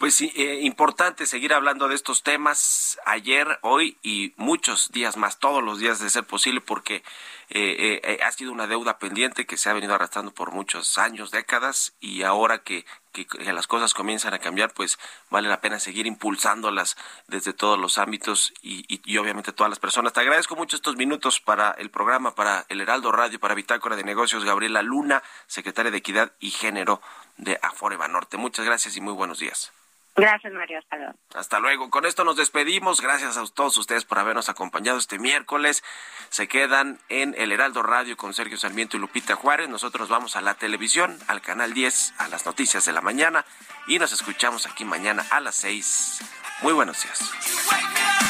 Pues 0.00 0.18
eh, 0.22 0.60
importante 0.62 1.26
seguir 1.26 1.52
hablando 1.52 1.86
de 1.86 1.94
estos 1.94 2.22
temas 2.22 2.98
ayer, 3.04 3.58
hoy 3.60 3.98
y 4.02 4.32
muchos 4.38 4.90
días 4.92 5.18
más, 5.18 5.38
todos 5.38 5.62
los 5.62 5.78
días 5.78 5.98
de 5.98 6.08
ser 6.08 6.24
posible, 6.24 6.62
porque 6.62 7.04
eh, 7.50 8.00
eh, 8.02 8.18
ha 8.24 8.32
sido 8.32 8.50
una 8.50 8.66
deuda 8.66 8.98
pendiente 8.98 9.44
que 9.44 9.58
se 9.58 9.68
ha 9.68 9.74
venido 9.74 9.94
arrastrando 9.94 10.32
por 10.32 10.52
muchos 10.52 10.96
años, 10.96 11.30
décadas, 11.30 11.92
y 12.00 12.22
ahora 12.22 12.62
que, 12.62 12.86
las 13.44 13.66
cosas 13.66 13.92
comienzan 13.92 14.32
a 14.32 14.38
cambiar, 14.38 14.72
pues 14.72 14.98
vale 15.28 15.50
la 15.50 15.60
pena 15.60 15.78
seguir 15.78 16.06
impulsándolas 16.06 16.96
desde 17.26 17.52
todos 17.52 17.78
los 17.78 17.98
ámbitos 17.98 18.54
y, 18.62 18.86
y, 18.88 19.18
obviamente 19.18 19.52
todas 19.52 19.68
las 19.68 19.80
personas. 19.80 20.14
Te 20.14 20.20
agradezco 20.20 20.56
mucho 20.56 20.76
estos 20.76 20.96
minutos 20.96 21.40
para 21.40 21.72
el 21.72 21.90
programa, 21.90 22.34
para 22.34 22.64
el 22.70 22.80
Heraldo 22.80 23.12
Radio, 23.12 23.38
para 23.38 23.54
Bitácora 23.54 23.96
de 23.96 24.04
Negocios, 24.04 24.46
Gabriela 24.46 24.80
Luna, 24.80 25.22
secretaria 25.46 25.90
de 25.90 25.98
Equidad 25.98 26.32
y 26.40 26.52
Género 26.52 27.02
de 27.36 27.58
Afore 27.60 27.96
Banorte. 27.96 28.38
Muchas 28.38 28.64
gracias 28.64 28.96
y 28.96 29.02
muy 29.02 29.12
buenos 29.12 29.40
días. 29.40 29.72
Gracias, 30.16 30.52
Mario. 30.52 30.78
Hasta 30.78 30.96
luego. 30.96 31.14
Hasta 31.34 31.60
luego. 31.60 31.90
Con 31.90 32.04
esto 32.04 32.24
nos 32.24 32.36
despedimos. 32.36 33.00
Gracias 33.00 33.36
a 33.36 33.44
todos 33.46 33.76
ustedes 33.78 34.04
por 34.04 34.18
habernos 34.18 34.48
acompañado 34.48 34.98
este 34.98 35.18
miércoles. 35.18 35.82
Se 36.28 36.48
quedan 36.48 36.98
en 37.08 37.34
el 37.38 37.52
Heraldo 37.52 37.82
Radio 37.82 38.16
con 38.16 38.34
Sergio 38.34 38.56
Sarmiento 38.56 38.96
y 38.96 39.00
Lupita 39.00 39.36
Juárez. 39.36 39.68
Nosotros 39.68 40.08
vamos 40.08 40.36
a 40.36 40.40
la 40.40 40.54
televisión, 40.54 41.18
al 41.28 41.40
canal 41.40 41.72
10, 41.72 42.14
a 42.18 42.28
las 42.28 42.44
noticias 42.44 42.84
de 42.84 42.92
la 42.92 43.00
mañana 43.00 43.44
y 43.86 43.98
nos 43.98 44.12
escuchamos 44.12 44.66
aquí 44.66 44.84
mañana 44.84 45.24
a 45.30 45.40
las 45.40 45.56
6. 45.56 46.20
Muy 46.62 46.72
buenos 46.72 47.02
días. 47.02 48.29